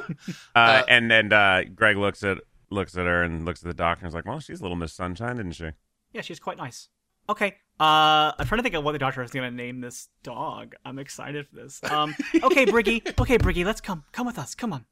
Uh, 0.54 0.82
and 0.88 1.12
and 1.12 1.32
uh, 1.32 1.64
Greg 1.64 1.96
looks 1.96 2.22
at 2.22 2.38
looks 2.70 2.96
at 2.96 3.06
her 3.06 3.22
and 3.22 3.44
looks 3.44 3.62
at 3.62 3.66
the 3.66 3.74
doctor 3.74 4.04
and 4.04 4.08
is 4.10 4.14
like, 4.14 4.24
"Well, 4.24 4.40
she's 4.40 4.60
a 4.60 4.62
little 4.62 4.76
Miss 4.76 4.92
Sunshine, 4.92 5.36
didn't 5.36 5.52
she?" 5.52 5.70
Yeah, 6.12 6.20
she's 6.20 6.38
quite 6.40 6.56
nice. 6.56 6.88
Okay. 7.28 7.56
Uh, 7.80 8.30
I'm 8.38 8.46
trying 8.46 8.58
to 8.58 8.62
think 8.62 8.76
of 8.76 8.84
what 8.84 8.92
the 8.92 8.98
doctor 8.98 9.22
is 9.22 9.30
gonna 9.32 9.50
name 9.50 9.80
this 9.80 10.08
dog. 10.22 10.74
I'm 10.84 10.98
excited 10.98 11.48
for 11.48 11.56
this. 11.56 11.82
Um, 11.84 12.14
okay, 12.42 12.66
Briggy. 12.66 13.18
Okay, 13.20 13.36
Briggy, 13.38 13.64
let's 13.64 13.80
come. 13.80 14.04
Come 14.12 14.26
with 14.26 14.38
us. 14.38 14.54
Come 14.54 14.72
on. 14.72 14.84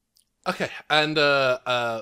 Okay, 0.48 0.68
and 0.90 1.16
uh, 1.16 1.58
uh, 1.64 2.00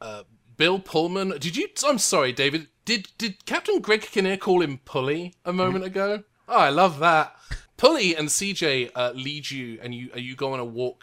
uh, 0.00 0.22
Bill 0.56 0.80
Pullman. 0.80 1.30
Did 1.38 1.56
you? 1.56 1.68
I'm 1.84 1.98
sorry, 1.98 2.32
David. 2.32 2.68
Did 2.86 3.08
did 3.18 3.44
Captain 3.46 3.80
Greg 3.80 4.02
Kinnear 4.02 4.36
call 4.36 4.62
him 4.62 4.78
Pulley 4.78 5.34
a 5.44 5.52
moment 5.52 5.84
ago? 5.84 6.22
Oh, 6.48 6.60
I 6.60 6.70
love 6.70 7.00
that. 7.00 7.36
Pulley 7.76 8.14
and 8.14 8.28
ZJ 8.28 8.92
uh, 8.94 9.10
lead 9.12 9.50
you, 9.50 9.78
and 9.82 9.92
you 9.92 10.08
you 10.14 10.36
go 10.36 10.52
on 10.52 10.60
a 10.60 10.64
walk. 10.64 11.02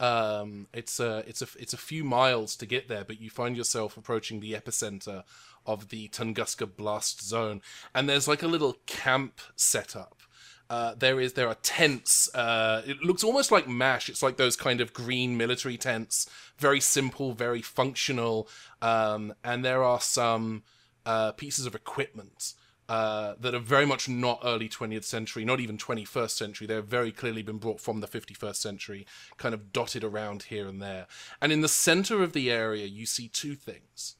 Um, 0.00 0.66
it's 0.74 0.98
a 0.98 1.22
it's 1.28 1.40
a 1.40 1.46
it's 1.56 1.72
a 1.72 1.78
few 1.78 2.02
miles 2.02 2.56
to 2.56 2.66
get 2.66 2.88
there, 2.88 3.04
but 3.04 3.20
you 3.20 3.30
find 3.30 3.56
yourself 3.56 3.96
approaching 3.96 4.40
the 4.40 4.54
epicenter 4.54 5.22
of 5.64 5.90
the 5.90 6.08
Tunguska 6.08 6.66
blast 6.66 7.22
zone, 7.22 7.62
and 7.94 8.08
there's 8.08 8.26
like 8.26 8.42
a 8.42 8.48
little 8.48 8.78
camp 8.86 9.40
set 9.54 9.94
up. 9.94 10.22
Uh, 10.68 10.96
there 10.98 11.20
is 11.20 11.34
there 11.34 11.46
are 11.46 11.58
tents. 11.62 12.28
Uh, 12.34 12.82
it 12.84 13.04
looks 13.04 13.22
almost 13.22 13.52
like 13.52 13.68
Mash. 13.68 14.08
It's 14.08 14.22
like 14.22 14.36
those 14.36 14.56
kind 14.56 14.80
of 14.80 14.92
green 14.92 15.36
military 15.36 15.76
tents, 15.76 16.28
very 16.58 16.80
simple, 16.80 17.34
very 17.34 17.62
functional. 17.62 18.48
Um, 18.82 19.32
and 19.44 19.64
there 19.64 19.84
are 19.84 20.00
some 20.00 20.64
uh, 21.06 21.32
pieces 21.32 21.66
of 21.66 21.74
equipment 21.74 22.54
uh, 22.90 23.34
that 23.38 23.54
are 23.54 23.60
very 23.60 23.86
much 23.86 24.08
not 24.08 24.40
early 24.44 24.68
20th 24.68 25.04
century, 25.04 25.44
not 25.44 25.60
even 25.60 25.78
21st 25.78 26.30
century. 26.30 26.66
They've 26.66 26.84
very 26.84 27.12
clearly 27.12 27.42
been 27.42 27.58
brought 27.58 27.80
from 27.80 28.00
the 28.00 28.08
51st 28.08 28.56
century, 28.56 29.06
kind 29.36 29.54
of 29.54 29.72
dotted 29.72 30.02
around 30.02 30.42
here 30.44 30.66
and 30.66 30.82
there. 30.82 31.06
And 31.40 31.52
in 31.52 31.60
the 31.60 31.68
center 31.68 32.20
of 32.22 32.32
the 32.32 32.50
area, 32.50 32.86
you 32.86 33.06
see 33.06 33.28
two 33.28 33.54
things. 33.54 34.16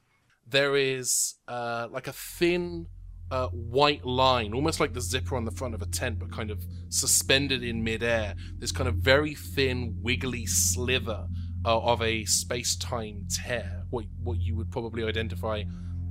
There 0.46 0.76
is 0.76 1.34
uh, 1.48 1.88
like 1.90 2.06
a 2.06 2.12
thin 2.12 2.86
uh, 3.32 3.48
white 3.48 4.04
line, 4.04 4.54
almost 4.54 4.78
like 4.78 4.92
the 4.92 5.00
zipper 5.00 5.34
on 5.34 5.44
the 5.44 5.50
front 5.50 5.74
of 5.74 5.82
a 5.82 5.86
tent, 5.86 6.20
but 6.20 6.30
kind 6.30 6.52
of 6.52 6.64
suspended 6.90 7.64
in 7.64 7.82
midair. 7.82 8.36
This 8.56 8.70
kind 8.70 8.88
of 8.88 8.96
very 8.96 9.34
thin, 9.34 9.96
wiggly 10.00 10.46
sliver 10.46 11.26
uh, 11.64 11.80
of 11.80 12.02
a 12.02 12.24
space 12.24 12.76
time 12.76 13.26
tear, 13.28 13.82
what, 13.90 14.04
what 14.22 14.38
you 14.38 14.54
would 14.56 14.70
probably 14.70 15.04
identify 15.04 15.64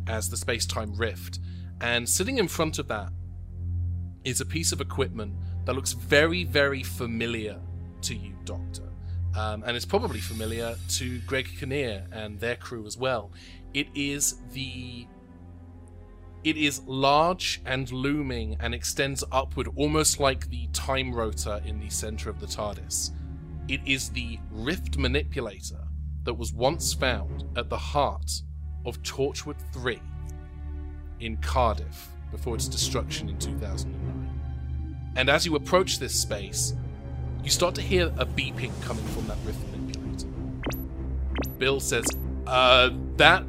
as 0.10 0.30
the 0.30 0.36
space 0.36 0.66
time 0.66 0.94
rift. 0.96 1.40
And 1.80 2.10
sitting 2.10 2.40
in 2.40 2.50
front 2.50 2.80
of 2.80 2.88
that 2.90 3.10
is 4.26 4.42
a 4.42 4.46
piece 4.46 4.74
of 4.74 4.82
equipment 4.82 5.34
that 5.66 5.76
looks 5.76 5.94
very, 5.94 6.44
very 6.44 6.84
familiar 6.84 7.60
to 8.02 8.16
you, 8.16 8.34
Doctor. 8.44 8.84
Um, 9.38 9.64
and 9.66 9.78
it's 9.78 9.86
probably 9.86 10.20
familiar 10.20 10.76
to 10.90 11.20
Greg 11.20 11.48
Kinnear 11.58 12.08
and 12.12 12.40
their 12.40 12.56
crew 12.56 12.86
as 12.86 12.98
well. 12.98 13.32
It 13.74 13.88
is 13.94 14.38
the 14.52 15.08
it 16.42 16.56
is 16.56 16.82
large 16.88 17.62
and 17.66 17.92
looming 17.92 18.56
and 18.62 18.74
extends 18.74 19.26
upward 19.30 19.68
almost 19.76 20.22
like 20.22 20.50
the 20.50 20.68
time 20.68 21.14
rotor 21.14 21.62
in 21.66 21.82
the 21.82 21.90
center 21.90 22.30
of 22.30 22.40
the 22.40 22.48
TARDIS. 22.48 23.12
It 23.68 23.82
is 23.86 24.10
the 24.10 24.40
rift 24.50 24.98
manipulator 24.98 25.86
that 26.24 26.34
was 26.34 26.54
once 26.54 26.94
found 26.94 27.44
at 27.58 27.70
the 27.70 27.78
heart 27.78 28.42
of 28.86 29.02
Torchwood 29.04 29.58
3 29.74 30.00
in 31.20 31.38
Cardiff 31.38 32.10
before 32.32 32.56
its 32.56 32.68
destruction 32.68 33.30
in 33.30 33.38
2009. 33.38 34.30
And 35.16 35.30
as 35.30 35.46
you 35.46 35.56
approach 35.56 36.00
this 36.00 36.20
space, 36.20 36.74
you 37.44 37.50
start 37.50 37.76
to 37.76 37.82
hear 37.82 38.08
a 38.18 38.26
beeping 38.26 38.72
coming 38.82 39.06
from 39.08 39.28
that 39.28 39.38
rift 39.46 39.60
manipulator. 39.72 40.28
Bill 41.58 41.80
says, 41.80 42.06
uh, 42.48 42.90
that 43.18 43.44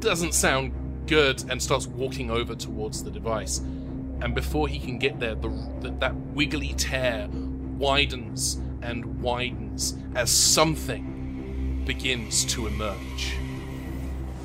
doesn't 0.00 0.34
sound 0.34 0.72
good, 1.10 1.42
and 1.50 1.60
starts 1.60 1.88
walking 1.88 2.30
over 2.30 2.54
towards 2.54 3.02
the 3.02 3.10
device. 3.10 3.58
And 3.58 4.34
before 4.34 4.68
he 4.68 4.78
can 4.78 4.98
get 4.98 5.18
there, 5.18 5.34
the, 5.34 5.48
the, 5.80 5.90
that 5.98 6.14
wiggly 6.14 6.72
tear 6.74 7.28
widens 7.28 8.60
and 8.80 9.20
widens 9.20 9.96
as 10.14 10.30
something 10.30 11.82
begins 11.84 12.44
to 12.46 12.68
emerge. 12.68 13.34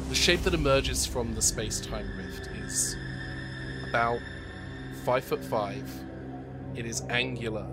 The 0.09 0.15
shape 0.15 0.41
that 0.43 0.53
emerges 0.53 1.05
from 1.05 1.33
the 1.33 1.41
space 1.41 1.81
time 1.81 2.07
rift 2.15 2.47
is 2.63 2.95
about 3.89 4.19
five 5.03 5.23
foot 5.23 5.43
five. 5.43 5.89
It 6.75 6.85
is 6.85 7.01
angular. 7.09 7.67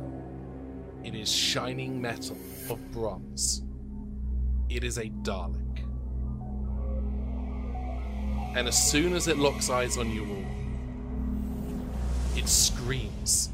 It 1.05 1.15
is 1.15 1.31
shining 1.31 2.01
metal 2.01 2.37
of 2.71 2.91
bronze. 2.91 3.63
It 4.69 4.83
is 4.83 4.99
a 4.99 5.11
Dalek. 5.23 5.85
And 8.57 8.67
as 8.67 8.91
soon 8.91 9.15
as 9.15 9.29
it 9.29 9.39
locks 9.39 9.71
eyes 9.71 9.97
on 9.99 10.11
you 10.11 10.25
all, 10.25 10.45
it 12.37 12.49
screams, 12.49 13.51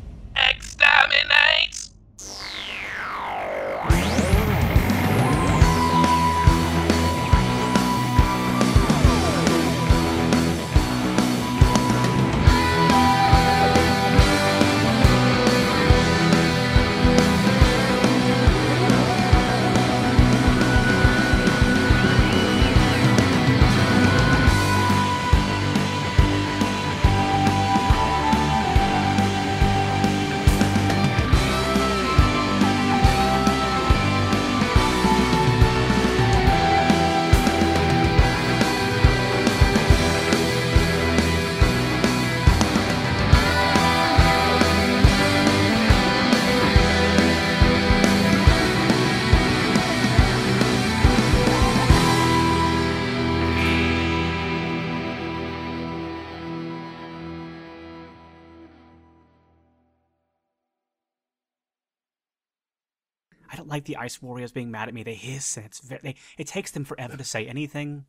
the 63.88 63.96
Ice 63.96 64.22
Warriors 64.22 64.52
being 64.52 64.70
mad 64.70 64.86
at 64.86 64.94
me. 64.94 65.02
They 65.02 65.14
hiss, 65.14 65.56
and 65.56 65.66
it's 65.66 65.80
very, 65.80 66.00
they, 66.02 66.14
it 66.38 66.46
takes 66.46 66.70
them 66.70 66.84
forever 66.84 67.16
to 67.16 67.24
say 67.24 67.46
anything. 67.46 68.04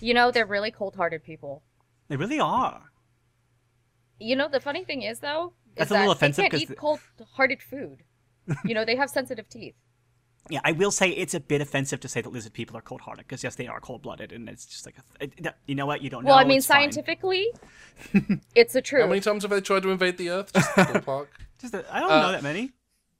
You 0.00 0.14
know, 0.14 0.30
they're 0.32 0.46
really 0.46 0.72
cold-hearted 0.72 1.22
people. 1.22 1.62
They 2.08 2.16
really 2.16 2.40
are. 2.40 2.90
You 4.18 4.34
know, 4.34 4.48
the 4.48 4.60
funny 4.60 4.84
thing 4.84 5.02
is 5.02 5.20
though, 5.20 5.52
is 5.68 5.74
That's 5.76 5.90
a 5.90 5.94
that 5.94 6.00
little 6.00 6.14
they 6.14 6.18
offensive 6.18 6.42
can't 6.42 6.52
'cause 6.52 6.62
eat 6.62 6.68
the- 6.68 6.74
cold-hearted 6.74 7.62
food. 7.62 8.02
you 8.64 8.74
know, 8.74 8.84
they 8.84 8.96
have 8.96 9.10
sensitive 9.10 9.48
teeth. 9.48 9.74
Yeah, 10.50 10.60
I 10.64 10.72
will 10.72 10.90
say 10.92 11.10
it's 11.10 11.34
a 11.34 11.40
bit 11.40 11.60
offensive 11.60 12.00
to 12.00 12.08
say 12.08 12.22
that 12.22 12.30
lizard 12.30 12.54
people 12.54 12.74
are 12.74 12.80
cold-hearted 12.80 13.26
because 13.26 13.44
yes, 13.44 13.56
they 13.56 13.66
are 13.66 13.80
cold-blooded, 13.80 14.32
and 14.32 14.48
it's 14.48 14.64
just 14.64 14.86
like 14.86 14.94
a 14.96 15.26
th- 15.26 15.32
it- 15.46 15.54
you 15.66 15.74
know 15.74 15.84
what 15.84 16.00
you 16.00 16.08
don't 16.08 16.24
know. 16.24 16.28
Well, 16.30 16.38
I 16.38 16.44
mean, 16.44 16.58
it's 16.58 16.66
scientifically, 16.66 17.48
it's 18.54 18.74
a 18.74 18.80
truth. 18.80 19.02
How 19.02 19.08
many 19.08 19.20
times 19.20 19.42
have 19.42 19.50
they 19.50 19.60
tried 19.60 19.82
to 19.82 19.90
invade 19.90 20.16
the 20.16 20.30
Earth? 20.30 20.50
Just 20.54 20.70
ballpark. 20.74 21.26
Just 21.60 21.74
a, 21.74 21.84
I 21.94 22.00
don't 22.00 22.10
Uh, 22.10 22.22
know 22.22 22.32
that 22.32 22.42
many. 22.42 22.70